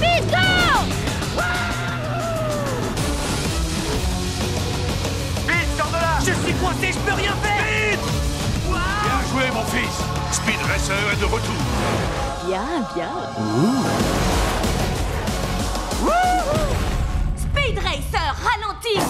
[0.00, 0.34] Vite,
[5.76, 7.67] sors de là Je suis coincé, je peux rien faire
[9.30, 9.98] joué, mon fils.
[10.32, 11.54] Speed Racer est de retour.
[12.46, 12.64] Bien,
[12.94, 13.08] bien.
[17.36, 19.04] Speed Racer, ralentis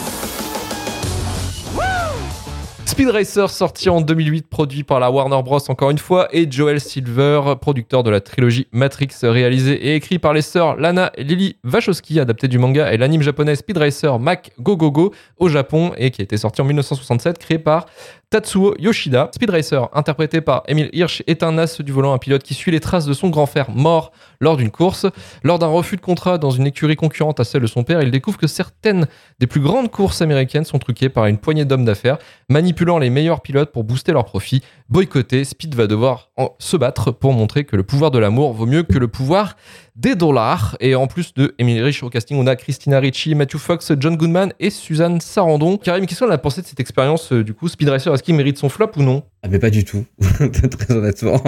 [2.98, 5.60] Speed Racer sorti en 2008, produit par la Warner Bros.
[5.68, 10.32] encore une fois, et Joel Silver, producteur de la trilogie Matrix, réalisé et écrit par
[10.32, 14.50] les sœurs Lana et Lily Wachowski, adapté du manga et l'anime japonais Speed Racer Mac
[14.58, 17.86] Go Go Go au Japon et qui a été sorti en 1967, créé par
[18.30, 19.30] Tatsuo Yoshida.
[19.34, 22.70] Speed Racer, interprété par Emile Hirsch, est un as du volant, un pilote qui suit
[22.70, 25.06] les traces de son grand frère mort lors d'une course.
[25.44, 28.10] Lors d'un refus de contrat dans une écurie concurrente à celle de son père, il
[28.10, 29.06] découvre que certaines
[29.38, 32.18] des plus grandes courses américaines sont truquées par une poignée d'hommes d'affaires,
[32.50, 34.62] manipulant les meilleurs pilotes pour booster leurs profits.
[34.90, 38.64] Boycotté, Speed va devoir en- se battre pour montrer que le pouvoir de l'amour vaut
[38.64, 39.56] mieux que le pouvoir
[39.96, 40.76] des dollars.
[40.80, 44.16] Et en plus de Emily Rich au casting, on a Christina Ricci, Matthew Fox, John
[44.16, 45.76] Goodman et Suzanne Sarandon.
[45.76, 48.34] Karim, qu'est-ce qu'on a pensé de cette expérience euh, du coup Speed Racer, est-ce qu'il
[48.36, 49.24] mérite son flop ou non?
[49.42, 50.04] Ah mais pas du tout,
[50.78, 51.42] très honnêtement.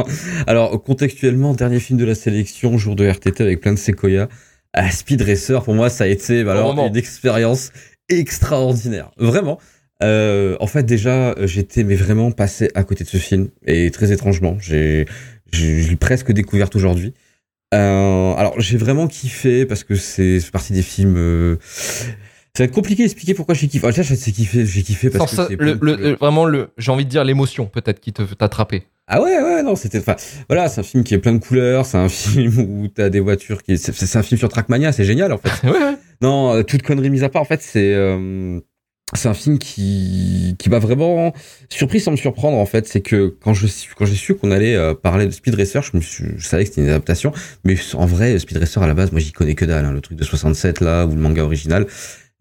[0.46, 4.28] Alors contextuellement, dernier film de la sélection, jour de RTT avec plein de séquoia.
[4.72, 7.72] Ah, Speed Racer, pour moi, ça a été bah, alors, une expérience
[8.08, 9.10] extraordinaire.
[9.16, 9.58] Vraiment.
[10.02, 14.12] Euh, en fait, déjà, j'étais mais vraiment passé à côté de ce film et très
[14.12, 15.06] étrangement, j'ai
[15.52, 17.12] j'ai presque découvert aujourd'hui.
[17.74, 21.16] Euh, alors, j'ai vraiment kiffé parce que c'est partie des films.
[21.16, 21.56] euh,
[22.56, 23.86] ça va être compliqué d'expliquer pourquoi j'ai kiffé.
[23.86, 27.04] Ah, déjà, j'ai kiffé, j'ai kiffé parce que le- le- euh, vraiment le, j'ai envie
[27.04, 28.84] de dire l'émotion peut-être qui te t'a attrapé.
[29.06, 29.98] Ah ouais, ouais, non, c'était.
[29.98, 30.16] Enfin,
[30.48, 31.84] voilà, c'est un film qui est plein de couleurs.
[31.86, 33.76] C'est un film où t'as des voitures qui.
[33.78, 35.50] C'est c'est un film sur Trackmania, c'est génial en fait.
[35.68, 35.94] ouais, ouais.
[36.22, 37.92] Non, euh, toute connerie mise à part, en fait, c'est.
[37.94, 38.60] euh,
[39.14, 41.32] c'est un film qui, qui m'a vraiment
[41.68, 42.86] surpris sans me surprendre en fait.
[42.86, 45.96] C'est que quand je quand j'ai su qu'on allait euh, parler de Speed Racer, je,
[45.96, 47.32] me suis, je savais que c'était une adaptation,
[47.64, 49.84] mais en vrai, Speed Racer à la base, moi j'y connais que dalle.
[49.84, 51.86] hein, le truc de 67 là ou le manga original.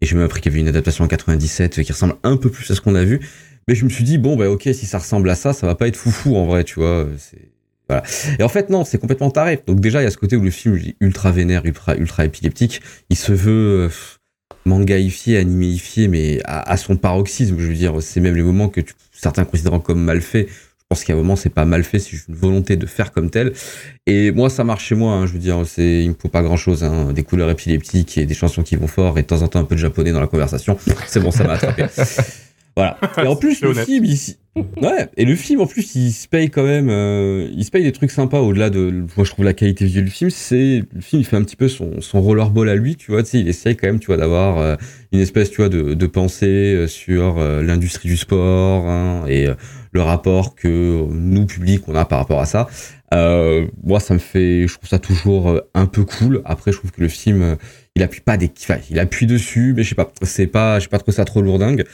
[0.00, 2.50] Et j'ai même appris qu'il y avait une adaptation en 97 qui ressemble un peu
[2.50, 3.20] plus à ce qu'on a vu.
[3.68, 5.74] Mais je me suis dit bon bah ok si ça ressemble à ça, ça va
[5.74, 7.06] pas être foufou en vrai, tu vois.
[7.18, 7.50] C'est
[7.88, 8.04] voilà.
[8.38, 9.60] Et en fait non, c'est complètement taré.
[9.66, 12.24] Donc déjà il y a ce côté où le film est ultra vénère, ultra ultra
[12.24, 12.80] épileptique.
[13.10, 13.90] Il se veut
[14.64, 17.56] mangaïfié, animéifié, mais à, à son paroxysme.
[17.58, 20.46] Je veux dire, c'est même les moments que tu- certains considèrent comme mal fait.
[20.48, 23.12] Je pense qu'à un moment, c'est pas mal fait, c'est juste une volonté de faire
[23.12, 23.52] comme tel.
[24.06, 25.12] Et moi, ça marche chez moi.
[25.14, 26.82] hein, je veux dire, c'est, il me faut pas grand chose.
[26.82, 29.60] Hein, des couleurs épileptiques et des chansons qui vont fort et de temps en temps
[29.60, 30.76] un peu de japonais dans la conversation.
[31.06, 31.86] C'est bon, ça m'a attrapé.
[32.76, 32.98] Voilà.
[33.22, 34.16] Et en plus, le film, il,
[34.56, 35.08] ouais.
[35.16, 37.92] Et le film, en plus, il se paye quand même, euh, il se paye des
[37.92, 40.30] trucs sympas au-delà de, moi, je trouve la qualité visuelle du film.
[40.30, 43.22] C'est, le film, il fait un petit peu son, son rollerball à lui, tu vois.
[43.22, 44.76] Tu sais, il essaye quand même, tu vois, d'avoir euh,
[45.12, 49.46] une espèce, tu vois, de, de pensée euh, sur l'industrie du sport hein, et
[49.92, 52.68] le rapport que nous, public, on a par rapport à ça.
[53.12, 56.42] Moi, ça me fait, je trouve ça toujours un peu cool.
[56.44, 57.56] Après, je trouve que le film,
[57.96, 60.88] il appuie pas des, enfin, il appuie dessus, mais je sais pas, c'est pas, j'ai
[60.88, 61.84] pas trouvé ça trop lourdingue.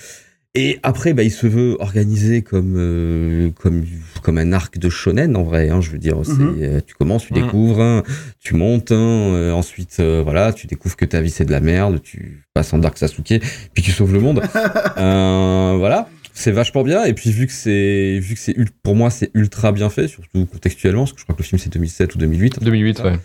[0.58, 3.84] Et après, bah, il se veut organisé comme euh, comme
[4.22, 5.68] comme un arc de shonen en vrai.
[5.68, 6.56] Hein, je veux dire, Mhm.
[6.62, 7.42] euh, tu commences, tu Mhm.
[7.42, 8.02] découvres, hein,
[8.40, 11.60] tu montes, hein, euh, ensuite euh, voilà, tu découvres que ta vie c'est de la
[11.60, 13.40] merde, tu passes en Dark Sasuke,
[13.74, 14.40] puis tu sauves le monde.
[14.98, 17.04] Euh, voilà, c'est vachement bien.
[17.04, 20.46] Et puis vu que c'est vu que c'est pour moi c'est ultra bien fait, surtout
[20.46, 22.62] contextuellement, parce que je crois que le film c'est 2007 ou 2008.
[22.62, 23.18] 2008, ouais.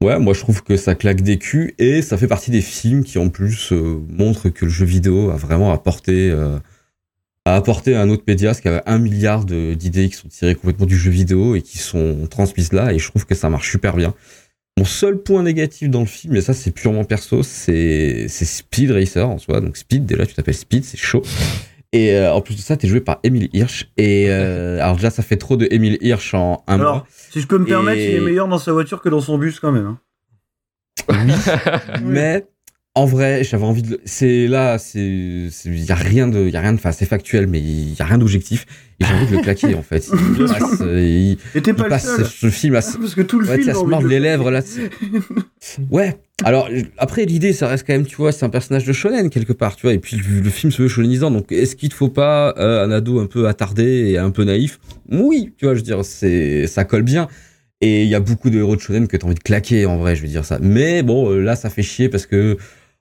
[0.00, 3.04] Ouais, moi je trouve que ça claque des culs et ça fait partie des films
[3.04, 6.58] qui en plus euh, montrent que le jeu vidéo a vraiment apporté euh,
[7.46, 10.28] a apporté à un autre média, parce qu'il y avait un milliard d'idées qui sont
[10.28, 13.50] tirées complètement du jeu vidéo et qui sont transmises là et je trouve que ça
[13.50, 14.14] marche super bien.
[14.76, 19.28] Mon seul point négatif dans le film, et ça c'est purement perso, c'est Speed Racer
[19.28, 19.60] en soi.
[19.60, 21.22] Donc Speed, déjà tu t'appelles Speed, c'est chaud.
[21.94, 23.88] Et euh, en plus de ça, t'es joué par Emile Hirsch.
[23.96, 26.86] Et euh, alors déjà, ça fait trop de Emile Hirsch en un mois.
[26.90, 29.20] Alors, si je peux me permettre, Et- il est meilleur dans sa voiture que dans
[29.20, 29.86] son bus quand même.
[29.86, 30.00] hein.
[32.02, 32.46] mais
[32.96, 34.00] En vrai, j'avais envie de.
[34.04, 37.48] C'est là, c'est, il y a rien de, y a rien de, enfin, c'est factuel,
[37.48, 38.66] mais il y a rien d'objectif.
[39.00, 40.08] Et j'ai envie de le claquer en fait.
[40.38, 42.24] Il passe, euh, il, pas passe seul.
[42.24, 43.64] ce film à, Parce que tout le ouais, film.
[43.64, 44.60] tu sais, a à se de les le- lèvres là.
[45.90, 46.16] Ouais.
[46.44, 46.68] Alors
[46.98, 49.74] après l'idée, ça reste quand même, tu vois, c'est un personnage de shonen quelque part,
[49.74, 49.92] tu vois.
[49.94, 52.84] Et puis le, le film se veut shonenisant, donc est-ce qu'il te faut pas euh,
[52.84, 54.78] un ado un peu attardé et un peu naïf?
[55.10, 57.26] Oui, tu vois, je veux dire, c'est, ça colle bien.
[57.80, 59.98] Et il y a beaucoup de héros de shonen que t'as envie de claquer en
[59.98, 60.58] vrai, je veux dire ça.
[60.62, 62.56] Mais bon, là, ça fait chier parce que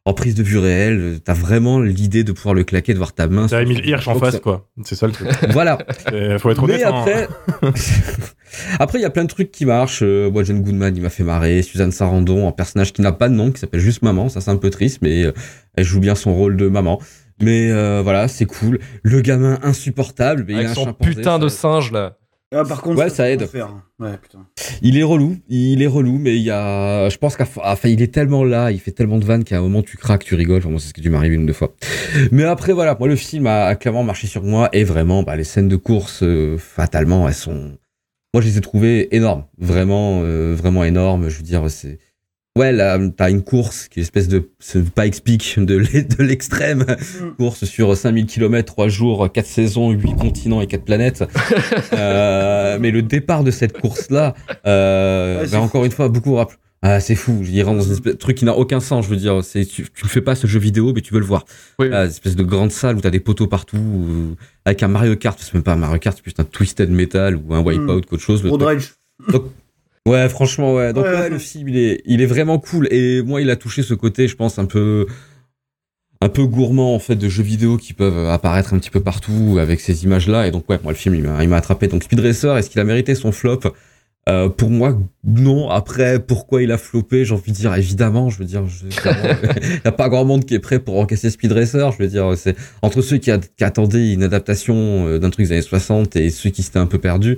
[0.05, 3.13] en prise de vue réelle, euh, t'as vraiment l'idée de pouvoir le claquer, de voir
[3.13, 3.43] ta main.
[3.43, 4.67] T'as sur- Emile Hirsch en face, ça- quoi.
[4.83, 5.29] C'est ça le truc.
[5.51, 5.77] Voilà.
[6.11, 6.81] Et faut être honnête.
[6.81, 6.99] Mais hein.
[7.01, 7.27] après,
[8.79, 10.01] après, il y a plein de trucs qui marchent.
[10.03, 11.61] Euh, moi, John Goodman, il m'a fait marrer.
[11.61, 14.29] Suzanne Sarandon, un personnage qui n'a pas de nom, qui s'appelle juste Maman.
[14.29, 15.31] Ça, c'est un peu triste, mais euh,
[15.75, 16.99] elle joue bien son rôle de maman.
[17.41, 18.79] Mais euh, voilà, c'est cool.
[19.03, 22.17] Le gamin insupportable, mais il Avec a un son putain de singe là.
[22.53, 23.47] Ah, par contre, Ouais, ça aide.
[23.99, 24.45] Ouais, putain.
[24.81, 28.01] Il est relou, il est relou, mais il y a, je pense qu'à, enfin, il
[28.01, 30.59] est tellement là, il fait tellement de vannes qu'à un moment tu craques, tu rigoles.
[30.59, 31.73] Enfin, moi, c'est ce qui m'arrive une ou deux fois.
[32.31, 35.35] Mais après, voilà, moi, le film a, a clairement marché sur moi et vraiment, bah,
[35.35, 37.77] les scènes de course, euh, fatalement, elles sont,
[38.33, 41.29] moi, je les ai trouvées énormes, vraiment, euh, vraiment énormes.
[41.29, 41.99] Je veux dire, c'est,
[42.57, 46.03] ouais, là, t'as une course qui est une espèce de, ce Pikes Peak de l'e-
[46.03, 46.85] de l'extrême,
[47.37, 51.23] course sur 5000 km, 3 jours, 4 saisons, 8 continents et 4 planètes.
[51.93, 54.33] Euh, mais le départ de cette course-là,
[54.65, 56.57] euh, Ouais, bah, c'est encore une fois, beaucoup rappellent.
[56.81, 57.41] Ah, c'est fou.
[57.47, 59.05] Il rentre dans une espèce de truc qui n'a aucun sens.
[59.05, 61.25] Je veux dire, c'est tu, ne fais pas ce jeu vidéo, mais tu veux le
[61.25, 61.45] voir.
[61.79, 61.87] Oui.
[61.93, 64.35] Ah, une espèce de grande salle où t'as des poteaux partout, euh,
[64.65, 65.39] avec un Mario Kart.
[65.41, 68.21] C'est même pas un Mario Kart, c'est plus un Twisted Metal ou un Wipeout qu'autre
[68.23, 68.45] chose.
[68.45, 68.61] Road.
[68.61, 68.93] Rage.
[69.29, 69.43] Donc,
[70.07, 70.93] ouais, franchement, ouais.
[70.93, 72.87] Donc, Ouais, le film, il est, il est vraiment cool.
[72.91, 75.05] Et moi, il a touché ce côté, je pense, un peu,
[76.21, 79.57] un peu gourmand, en fait, de jeux vidéo qui peuvent apparaître un petit peu partout
[79.59, 80.47] avec ces images-là.
[80.47, 81.87] Et donc, ouais, moi, le film, il m'a il m'a attrapé.
[81.87, 83.59] Donc, Speed Racer, est-ce qu'il a mérité son flop?
[84.29, 85.69] Euh, pour moi, non.
[85.69, 87.25] Après, pourquoi il a floppé?
[87.25, 88.85] J'ai envie de dire, évidemment, je veux dire, je-
[89.61, 91.91] il n'y a pas grand monde qui est prêt pour encaisser Speed Racer.
[91.91, 95.45] Je veux dire, c'est entre ceux qui, a- qui attendaient une adaptation euh, d'un truc
[95.47, 97.37] des années 60 et ceux qui s'étaient un peu perdus.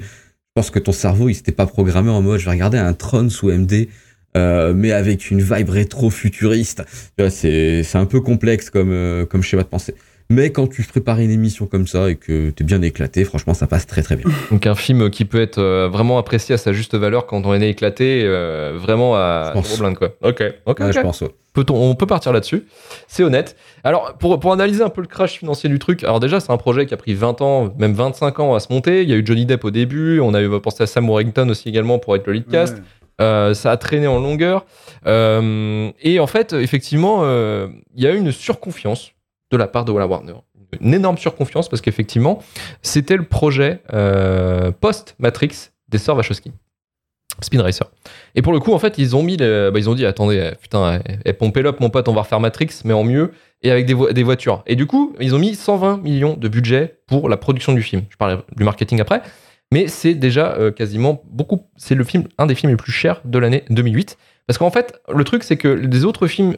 [0.55, 3.29] Pense que ton cerveau, il s'était pas programmé en mode, je vais regarder un Tron
[3.29, 3.89] sous MD,
[4.37, 6.81] euh, mais avec une vibe rétro-futuriste.
[7.29, 9.95] C'est un peu complexe comme, euh, comme schéma de pensée.
[10.31, 13.67] Mais quand tu prépares une émission comme ça et que t'es bien éclaté, franchement, ça
[13.67, 14.25] passe très très bien.
[14.49, 17.53] Donc un film qui peut être euh, vraiment apprécié à sa juste valeur quand on
[17.53, 19.67] est éclaté, euh, vraiment à Je pense.
[19.67, 20.09] gros blind, quoi.
[20.23, 20.91] Ok, ok, Ouais, ok.
[20.93, 21.29] je pense, ouais.
[21.53, 22.63] Peut-on- on peut partir là-dessus,
[23.07, 23.55] c'est honnête.
[23.83, 26.57] Alors pour, pour analyser un peu le crash financier du truc, alors déjà c'est un
[26.57, 29.03] projet qui a pris 20 ans, même 25 ans à se monter.
[29.03, 31.47] Il y a eu Johnny Depp au début, on a eu pensé à Sam Worthington
[31.49, 32.75] aussi également pour être le lead cast.
[32.77, 32.81] Ouais.
[33.21, 34.65] Euh, ça a traîné en longueur.
[35.07, 39.11] Euh, et en fait, effectivement, euh, il y a eu une surconfiance
[39.51, 40.33] de la part de Walla Warner.
[40.81, 42.39] Une énorme surconfiance parce qu'effectivement,
[42.81, 46.51] c'était le projet euh, post-Matrix des sœurs Wachowski.
[47.41, 47.91] Speed Racer.
[48.35, 50.51] Et pour le coup, en fait, ils ont mis, bah, ils ont dit, attendez, euh,
[50.61, 53.31] putain, eh, eh, pompez l'up, mon pote, on va refaire Matrix, mais en mieux
[53.61, 54.63] et avec des, vo- des voitures.
[54.67, 58.03] Et du coup, ils ont mis 120 millions de budget pour la production du film.
[58.09, 59.21] Je parle du marketing après,
[59.73, 61.63] mais c'est déjà euh, quasiment beaucoup.
[61.75, 64.17] C'est le film, un des films les plus chers de l'année 2008.
[64.47, 66.55] Parce qu'en fait, le truc, c'est que des autres films,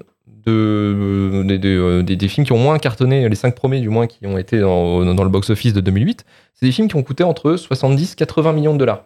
[0.51, 4.37] des, euh, des- films qui ont moins cartonné, les cinq premiers du moins qui ont
[4.37, 8.15] été dans, dans le box-office de 2008, c'est des films qui ont coûté entre 70
[8.15, 9.05] 80 millions de dollars.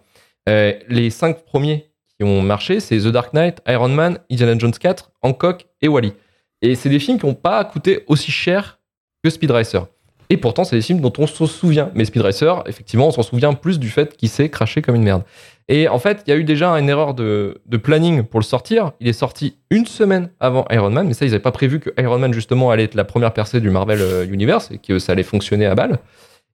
[0.50, 4.72] Euh, les cinq premiers qui ont marché, c'est The Dark Knight, Iron Man, Indiana Jones
[4.72, 6.14] 4, Hancock et Wally.
[6.62, 8.80] Et c'est des films qui n'ont pas coûté aussi cher
[9.24, 9.88] que Speed Racer.
[10.30, 11.92] Et pourtant, c'est des films dont on se souvient.
[11.94, 15.04] Mais Speed Racer, effectivement, on s'en souvient plus du fait qu'il s'est craché comme une
[15.04, 15.24] merde.
[15.68, 18.92] Et en fait, il y a eu déjà une erreur de, planning pour le sortir.
[19.00, 21.90] Il est sorti une semaine avant Iron Man, mais ça, ils n'avaient pas prévu que
[22.02, 25.14] Iron Man, justement, allait être la première percée du Marvel euh, Universe et que ça
[25.14, 26.00] allait fonctionner à balle.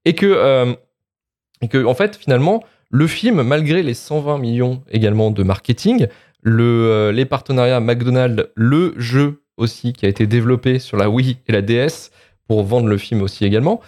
[0.06, 0.74] Et que, euh,
[1.62, 6.08] et que en fait, finalement, le film, malgré les 120 millions également de marketing,
[6.46, 11.52] euh, les partenariats McDonald's, le jeu aussi qui a été développé sur la Wii et
[11.52, 12.12] la DS
[12.48, 13.82] pour vendre le film aussi également,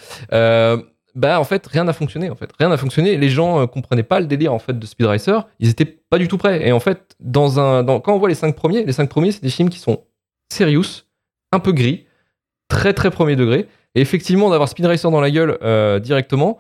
[1.16, 2.52] bah en fait rien n'a fonctionné en fait.
[2.60, 3.18] Rien n'a fonctionné.
[3.18, 5.48] Les gens euh, comprenaient pas le délire en fait de Speed Racer.
[5.60, 6.68] Ils étaient pas du tout prêts.
[6.68, 9.32] Et en fait dans un dans, quand on voit les cinq premiers les cinq premiers
[9.32, 10.04] c'est des films qui sont
[10.52, 11.04] serious
[11.52, 12.06] un peu gris
[12.68, 13.68] très très premier degré.
[13.96, 16.60] Et effectivement d'avoir Speed Racer dans la gueule euh, directement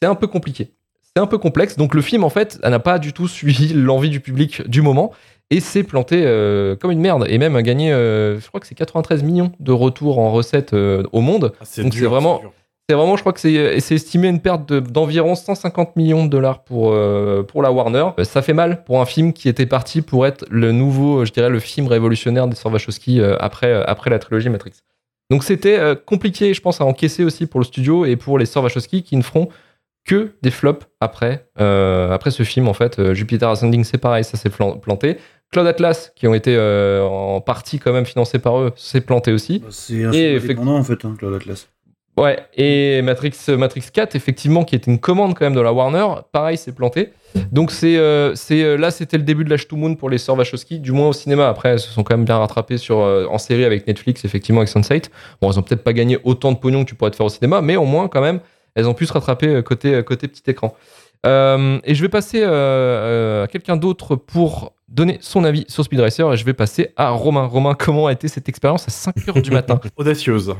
[0.00, 0.72] c'est un peu compliqué.
[1.02, 1.76] C'est un peu complexe.
[1.76, 5.12] Donc le film en fait n'a pas du tout suivi l'envie du public du moment.
[5.50, 7.24] Et s'est planté euh, comme une merde.
[7.26, 10.74] Et même a gagné euh, je crois que c'est 93 millions de retours en recettes
[10.74, 11.54] au monde.
[11.62, 12.42] C'est donc c'est vraiment
[12.88, 16.62] c'est vraiment, je crois que c'est estimé une perte de- d'environ 150 millions de dollars
[16.64, 18.06] pour, euh, pour la Warner.
[18.18, 21.32] Euh, Ça fait mal pour un film qui était parti pour être le nouveau, je
[21.32, 24.72] dirais, le film révolutionnaire des sœurs Wachowski euh, après, après la trilogie Matrix.
[25.30, 28.62] Donc c'était compliqué, je pense, à encaisser aussi pour le studio et pour les sœurs
[28.62, 29.50] Wachowski qui ne feront
[30.06, 32.98] que des flops après, euh, après ce film en fait.
[32.98, 35.18] Euh, Jupiter Ascending c'est pareil, ça s'est plan- planté.
[35.52, 39.32] Cloud Atlas, qui ont été euh, en partie quand même financés par eux, s'est planté
[39.32, 39.62] aussi.
[39.68, 41.68] C'est un Et film indépendant en fait, hein, Cloud Atlas.
[42.18, 46.04] Ouais, et Matrix, Matrix 4, effectivement, qui était une commande quand même de la Warner,
[46.32, 47.10] pareil, c'est planté.
[47.52, 50.18] Donc c'est, euh, c'est euh, là, c'était le début de l'âge to Moon pour les
[50.18, 51.48] sœurs Wachowski, du moins au cinéma.
[51.48, 54.60] Après, elles se sont quand même bien rattrapées sur, euh, en série avec Netflix, effectivement,
[54.60, 55.02] avec Sunset.
[55.40, 57.30] Bon, elles ont peut-être pas gagné autant de pognon que tu pourrais te faire au
[57.30, 58.40] cinéma, mais au moins, quand même,
[58.74, 60.74] elles ont pu se rattraper côté, côté petit écran.
[61.24, 66.36] Et je vais passer à quelqu'un d'autre pour donner son avis sur Speed Racer, et
[66.36, 67.44] je vais passer à Romain.
[67.44, 69.80] Romain, comment a été cette expérience à 5h du matin?
[69.96, 70.54] Audacieuse.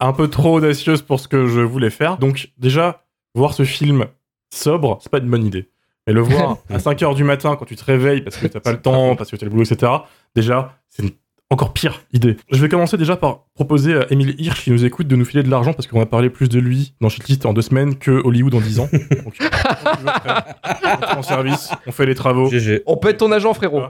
[0.00, 2.18] Un peu trop audacieuse pour ce que je voulais faire.
[2.18, 3.04] Donc, déjà,
[3.34, 4.06] voir ce film
[4.52, 5.70] sobre, c'est pas une bonne idée.
[6.06, 8.60] Et le voir à 5 heures du matin quand tu te réveilles parce que t'as
[8.60, 9.92] pas le temps, parce que t'as le boulot, etc.
[10.34, 11.10] Déjà, c'est une
[11.50, 12.36] encore pire idée.
[12.50, 15.42] Je vais commencer déjà par proposer à Emile Hirsch qui nous écoute de nous filer
[15.42, 18.10] de l'argent parce qu'on va parler plus de lui dans Shitlist en deux semaines que
[18.10, 18.88] Hollywood en 10 ans.
[18.92, 22.50] Donc, on est en service, on fait les travaux.
[22.86, 23.82] On peut être ton agent, frérot.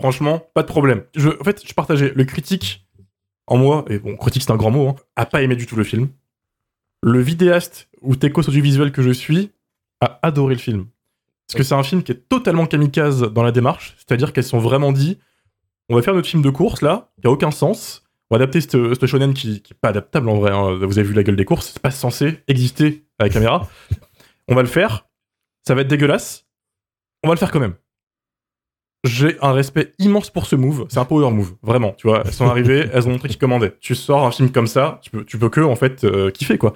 [0.00, 1.02] Franchement, pas de problème.
[1.14, 2.86] Je, en fait, je partageais le critique
[3.50, 5.76] en moi, et bon, critique c'est un grand mot, hein, a pas aimé du tout
[5.76, 6.08] le film.
[7.02, 9.50] Le vidéaste ou techos audiovisuel que je suis
[10.00, 10.86] a adoré le film.
[11.46, 14.60] Parce que c'est un film qui est totalement kamikaze dans la démarche, c'est-à-dire qu'elles sont
[14.60, 15.18] vraiment dit
[15.88, 18.04] on va faire notre film de course là, qui a aucun sens.
[18.30, 20.52] On va adapter ce shonen qui, qui est pas adaptable en vrai.
[20.52, 20.76] hein.
[20.76, 23.68] Vous avez vu la gueule des courses, c'est pas censé exister à la caméra.
[24.46, 25.08] On va le faire,
[25.66, 26.46] ça va être dégueulasse.
[27.24, 27.74] On va le faire quand même.
[29.04, 30.86] J'ai un respect immense pour ce move.
[30.90, 31.94] C'est un power move, vraiment.
[31.96, 33.74] Tu vois, elles sont arrivées, elles ont montré qu'ils commandaient.
[33.80, 36.58] Tu sors un film comme ça, tu peux, tu peux que en fait euh, kiffer
[36.58, 36.74] quoi.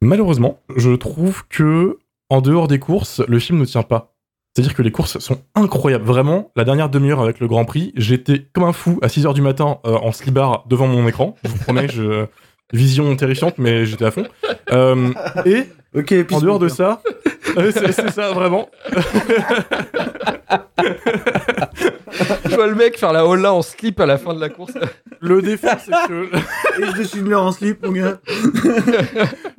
[0.00, 1.98] Malheureusement, je trouve que
[2.30, 4.14] en dehors des courses, le film ne tient pas.
[4.54, 6.04] C'est-à-dire que les courses sont incroyables.
[6.04, 9.42] Vraiment, la dernière demi-heure avec le Grand Prix, j'étais comme un fou à 6h du
[9.42, 11.36] matin euh, en slibard devant mon écran.
[11.44, 12.26] Je vous promets, je...
[12.72, 14.26] vision terrifiante, mais j'étais à fond.
[14.72, 15.12] Euh,
[15.44, 15.64] et
[16.32, 17.02] en dehors de ça,
[17.56, 18.68] c'est c'est ça vraiment.
[22.48, 24.72] Je vois le mec faire la holla en slip à la fin de la course.
[25.20, 26.28] Le défaut, c'est que.
[26.82, 28.18] Et je suis en slip, mon gars.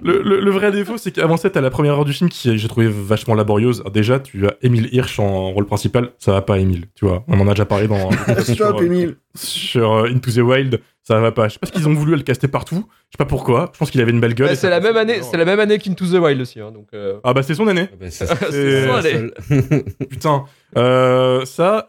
[0.02, 2.58] Le, le- le vrai défaut, c'est qu'avant ça, t'as la première heure du film qui
[2.58, 3.80] j'ai trouvé vachement laborieuse.
[3.82, 6.86] Alors déjà, tu as Emile Hirsch en rôle principal, ça va pas, Emile.
[6.96, 8.10] Tu vois, on en a déjà parlé dans.
[8.44, 9.16] Stop, euh, Emile.
[9.38, 11.48] Sur euh, Into the Wild, ça va pas.
[11.48, 12.86] Je sais pas ce qu'ils ont voulu le caster partout.
[13.10, 13.70] Je sais pas pourquoi.
[13.74, 14.52] Je pense qu'il avait une belle gueule.
[14.52, 16.60] Et c'est la même année, c'est la même année qu'Into the Wild aussi.
[16.60, 17.88] hein, donc, euh, Ah bah c'est son année.
[18.10, 19.32] c'est c'est son année.
[20.10, 20.46] Putain,
[20.78, 21.86] euh, ça,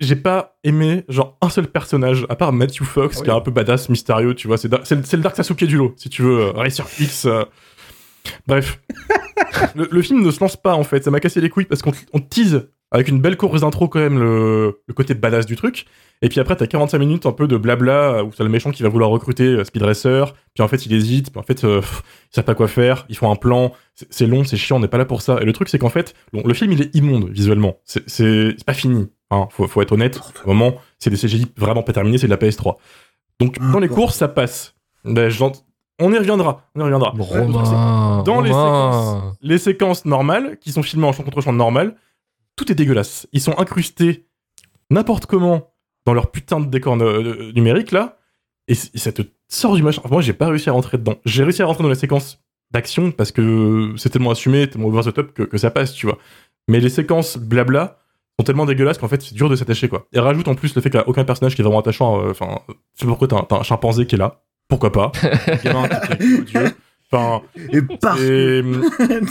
[0.00, 3.40] j'ai pas aimé genre un seul personnage à part Matthew Fox Ah qui est un
[3.40, 4.58] peu badass, mystérieux, tu vois.
[4.58, 6.40] C'est da- le, le Dark Sasuke du lot, si tu veux.
[6.40, 7.24] euh, Racer X.
[7.26, 7.44] euh.
[8.46, 8.78] Bref,
[9.74, 11.02] le, le film ne se lance pas en fait.
[11.02, 13.60] Ça m'a cassé les couilles parce qu'on te- on te tease avec une belle course
[13.60, 15.86] d'intro quand même le, le côté badass du truc.
[16.22, 18.72] Et puis après, t'as 45 minutes un peu de blabla euh, où t'as le méchant
[18.72, 20.34] qui va vouloir recruter euh, Speed Racer.
[20.54, 21.30] Puis en fait, il hésite.
[21.30, 23.06] Puis en fait, euh, ils savent pas quoi faire.
[23.08, 23.72] Ils font un plan.
[24.10, 24.76] C'est long, c'est chiant.
[24.76, 25.38] On n'est pas là pour ça.
[25.40, 27.76] Et le truc, c'est qu'en fait, bon, le film, il est immonde visuellement.
[27.84, 29.08] C'est- pas fini.
[29.30, 30.20] Hein, faut, faut être honnête.
[30.44, 32.18] Au moment, c'est des CGI vraiment pas terminés.
[32.18, 32.76] C'est de la PS3.
[33.38, 34.74] Donc dans les courses, ça passe.
[35.04, 35.30] Ben,
[36.02, 36.62] on y reviendra.
[36.74, 37.14] On y reviendra.
[37.18, 41.94] Romain, Dans les séquences, les séquences normales, qui sont filmées en champ contre champ normal,
[42.60, 43.26] tout est dégueulasse.
[43.32, 44.26] Ils sont incrustés
[44.90, 45.72] n'importe comment
[46.04, 48.18] dans leur putain de décor euh, numérique là,
[48.68, 50.02] et, ça te sort du machin.
[50.10, 51.14] Moi, j'ai pas réussi à rentrer dedans.
[51.24, 52.38] J'ai réussi à rentrer dans les séquences
[52.70, 56.04] d'action parce que c'est tellement assumé, tellement over the top que, que ça passe, tu
[56.04, 56.18] vois.
[56.68, 57.96] Mais les séquences blabla
[58.38, 60.06] sont tellement dégueulasses qu'en fait c'est dur de s'attacher quoi.
[60.12, 62.22] Et rajoute en plus le fait qu'il n'y a aucun personnage qui est vraiment attachant.
[62.22, 62.60] euh, Enfin,
[62.94, 64.42] sais pas pourquoi t'as un, un chimpanzé qui est là.
[64.68, 65.12] Pourquoi pas?
[65.64, 65.88] Gamin.
[67.12, 67.42] Enfin,
[67.72, 68.62] Et et,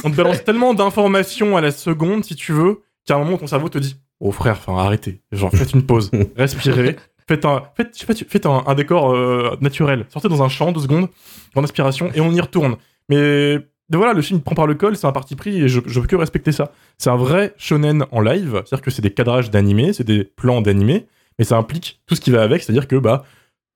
[0.04, 3.48] on te balance tellement d'informations à la seconde, si tu veux, qu'à un moment, ton
[3.48, 5.22] cerveau te dit Oh frère, enfin arrêtez.
[5.32, 6.98] Genre, faites une pause, respirez,
[7.28, 10.06] faites un, faites, je sais pas, faites un, un décor euh, naturel.
[10.10, 11.08] Sortez dans un champ, deux secondes,
[11.54, 12.78] grande inspiration, et on y retourne.
[13.08, 13.58] Mais
[13.92, 16.08] voilà, le film prend par le col, c'est un parti pris, et je, je veux
[16.08, 16.72] que respecter ça.
[16.98, 20.62] C'est un vrai shonen en live, c'est-à-dire que c'est des cadrages d'animé, c'est des plans
[20.62, 21.08] d'animé,
[21.40, 23.24] mais ça implique tout ce qui va avec, c'est-à-dire que bah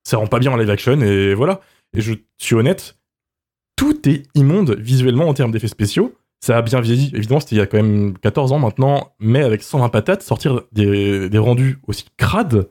[0.04, 1.62] ça rend pas bien en live action, et voilà.
[1.96, 2.98] Et je suis honnête,
[3.76, 6.14] tout est immonde visuellement en termes d'effets spéciaux.
[6.44, 9.42] Ça a bien vieilli, évidemment, c'était il y a quand même 14 ans maintenant, mais
[9.44, 12.68] avec 120 patates, sortir des, des rendus aussi crades,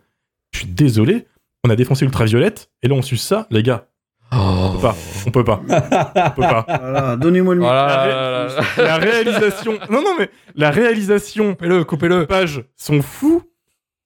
[0.52, 1.26] je suis désolé,
[1.64, 3.86] on a défoncé Ultraviolette, et là on suce ça, les gars.
[4.30, 4.96] On peut pas,
[5.26, 6.66] on peut pas, on peut pas.
[6.80, 7.72] Voilà, donnez-moi le micro.
[7.72, 12.26] La, ré- la réalisation, non non mais la réalisation, coupez-le, coupez-le.
[12.26, 13.42] Pages sont fous,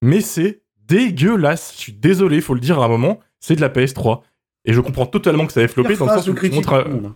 [0.00, 1.72] mais c'est dégueulasse.
[1.74, 4.20] Je suis désolé, faut le dire à un moment, c'est de la PS3,
[4.64, 6.84] et je comprends totalement que ça ait floppé dans le sens où tu montres à-
[6.84, 7.14] monde.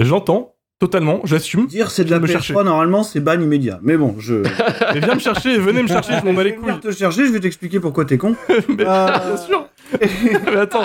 [0.00, 1.66] J'entends totalement, j'assume.
[1.66, 2.52] Dire c'est de la me PS3, chercher.
[2.54, 3.78] normalement, c'est ban immédiat.
[3.82, 4.34] Mais bon, je.
[4.94, 6.68] Mais viens me chercher, venez me chercher, je m'en bats les couilles.
[6.70, 8.36] Je vais te chercher, je vais t'expliquer pourquoi t'es con.
[8.68, 9.68] Mais bien sûr.
[10.00, 10.84] Mais attends.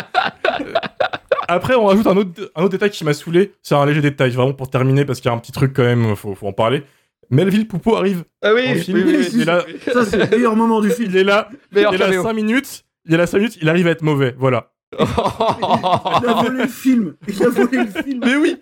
[1.48, 3.54] Après, on rajoute un autre, un autre détail qui m'a saoulé.
[3.62, 5.84] C'est un léger détail, vraiment pour terminer, parce qu'il y a un petit truc quand
[5.84, 6.84] même, faut, faut en parler.
[7.30, 8.24] Melville Poupeau arrive.
[8.42, 8.98] Ah oui, dans le film.
[8.98, 11.10] oui, oui, oui, il est là, Ça, c'est le meilleur moment du film.
[11.12, 12.24] il est là, il est là caméo.
[12.24, 12.84] 5 minutes.
[13.06, 14.36] Il est là 5 minutes, il arrive à être mauvais.
[14.38, 14.71] Voilà.
[15.00, 17.16] Il a volé le film.
[17.28, 18.22] Il a volé le film.
[18.24, 18.58] Mais oui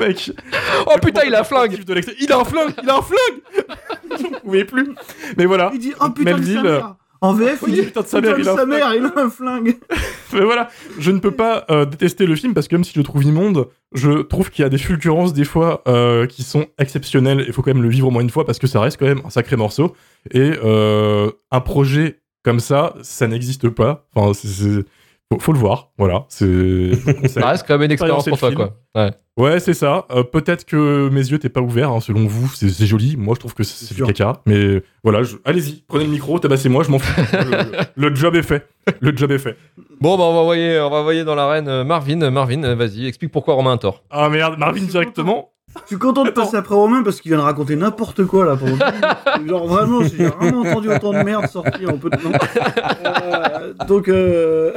[0.00, 0.32] mec
[0.86, 2.00] oh putain, il a un flingue de.
[2.20, 4.94] Il a un flingue Il a un flingue J'en pouvais plus.
[5.36, 5.70] Mais voilà.
[5.74, 6.94] Il dit Oh putain de Melville, sa mère.
[7.20, 8.78] En VF, Oui, il dit putain de sa mère, de il a un sa flingue.
[8.78, 9.76] mère, il a un flingue.
[10.32, 12.98] Mais voilà, je ne peux pas euh, détester le film parce que même si je
[12.98, 16.66] le trouve immonde, je trouve qu'il y a des fulgurances des fois euh, qui sont
[16.78, 17.44] exceptionnelles.
[17.46, 19.06] Il faut quand même le vivre au moins une fois parce que ça reste quand
[19.06, 19.96] même un sacré morceau.
[20.32, 24.06] Et euh, un projet comme ça, ça n'existe pas.
[24.14, 24.84] Enfin, c'est, c'est-
[25.32, 25.90] faut, faut le voir.
[25.98, 26.92] Voilà, c'est.
[27.28, 28.76] Ça reste quand même une expérience pour toi, quoi.
[28.94, 29.10] Ouais.
[29.36, 30.04] Ouais, c'est ça.
[30.10, 33.16] Euh, peut-être que mes yeux t'es pas ouverts, hein, selon vous, c'est, joli.
[33.16, 34.40] Moi, je trouve que c'est, du caca.
[34.46, 37.22] Mais voilà, je- allez-y, prenez le micro, tabassez-moi, je m'en fous.
[37.96, 38.66] le, le job est fait.
[39.00, 39.56] Le job est fait.
[40.00, 42.30] Bon, bah, on va envoyer, on va envoyer dans l'arène euh, Marvin.
[42.30, 44.02] Marvin, euh, vas-y, explique pourquoi Romain a tort.
[44.10, 45.52] Ah merde, Marvin directement.
[45.82, 48.56] Je suis content de passer après Romain parce qu'il vient de raconter n'importe quoi là.
[48.56, 48.68] Pour
[49.48, 52.32] Genre vraiment, j'ai jamais entendu autant de merde sortir en peu de temps.
[53.04, 54.72] Euh, donc, euh...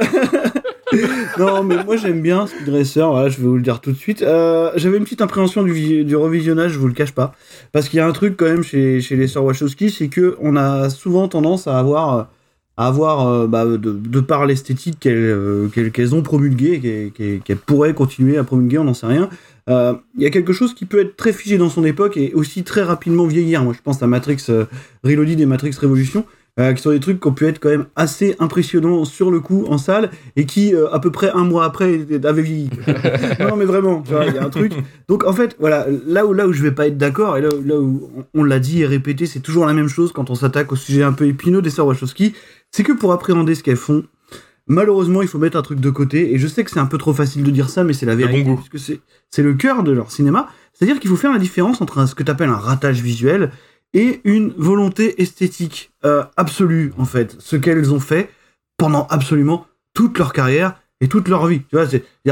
[1.38, 3.96] non, mais moi j'aime bien Speed Racer, voilà, je vais vous le dire tout de
[3.96, 4.22] suite.
[4.22, 7.34] Euh, J'avais une petite appréhension du, du revisionnage, je vous le cache pas.
[7.72, 10.36] Parce qu'il y a un truc quand même chez, chez les sœurs Wachowski, c'est que
[10.40, 12.28] on a souvent tendance à avoir.
[12.76, 16.80] à avoir, euh, bah, de, de par l'esthétique qu'elles euh, qu'elles- qu'elles ont promulguée,
[17.14, 19.28] qu'elles pourraient continuer à promulguer, on n'en sait rien,
[19.70, 22.32] euh, il y a quelque chose qui peut être très figé dans son époque et
[22.34, 23.62] aussi très rapidement vieillir.
[23.64, 24.64] Moi, je pense à Matrix euh,
[25.04, 26.24] Reloaded et Matrix Revolution,
[26.60, 29.40] euh, qui sont des trucs qui ont pu être quand même assez impressionnants sur le
[29.40, 32.68] coup en salle et qui, euh, à peu près un mois après, avaient vieilli.
[33.40, 34.72] non, mais vraiment, il y a un truc.
[35.08, 37.48] Donc, en fait, voilà, là où, là où je vais pas être d'accord et là,
[37.54, 40.28] où- là où on, on l'a dit et répété, c'est toujours la même chose quand
[40.28, 42.34] on s'attaque au sujet un peu épineux des sœurs Wachowski,
[42.70, 44.04] c'est que pour appréhender ce qu'elles font,
[44.72, 46.34] malheureusement, il faut mettre un truc de côté.
[46.34, 48.14] Et je sais que c'est un peu trop facile de dire ça, mais c'est la
[48.16, 48.42] vérité.
[48.44, 48.56] bon.
[48.56, 49.00] Parce que c'est,
[49.42, 50.48] le cœur de leur cinéma.
[50.72, 53.52] C'est-à-dire qu'il faut faire la différence entre un- ce que tu appelles un ratage visuel
[53.94, 57.36] et une volonté esthétique euh, absolue, en fait.
[57.38, 58.30] Ce qu'elles ont fait
[58.78, 61.60] pendant absolument toute leur carrière et toute leur vie.
[61.70, 61.86] Tu vois,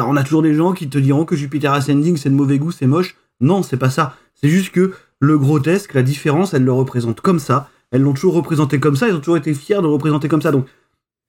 [0.07, 2.71] on a toujours des gens qui te diront que Jupiter Ascending, c'est de mauvais goût,
[2.73, 3.17] c'est moche.
[3.41, 4.17] Non, c'est pas ça.
[4.35, 7.69] C'est juste que le grotesque, la différence, elles le représentent comme ça.
[7.91, 9.09] Elles l'ont toujours représenté comme ça.
[9.09, 10.51] Ils ont toujours été fiers de le représenter comme ça.
[10.53, 10.67] Donc,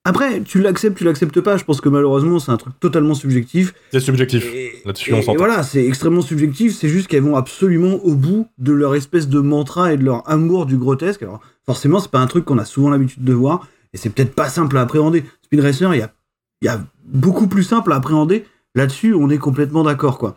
[0.04, 1.58] après, tu l'acceptes, tu l'acceptes pas.
[1.58, 3.76] Je pense que malheureusement, c'est un truc totalement subjectif.
[3.92, 4.44] C'est subjectif.
[4.84, 5.38] Là-dessus, on s'entend.
[5.38, 6.76] voilà, c'est extrêmement subjectif.
[6.76, 10.28] C'est juste qu'elles vont absolument au bout de leur espèce de mantra et de leur
[10.28, 11.22] amour du grotesque.
[11.22, 13.68] Alors, forcément, c'est pas un truc qu'on a souvent l'habitude de voir.
[13.94, 15.24] Et c'est peut-être pas simple à appréhender.
[15.44, 16.12] Speed Racer, il y a,
[16.64, 18.46] y a beaucoup plus simple à appréhender.
[18.74, 20.36] Là-dessus, on est complètement d'accord, quoi.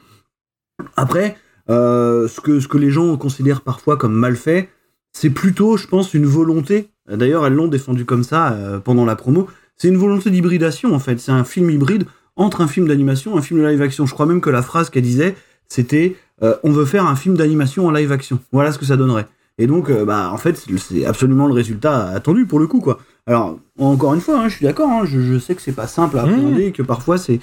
[0.97, 1.39] Après,
[1.71, 4.69] euh, ce, que, ce que les gens considèrent parfois comme mal fait,
[5.13, 6.91] c'est plutôt, je pense, une volonté.
[7.09, 9.47] D'ailleurs, elles l'ont défendu comme ça euh, pendant la promo.
[9.77, 11.19] C'est une volonté d'hybridation, en fait.
[11.21, 12.05] C'est un film hybride
[12.37, 14.07] entre un film d'animation et un film de live action.
[14.07, 15.35] Je crois même que la phrase qu'elle disait,
[15.69, 18.39] c'était euh, on veut faire un film d'animation en live action.
[18.53, 19.27] Voilà ce que ça donnerait.
[19.59, 22.99] Et donc, euh, bah, en fait, c'est- absolument le résultat attendu pour le coup, quoi.
[23.27, 25.87] Alors, encore une fois, hein, je suis d'accord, hein, je, je sais que c'est pas
[25.87, 27.39] simple à appréhender, et que parfois c'est.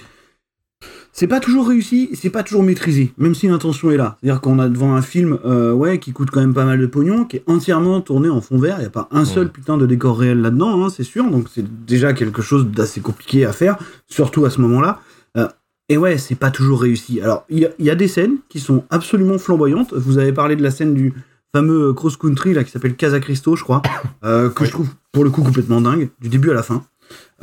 [1.13, 4.17] C'est pas toujours réussi, c'est pas toujours maîtrisé, même si l'intention est là.
[4.21, 6.85] C'est-à-dire qu'on a devant un film, euh, ouais, qui coûte quand même pas mal de
[6.85, 9.77] pognon, qui est entièrement tourné en fond vert, il y a pas un seul putain
[9.77, 13.51] de décor réel là-dedans, hein, c'est sûr, donc c'est déjà quelque chose d'assez compliqué à
[13.51, 13.77] faire,
[14.07, 14.99] surtout à ce moment-là.
[15.37, 15.47] Euh,
[15.89, 17.19] et ouais, c'est pas toujours réussi.
[17.19, 19.93] Alors, il y, a- il y a des scènes qui sont absolument flamboyantes.
[19.93, 21.13] Vous avez parlé de la scène du
[21.53, 23.81] fameux euh, cross country là qui s'appelle Casa Cristo, je crois,
[24.23, 26.85] euh, que je trouve pour le coup complètement dingue, du début à la fin.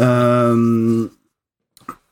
[0.01, 0.57] Euh,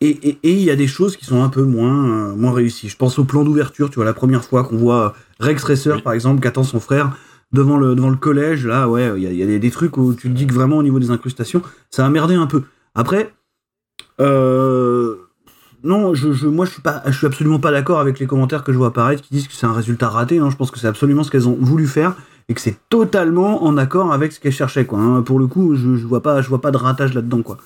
[0.09, 2.53] et et- et il y a des choses qui sont un peu moins, euh, moins
[2.53, 2.89] réussies.
[2.89, 6.13] Je pense au plan d'ouverture, tu vois, la première fois qu'on voit Rex Racer, par
[6.13, 7.17] exemple, qui attend son frère
[7.53, 9.71] devant le, devant le collège, là, ouais, il y a, il y a des, des
[9.71, 12.47] trucs où tu te dis que vraiment, au niveau des incrustations, ça a merdé un
[12.47, 12.63] peu.
[12.95, 13.33] Après,
[14.21, 15.17] euh,
[15.85, 18.65] non, je, je- moi, je suis, pas, je suis absolument pas d'accord avec les commentaires
[18.65, 20.39] que je vois apparaître qui disent que c'est un résultat raté.
[20.39, 22.17] Non, je pense que c'est absolument ce qu'elles ont voulu faire
[22.49, 24.99] et que c'est totalement en accord avec ce qu'elles cherchaient, quoi.
[24.99, 25.23] hein.
[25.23, 27.59] Pour le coup, je, je vois pas, je vois pas de ratage là-dedans, quoi.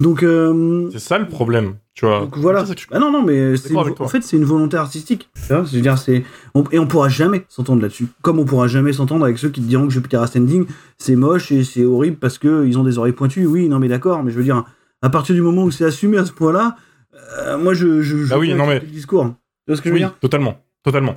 [0.00, 2.20] Donc, euh, C'est ça le problème, tu vois.
[2.20, 2.64] donc voilà.
[2.90, 5.30] Ah non, non, mais c'est une- en fait, c'est une volonté artistique.
[5.34, 6.22] Tu vois, je veux dire, c'est
[6.54, 8.06] on- et on pourra jamais s'entendre là-dessus.
[8.20, 10.66] Comme on pourra jamais s'entendre avec ceux qui te diront que Jupiter Ascending
[10.98, 13.46] c'est moche et c'est horrible parce que ils ont des oreilles pointues.
[13.46, 14.22] Oui, non, mais d'accord.
[14.22, 14.64] Mais je veux dire,
[15.00, 16.76] à partir du moment où c'est assumé à ce point-là,
[17.38, 19.24] euh, moi, je, je, je Ah oui, non, mais- le discours.
[19.24, 20.14] Tu vois ce que je veux dire?
[20.20, 21.16] totalement, totalement.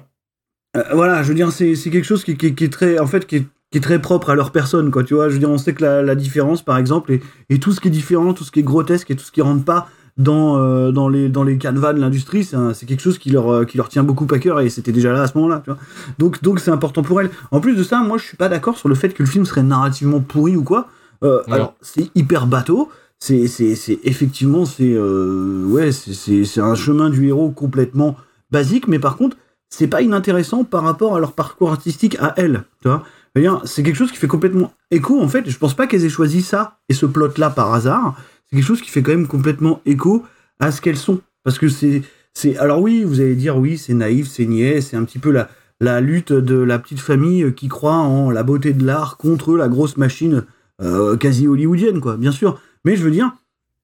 [0.78, 3.08] Euh, voilà, je veux dire, c'est c'est quelque chose qui, qui- qui est très, en
[3.08, 5.04] fait, qui est, qui est très propre à leur personne, quoi.
[5.04, 7.60] Tu vois, je veux dire, on sait que la, la différence, par exemple, et, et
[7.60, 9.64] tout ce qui est différent, tout ce qui est grotesque et tout ce qui rentre
[9.64, 9.88] pas
[10.20, 13.66] dans, euh, dans les dans les canevas de l'industrie, c'est quelque chose qui leur euh,
[13.66, 15.62] qui leur tient beaucoup à cœur et c'était déjà là à ce moment-là.
[15.64, 15.80] Tu vois.
[16.20, 17.30] Donc donc c'est important pour elles.
[17.52, 19.46] En plus de ça, moi, je suis pas d'accord sur le fait que le film
[19.46, 20.88] serait narrativement pourri ou quoi.
[21.24, 21.41] Euh.
[21.50, 22.90] Alors, c'est hyper bateau.
[23.18, 23.46] C'est
[24.04, 28.16] effectivement c'est ouais c'est c'est c'est un chemin du héros complètement
[28.52, 29.38] basique, mais par contre
[29.70, 33.04] c'est pas inintéressant par rapport à leur parcours artistique à elles, tu vois.
[33.36, 35.50] Dire, C'est quelque chose qui fait complètement écho, en fait.
[35.50, 38.16] Je pense pas qu'elles aient choisi ça et ce plot-là par hasard.
[38.46, 40.26] C'est quelque chose qui fait quand même complètement écho
[40.60, 41.22] à ce qu'elles sont.
[41.44, 42.04] Parce que c'est,
[42.58, 45.50] alors oui, vous allez dire, oui, c'est naïf, c'est niais, c'est un petit peu la,
[45.80, 49.70] la lutte de la petite famille qui croit en la beauté de l'art contre la
[49.70, 50.46] grosse machine
[50.82, 52.60] euh, quasi hollywoodienne, quoi, bien sûr.
[52.86, 53.36] Mais je veux dire,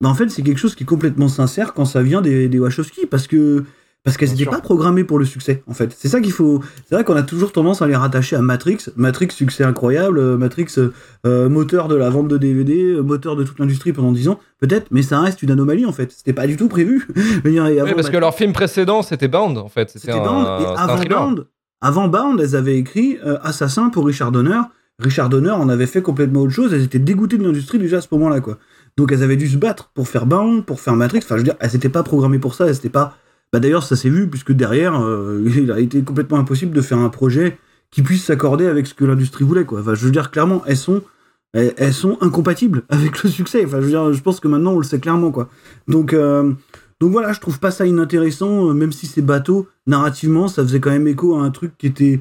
[0.02, 2.60] bah, en fait, c'est quelque chose qui est complètement sincère quand ça vient des, des
[2.60, 3.64] Wachowski, parce que
[4.06, 5.94] parce qu'elles n'étaient pas programmées pour le succès, en fait.
[5.98, 6.61] C'est ça qu'il faut.
[6.88, 8.77] C'est vrai qu'on a toujours tendance à les rattacher à Matrix.
[8.95, 10.19] Matrix, succès incroyable.
[10.19, 10.94] euh, Matrix, euh,
[11.26, 14.88] euh, moteur de la vente de DVD, moteur de toute l'industrie pendant 10 ans, peut-être,
[14.91, 16.11] mais ça reste une anomalie, en fait.
[16.11, 17.07] C'était pas du tout prévu.
[17.44, 17.60] Oui,
[17.95, 19.90] parce que leur film précédent, c'était Bound, en fait.
[19.90, 20.48] C'était un, Bound.
[20.61, 21.03] Et avant.
[21.03, 21.45] Bound,
[21.82, 24.60] avant Bound, elles avaient écrit euh, Assassin pour Richard Donner.
[24.99, 26.73] Richard Donner en avait fait complètement autre chose.
[26.73, 28.57] Elles étaient dégoûtées de l'industrie déjà à ce moment-là, quoi.
[28.98, 31.19] Donc elles avaient dû se battre pour faire Bound, pour faire Matrix.
[31.23, 32.68] Enfin, je veux dire, elles n'étaient pas programmées pour ça.
[32.68, 33.18] Elles étaient pas.
[33.54, 36.98] Bah d'ailleurs, ça s'est vu puisque derrière, euh, il a été complètement impossible de faire
[37.00, 37.58] un projet
[37.92, 39.80] qui puisse s'accorder avec ce que l'industrie voulait, quoi.
[39.80, 41.02] Enfin, je veux dire clairement, elles sont.
[41.54, 43.64] Elles, sont incompatibles avec le succès.
[43.66, 45.48] Enfin, je veux dire, je pense que maintenant on le sait clairement, quoi.
[45.88, 46.52] Donc, euh,
[47.00, 49.66] donc voilà, je trouve pas ça inintéressant, euh, même si c'est bateau.
[49.88, 52.20] Narrativement, ça faisait quand même écho à un truc qui était,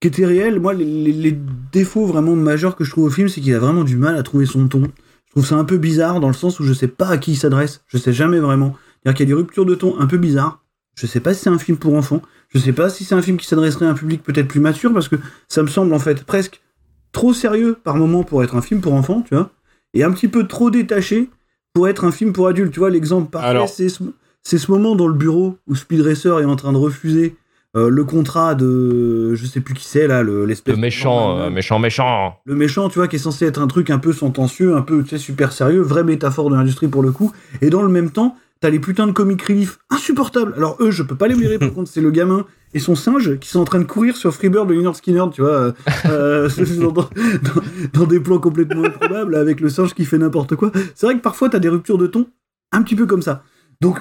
[0.00, 0.60] qui était réel.
[0.60, 1.36] Moi, les, les- les
[1.72, 4.22] défauts vraiment majeurs que je trouve au film, c'est qu'il a vraiment du mal à
[4.22, 4.82] trouver son ton.
[4.84, 7.32] Je trouve ça un peu bizarre dans le sens où je sais pas à qui
[7.32, 7.82] il s'adresse.
[7.88, 8.76] Je sais jamais vraiment.
[9.02, 10.62] C'est-à-dire qu'il y a des ruptures de ton un peu bizarres.
[10.96, 12.22] Je sais pas si c'est un film pour enfants.
[12.48, 14.92] Je sais pas si c'est un film qui s'adresserait à un public peut-être plus mature
[14.92, 15.16] parce que
[15.48, 16.60] ça me semble en fait presque
[17.12, 19.50] trop sérieux par moment pour être un film pour enfants, tu vois,
[19.94, 21.30] et un petit peu trop détaché
[21.72, 22.72] pour être un film pour adultes.
[22.72, 23.68] Tu vois, l'exemple parfait, Alors.
[23.68, 27.36] c'est ce, moment dans le bureau où Speed Racer est en train de refuser
[27.76, 31.38] euh, le contrat de, je sais plus qui c'est là, le- l'espèce Le de méchant,
[31.38, 32.40] euh, méchant, méchant.
[32.46, 35.02] le méchant, tu vois, qui est censé être un truc un peu sentencieux, un peu,
[35.02, 37.30] tu sais, super sérieux, vraie métaphore de l'industrie pour le coup.
[37.60, 40.54] Et dans le même temps, t'as les putains de comic relief insupportables.
[40.56, 42.44] Alors eux, je peux pas les blairer, par contre, c'est le gamin
[42.74, 45.40] et son singe qui sont en train de courir sur Freebird de Leonard Skinner, tu
[45.40, 45.72] vois, euh,
[46.06, 46.48] euh,
[46.80, 47.08] dans, dans-
[47.94, 50.70] dans des plans complètement improbables, avec le singe qui fait n'importe quoi.
[50.94, 52.26] C'est vrai que parfois, t'as des ruptures de ton
[52.72, 53.42] un petit peu comme ça.
[53.80, 53.98] Donc,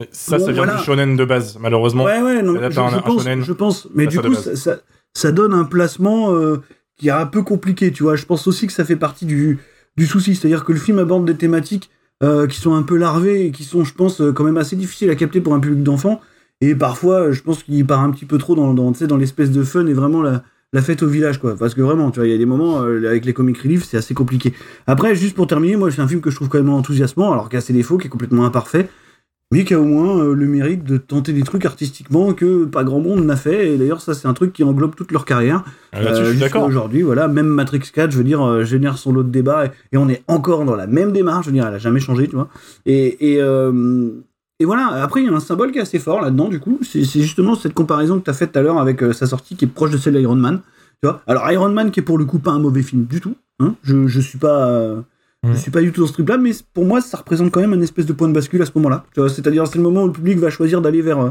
[0.00, 0.78] Mais ça, Bon, ça vient voilà.
[0.78, 2.04] du shonen de base, malheureusement.
[2.04, 3.42] Ouais, ouais, non, je, je un pense, shonen.
[3.42, 3.88] je pense.
[3.94, 4.76] Mais du coup, ça,
[5.14, 6.56] ça donne un placement euh,
[6.98, 8.16] qui est un peu compliqué, tu vois.
[8.16, 9.58] Je pense aussi que ça fait partie du,
[9.96, 10.34] du souci.
[10.34, 11.88] C'est-à-dire que le film aborde des thématiques
[12.24, 14.76] euh, qui sont un peu larvées et qui sont, je pense, euh, quand même assez
[14.76, 16.22] difficiles à capter pour un public d'enfants.
[16.62, 19.86] Et parfois, euh, je pense qu'il part un petit peu trop dans, l'espèce de fun
[19.86, 20.42] et vraiment la,
[20.80, 21.54] fête au village, quoi.
[21.54, 23.98] Parce que vraiment, tu vois, il y a des moments avec les comic relief, c'est
[23.98, 24.54] assez compliqué.
[24.86, 27.48] Après, juste pour terminer, moi, c'est un film que je trouve quand même enthousiasmant, alors
[27.48, 28.88] qu'il a ses défauts, qui est complètement imparfait
[29.52, 32.82] mais qui a au moins euh, le mérite de tenter des trucs artistiquement que pas
[32.82, 33.72] grand monde n'a fait.
[33.72, 35.64] Et d'ailleurs, ça, c'est un truc qui englobe toute leur carrière.
[35.92, 36.66] Ah, là-dessus, je suis jusqu'à d'accord.
[36.66, 39.70] Aujourd'hui, voilà, même Matrix 4, je veux dire, euh, génère son lot de débats et,
[39.92, 41.46] et on est encore dans la même démarche.
[41.46, 42.48] Je veux dire, elle a jamais changé, tu vois.
[42.86, 44.10] Et, et, euh,
[44.58, 46.80] et voilà, après, il y a un symbole qui est assez fort là-dedans, du coup.
[46.82, 49.26] C'est c'est justement cette comparaison que tu as faite tout à l'heure avec euh, sa
[49.26, 50.62] sortie qui est proche de celle d'Iron Man.
[51.02, 53.20] Tu vois Alors, Iron Man, qui est pour le coup pas un mauvais film du
[53.20, 53.36] tout.
[53.60, 55.04] Hein je, je suis pas.
[55.44, 57.60] Euh, je suis pas du tout dans ce truc-là, mais pour moi, ça représente quand
[57.60, 59.04] même un espèce de point de bascule à ce moment-là.
[59.14, 61.30] Tu vois, C'est-à-dire, c'est le moment où le public va choisir d'aller vers, euh,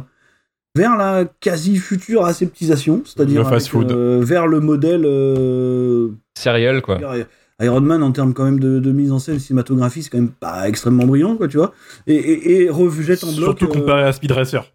[0.75, 6.97] vers la quasi-future aseptisation, c'est-à-dire euh, vers le modèle euh, Sériel, quoi.
[6.97, 7.25] dire,
[7.61, 10.29] Iron Man en termes quand même de, de mise en scène, cinématographie, c'est quand même
[10.29, 11.73] pas extrêmement brillant, quoi, tu vois.
[12.07, 13.57] Et, et, et rejette en bloc.
[13.59, 14.73] Surtout euh, comparé à Speed Racer.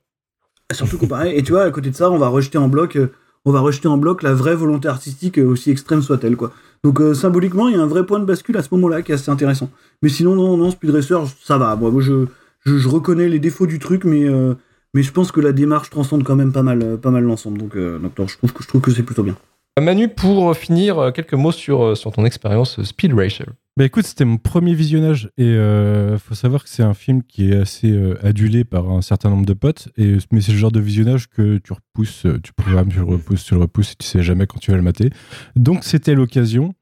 [0.72, 1.36] surtout comparé.
[1.36, 3.12] Et tu vois, à côté de ça, on va rejeter en bloc, euh,
[3.44, 6.52] on va rejeter en bloc la vraie volonté artistique, euh, aussi extrême soit-elle, quoi.
[6.84, 9.12] Donc euh, symboliquement, il y a un vrai point de bascule à ce moment-là qui
[9.12, 9.70] est assez intéressant.
[10.02, 11.74] Mais sinon, non, non, Speed Racer, ça va.
[11.76, 12.26] Moi, je,
[12.64, 14.54] je, reconnais les défauts du truc, mais euh,
[14.94, 17.58] mais je pense que la démarche transcende quand même pas mal, euh, pas mal l'ensemble.
[17.58, 19.36] Donc, je trouve que je trouve que c'est plutôt bien.
[19.80, 23.46] Manu, pour finir, quelques mots sur, sur ton expérience Speed Racer.
[23.78, 27.52] Bah écoute, c'était mon premier visionnage et euh, faut savoir que c'est un film qui
[27.52, 29.88] est assez euh, adulé par un certain nombre de potes.
[29.96, 33.04] Et, mais c'est le genre de visionnage que tu repousses, euh, tu programmes, tu le
[33.04, 35.10] repousses, tu le repousses et tu sais jamais quand tu vas le mater.
[35.54, 36.74] Donc c'était l'occasion.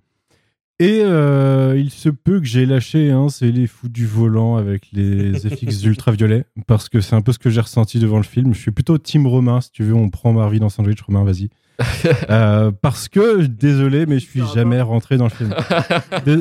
[0.79, 4.89] Et euh, il se peut que j'ai lâché, hein, c'est les fous du volant avec
[4.95, 8.55] les FX ultraviolets, parce que c'est un peu ce que j'ai ressenti devant le film.
[8.55, 11.51] Je suis plutôt team Romain, si tu veux, on prend Marvin en sandwich, Romain, vas-y.
[12.31, 15.55] Euh, parce que, désolé, mais je suis jamais rentré dans le film.
[16.27, 16.39] Dés-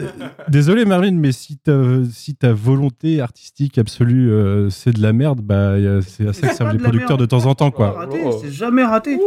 [0.47, 1.73] Désolé Marvin, mais si ta,
[2.11, 5.73] si ta volonté artistique absolue euh, c'est de la merde, bah
[6.07, 8.07] c'est à ça que servent les producteurs de temps en temps, quoi.
[8.43, 9.17] C'est jamais raté.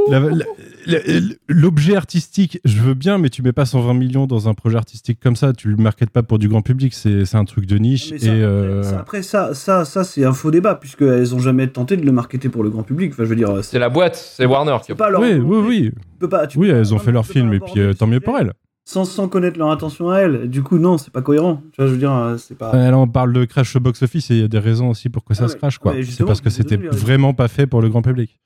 [1.48, 5.18] L'objet artistique, je veux bien, mais tu mets pas 120 millions dans un projet artistique
[5.20, 5.52] comme ça.
[5.52, 6.94] Tu le marketes pas pour du grand public.
[6.94, 8.10] C'est c'est un truc de niche.
[8.12, 11.39] Mais et ça, euh, ça, après ça, ça, ça c'est un faux débat puisqu'elles ont
[11.39, 13.12] jamais tenté de le marketer pour le grand public.
[13.12, 14.76] Enfin, je veux dire, C'est la boîte, c'est Warner.
[14.85, 15.93] qui a- pas leur oui, oui, oui.
[15.99, 17.93] Tu peux pas, tu Oui, peux elles pas- ont fait leur film et puis euh,
[17.95, 18.53] tant mieux pour elles.
[18.85, 20.49] Sans, sans connaître leur intention à elles.
[20.49, 21.61] Du coup, non, c'est pas cohérent.
[21.73, 22.75] Tu vois, je veux dire, euh, c'est pas.
[22.75, 25.11] Euh, Là, on parle de crash au box-office et il y a des raisons aussi
[25.11, 25.93] pour que ça Ah se crache, quoi.
[25.93, 28.41] Ouais, c'est parce que c'était vraiment pas fait pour le grand public.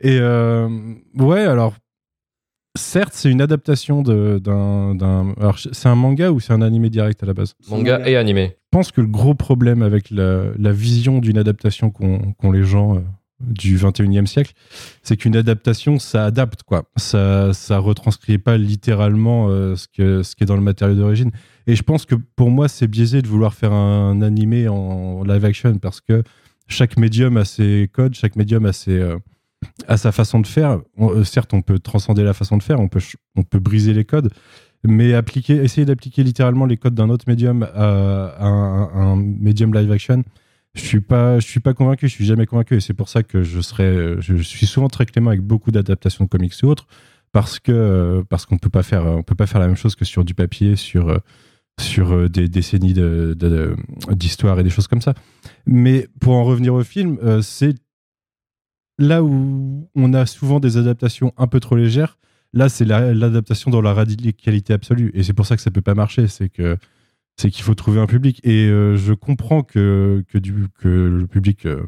[0.00, 0.68] Et euh,
[1.14, 1.74] ouais, alors
[2.76, 4.94] certes, c'est une adaptation de- d'un.
[4.94, 7.54] d'un- Alors, c'est un manga ou c'est un animé direct à la base?
[7.70, 8.56] Manga et animé.
[8.72, 12.62] Je pense que le gros problème avec la, la vision d'une adaptation qu'ont qu'ont les
[12.64, 13.00] gens euh,
[13.40, 14.52] du 21e siècle,
[15.02, 16.84] c'est qu'une adaptation, ça adapte, quoi.
[16.96, 21.30] Ça, ça retranscrit pas littéralement euh, ce, que, ce qui est dans le matériau d'origine.
[21.66, 25.44] Et je pense que pour moi, c'est biaisé de vouloir faire un animé en live
[25.44, 26.22] action parce que
[26.66, 29.16] chaque médium a ses codes, chaque médium a, ses, euh,
[29.96, 30.80] sa façon de faire.
[30.98, 33.00] Euh, certes, on peut transcender la façon de faire, on peut,
[33.36, 34.30] on peut briser les codes,
[34.84, 40.24] mais appliquer, essayer d'appliquer littéralement les codes d'un autre médium à un médium live action,
[40.78, 43.22] je suis pas, je suis pas convaincu, je suis jamais convaincu, et c'est pour ça
[43.22, 46.86] que je serais, je suis souvent très clément avec beaucoup d'adaptations de comics ou autres,
[47.32, 50.04] parce que parce qu'on peut pas faire, on peut pas faire la même chose que
[50.04, 51.20] sur du papier, sur
[51.80, 52.94] sur euh, des décennies
[54.12, 55.14] d'histoire et des choses comme ça.
[55.66, 57.74] Mais pour en revenir au film, euh, c'est
[58.98, 62.18] là où on a souvent des adaptations un peu trop légères.
[62.52, 65.10] Là, c'est la- l'adaptation dans la radicalité absolue.
[65.14, 66.26] Et c'est pour ça que ça peut pas marcher.
[66.28, 66.76] C'est que
[67.38, 68.40] c'est qu'il faut trouver un public.
[68.44, 71.86] Et euh, je comprends que, que, du, le public, euh,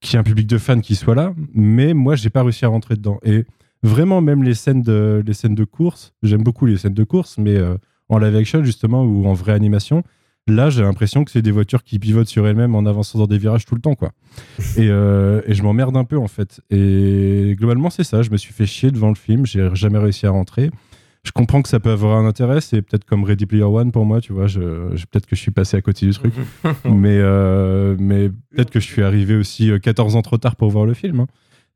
[0.00, 2.64] qu'il y ait un public de fans qui soit là, mais moi, j'ai pas réussi
[2.64, 3.18] à rentrer dedans.
[3.24, 3.44] Et
[3.82, 7.76] vraiment, même les scènes de, les course, j'aime beaucoup les scènes de course, mais euh,
[8.10, 10.02] en live action, justement, ou en vraie animation,
[10.46, 13.38] là, j'ai l'impression que c'est des voitures qui pivotent sur elles-mêmes en avançant dans des
[13.38, 14.12] virages tout le temps, quoi.
[14.76, 16.60] Et, euh, et je m'emmerde un peu, en fait.
[16.68, 18.20] Et globalement, c'est ça.
[18.20, 19.46] Je me suis fait chier devant le film.
[19.46, 20.70] J'ai jamais réussi à rentrer.
[21.26, 22.60] Je comprends que ça peut avoir un intérêt.
[22.60, 24.46] C'est peut-être comme Ready Player One pour moi, tu vois.
[24.46, 24.60] Je,
[24.94, 26.32] je- peut-être que je suis passé à côté du truc.
[26.84, 30.70] mais euh, mais peut-être que je suis arrivé aussi euh, 14 ans trop tard pour
[30.70, 31.20] voir le film.
[31.20, 31.26] hein.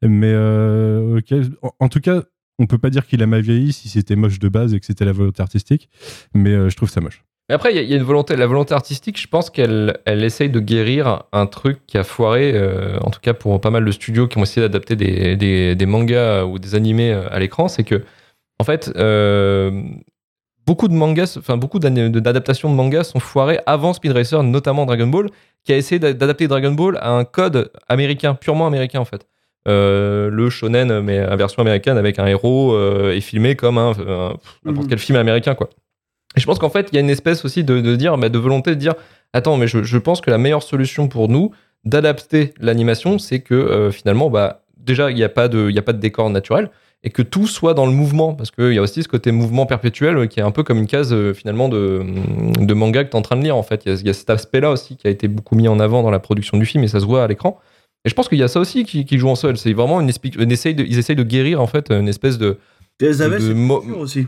[0.02, 1.20] Mais euh.
[1.62, 2.22] En, en tout cas,
[2.58, 4.86] on peut pas dire qu'il a mal vieilli si c'était moche de base et que
[4.86, 5.88] c'était la volonté artistique.
[6.34, 7.24] Mais euh, je trouve ça moche.
[7.48, 9.50] Mais après, il y, a- il y a une volonté, la volonté artistique, je pense
[9.50, 13.60] qu'elle elle essaye de guérir un truc qui a foiré, euh, en tout cas pour
[13.60, 17.12] pas mal de studios qui ont essayé d'adapter des, des- des mangas ou des animés
[17.12, 18.04] euh, à l'écran, c'est que,
[18.60, 19.70] en fait, euh,
[20.66, 25.06] beaucoup de mangas, enfin beaucoup d'adaptations de mangas sont foirées avant Speed Racer, notamment Dragon
[25.06, 25.28] Ball,
[25.64, 29.26] qui a essayé d'a- d'adapter Dragon Ball à un code américain, purement américain en fait.
[29.68, 33.92] Euh, le shonen, mais à version américaine avec un héros euh, est filmé comme un,
[34.64, 34.88] n'importe Mhm.
[34.88, 35.68] quel film américain quoi.
[36.36, 38.28] Et je pense qu'en fait, il y a une espèce aussi de, de dire, bah,
[38.28, 38.94] de volonté de dire,
[39.32, 41.50] attends, mais je, je pense que la meilleure solution pour nous
[41.84, 45.78] d'adapter l'animation, c'est que euh, finalement, bah, déjà, il n'y a, pas de- il y
[45.78, 46.70] a pas de décor naturel
[47.02, 48.34] et que tout soit dans le mouvement.
[48.34, 50.86] Parce qu'il y a aussi ce côté mouvement perpétuel qui est un peu comme une
[50.86, 52.02] case euh, finalement de,
[52.58, 53.56] de manga que tu es en train de lire.
[53.56, 55.54] En fait, il y a, il y a cet aspect-là aussi qui a été beaucoup
[55.56, 57.58] mis en avant dans la production du film et ça se voit à l'écran.
[58.04, 59.56] Et je pense qu'il y a ça aussi qui, qui joue en sol.
[59.56, 62.38] C'est vraiment une, espèce- une essaye de, ils essayent de guérir en fait une espèce
[62.38, 62.56] de.
[63.00, 64.26] Elles avaient cette culture aussi.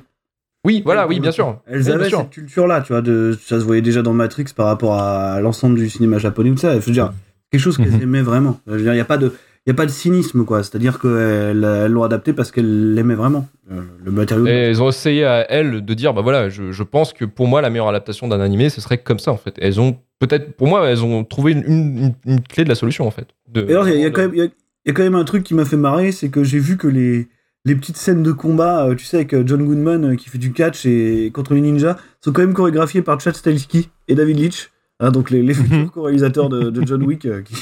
[0.64, 1.58] Oui, voilà, oui, bien sûr.
[1.66, 2.18] Elles Oui, avaient sûr.
[2.20, 3.02] cette culture-là, tu vois.
[3.02, 6.56] De, ça se voyait déjà dans Matrix par rapport à l'ensemble du cinéma japonais ou
[6.56, 6.78] ça.
[6.78, 7.12] Je veux dire,
[7.50, 8.02] quelque chose qu'elles Mhm.
[8.02, 8.60] aimaient vraiment.
[8.66, 9.32] Je veux dire, il n'y a pas de.
[9.66, 10.62] Il y a pas de cynisme, quoi.
[10.64, 13.48] C'est-à-dire qu'elles elles l'ont adapté parce qu'elles l'aimaient vraiment.
[13.70, 14.46] Euh, Le matériau.
[14.46, 17.46] Et elles ont essayé à elles de dire, bah voilà, je, je pense que pour
[17.46, 19.54] moi, la meilleure adaptation d'un animé, ce serait comme ça, en fait.
[19.60, 23.06] Elles ont, peut-être, pour moi, elles ont trouvé une, une- une clé de la solution,
[23.06, 23.28] en fait.
[23.52, 24.94] De- Et alors, il y, a- y quand même- il y a- il y a
[24.94, 27.28] quand même un truc qui m'a fait marrer, c'est que j'ai vu que les,
[27.64, 30.38] les petites scènes de combat, euh, tu sais, avec euh, John Goodman euh, qui fait
[30.38, 34.40] du catch et contre les ninjas, sont quand même chorégraphiées par Chad Stahelski et David
[34.40, 34.71] Leitch.
[35.02, 37.54] Hein, donc les, les futurs co-réalisateurs de, de John Wick, euh, qui,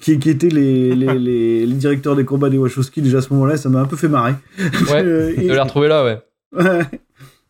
[0.00, 3.32] qui, qui étaient les, les, les, les directeurs des combats des Wachowski déjà à ce
[3.32, 4.34] moment-là, ça m'a un peu fait marrer.
[4.58, 6.18] Ouais, Euh, et- de les retrouver là, ouais.
[6.54, 6.80] Ouais.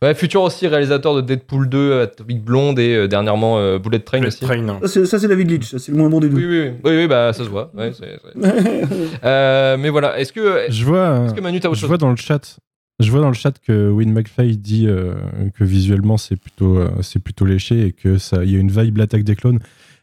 [0.03, 4.25] Ouais, futur aussi réalisateur de Deadpool 2, Atomic Blonde et euh, dernièrement euh, Bullet Train
[4.25, 4.43] aussi.
[4.43, 4.55] Ça,
[4.87, 6.37] c'est- Ça, c'est David Leitch, c'est le moins bon des deux.
[6.37, 7.71] Oui, oui, oui, oui, bah ça se voit.
[7.77, 8.39] Ouais, c'est- c'est-
[9.23, 10.65] Euh, mais voilà, est-ce que.
[10.69, 12.57] Je vois, Est-ce que Manu, t'as autre je chose vois dans le chat,
[13.01, 15.15] je vois dans le chat que Win McFly dit euh,
[15.53, 18.71] que visuellement c'est plutôt, euh, c'est plutôt léché et que ça, il y a une
[18.71, 19.59] vibe l'attaque des clones.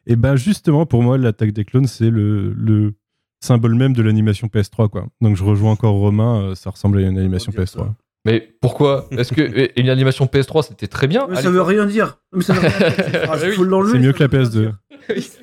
[0.07, 2.95] Et ben justement pour moi l'attaque des clones c'est le, le
[3.41, 5.07] symbole même de l'animation PS3 quoi.
[5.21, 7.93] Donc je rejoins encore Romain, euh, ça ressemble à une animation PS3.
[8.31, 11.87] Mais pourquoi Est-ce que et une animation PS3, c'était très bien Mais ça veut rien
[11.87, 12.19] dire.
[12.33, 13.53] Mais ça veut rien dire, cette phrase, Oui.
[13.53, 14.73] faut l'enlever, C'est mieux que la veut rien PS2.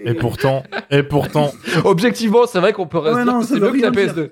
[0.04, 1.52] Et pourtant, et pourtant,
[1.86, 4.30] Objectivement, c'est vrai qu'on peut Ouais, non, que ça c'est mieux que la rien PS2.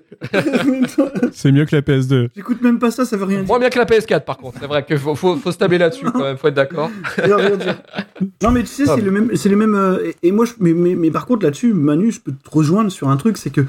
[1.31, 2.29] C'est mieux que la PS2.
[2.35, 3.47] J'écoute même pas ça, ça veut rien dire.
[3.47, 4.59] Moins bien que la PS4, par contre.
[4.61, 6.91] C'est vrai qu'il faut, faut, faut se tabler là-dessus, quand même, faut être d'accord.
[7.15, 7.81] Ça veut rien dire.
[8.43, 8.93] Non, mais tu sais, Ah.
[8.95, 9.73] c'est le même, c'est les mêmes.
[9.75, 12.49] euh, et, et moi, je, mais, mais, mais par contre, là-dessus, Manu, je peux te
[12.51, 13.61] rejoindre sur un truc, c'est que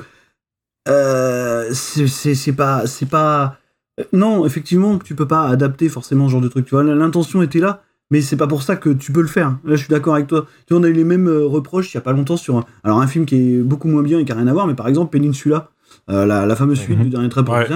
[0.89, 3.57] euh, c'est pas, c'est pas.
[4.01, 6.67] Euh, Non, effectivement, tu peux pas adapter forcément ce genre de truc.
[6.67, 9.57] Tu vois, l'intention était là, mais c'est pas pour ça que tu peux le faire.
[9.65, 10.47] Là, je suis d'accord avec toi.
[10.67, 12.57] Tu vois, on a eu les mêmes euh, reproches il y a pas longtemps sur
[12.59, 14.67] un, alors un film qui est beaucoup moins bien et qui a rien à voir,
[14.67, 15.71] mais par exemple Peninsula,
[16.11, 17.67] euh, la, la fameuse suite du dernier trait pour Ouais.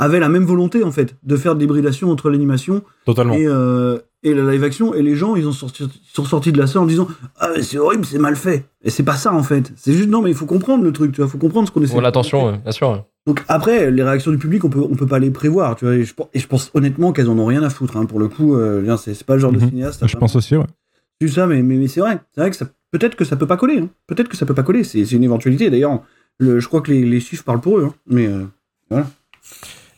[0.00, 2.82] Avait la même volonté en fait de faire de l'hybridation entre l'animation
[3.36, 6.58] et, euh, et la live action et les gens ils ont sorti, sont sortis de
[6.58, 7.08] la salle en disant
[7.40, 10.22] ah c'est horrible c'est mal fait et c'est pas ça en fait c'est juste non
[10.22, 12.60] mais il faut comprendre le truc tu vois faut comprendre ce qu'on essaie de l'attention,
[12.62, 13.04] bien sûr.
[13.28, 15.94] Donc après, les réactions du public, on peut, on peut pas les prévoir, tu vois.
[15.94, 17.96] Et je, pense- et je pense honnêtement qu'elles en ont rien à foutre.
[17.98, 18.06] hein.
[18.06, 19.68] Pour le coup, euh, bien, c'est pas le genre de Mhm.
[19.68, 20.06] cinéaste.
[20.06, 20.64] Je pense aussi, ouais.
[21.20, 22.18] C'est ça, mais, mais, mais c'est vrai.
[22.34, 23.80] C'est vrai que ça, peut-être que ça peut pas coller.
[23.80, 23.88] hein.
[24.06, 24.82] Peut-être que ça peut pas coller.
[24.82, 25.68] C'est une éventualité.
[25.68, 26.00] D'ailleurs,
[26.38, 27.84] le- je crois que les, les chiffres parlent pour eux.
[27.90, 27.94] hein.
[28.06, 28.44] Mais euh,
[28.90, 29.06] voilà.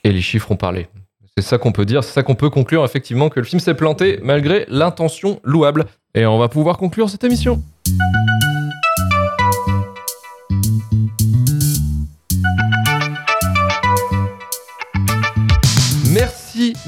[0.03, 0.89] Et les chiffres ont parlé.
[1.37, 3.75] C'est ça qu'on peut dire, c'est ça qu'on peut conclure effectivement que le film s'est
[3.75, 5.85] planté malgré l'intention louable.
[6.17, 7.63] Et on va pouvoir conclure cette émission.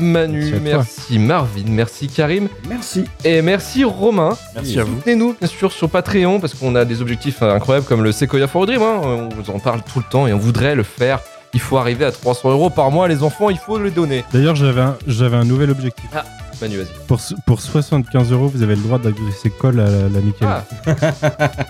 [0.03, 3.05] Manu, Merci Marvin, merci Karim Merci.
[3.25, 4.37] et merci Romain.
[4.55, 4.97] Merci à vous.
[4.97, 8.47] Soutenez-nous bien sûr sur Patreon parce qu'on a des objectifs euh, incroyables comme le Sequoia
[8.49, 8.83] for a Dream.
[8.83, 9.01] hein.
[9.03, 11.21] On vous en parle tout le temps et on voudrait le faire.
[11.55, 14.25] Il faut arriver à 300 euros par mois, les enfants, il faut les donner.
[14.33, 16.07] D'ailleurs, j'avais un, j'avais un nouvel objectif.
[16.15, 16.25] Ah,
[16.63, 16.87] Manu, vas-y.
[17.07, 20.49] Pour, pour 75 euros, vous avez le droit d'agresser Cole à la, la Michael.
[20.49, 20.65] Ah,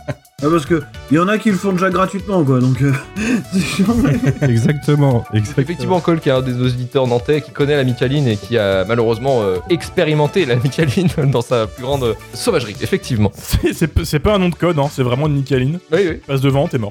[0.45, 0.83] Ah, parce que
[1.13, 2.59] il y en a qui le font déjà gratuitement, quoi.
[2.59, 2.93] Donc, euh,
[3.53, 3.95] c'est chiant.
[4.43, 5.63] Exactement, exactement.
[5.63, 8.85] effectivement, Cole, qui est un des auditeurs nantais, qui connaît la Micaline et qui a
[8.85, 12.75] malheureusement euh, expérimenté la Micaline dans sa plus grande euh, sauvagerie.
[12.81, 13.31] Effectivement.
[13.37, 15.79] C'est- pas un nom de code, hein, c'est vraiment une Nicaline.
[15.93, 16.21] Oui, oui.
[16.27, 16.91] Passe devant, t'es mort.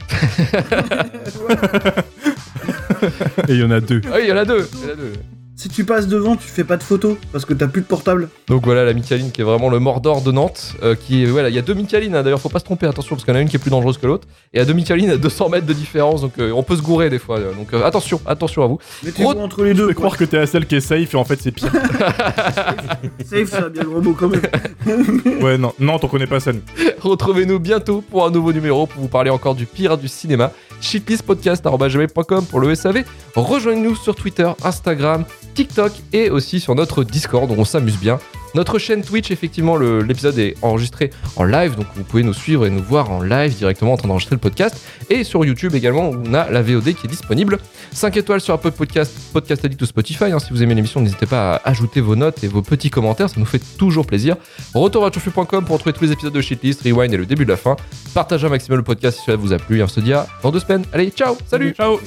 [3.49, 3.99] Et il y en a deux.
[4.07, 4.65] Ah oui, il y en a deux.
[4.73, 5.13] il y en a deux.
[5.61, 8.29] Si tu passes devant, tu fais pas de photos parce que t'as plus de portable.
[8.47, 10.73] Donc voilà la Micaline qui est vraiment le Mordor de Nantes.
[10.81, 12.87] euh, qui est, voilà, il y a deux Micalines hein, d'ailleurs, faut pas se tromper,
[12.87, 14.27] attention parce qu'il y en a une qui est plus dangereuse que l'autre.
[14.53, 16.75] Et il y a deux Micalines à 200 mètres de différence, donc euh, on peut
[16.75, 17.37] se gourer des fois.
[17.37, 18.79] euh, donc euh, attention, attention à vous.
[19.03, 19.87] Mettez-vous entre les Je deux.
[19.87, 21.71] vais croire que t'es la seule qui est safe et en fait c'est pire.
[23.29, 24.41] Safe, ça a bien le gros mot quand même.
[25.43, 26.53] ouais, non, non, t'en connais pas ça.
[26.53, 26.61] nous.
[26.99, 30.51] Retrouvez-nous bientôt pour un nouveau numéro pour vous parler encore du pire du cinéma.
[30.81, 33.03] shitlistpodcast.com pour le SAV.
[33.35, 38.19] Rejoignez-nous sur Twitter, Instagram, TikTok et aussi sur notre Discord où on s'amuse bien.
[38.53, 42.69] Notre chaîne Twitch, effectivement, l'épisode est enregistré en live, donc vous pouvez nous suivre et
[42.69, 44.75] nous voir en live directement en train d'enregistrer le podcast.
[45.09, 47.57] Et sur YouTube également, on a la VOD qui est disponible.
[47.93, 50.25] 5 étoiles sur Apple Podcast, Podcast Addict ou Spotify.
[50.25, 50.39] hein.
[50.39, 53.35] Si vous aimez l'émission, n'hésitez pas à ajouter vos notes et vos petits commentaires, ça
[53.39, 54.35] nous fait toujours plaisir.
[54.73, 57.51] Retour à turfu.com pour retrouver tous les épisodes de Shitlist, Rewind et le début de
[57.51, 57.75] la fin.
[58.13, 60.27] Partagez un maximum le podcast si cela vous a plu et on se dit à
[60.43, 60.83] dans deux semaines.
[60.93, 61.99] Allez, ciao, salut Ciao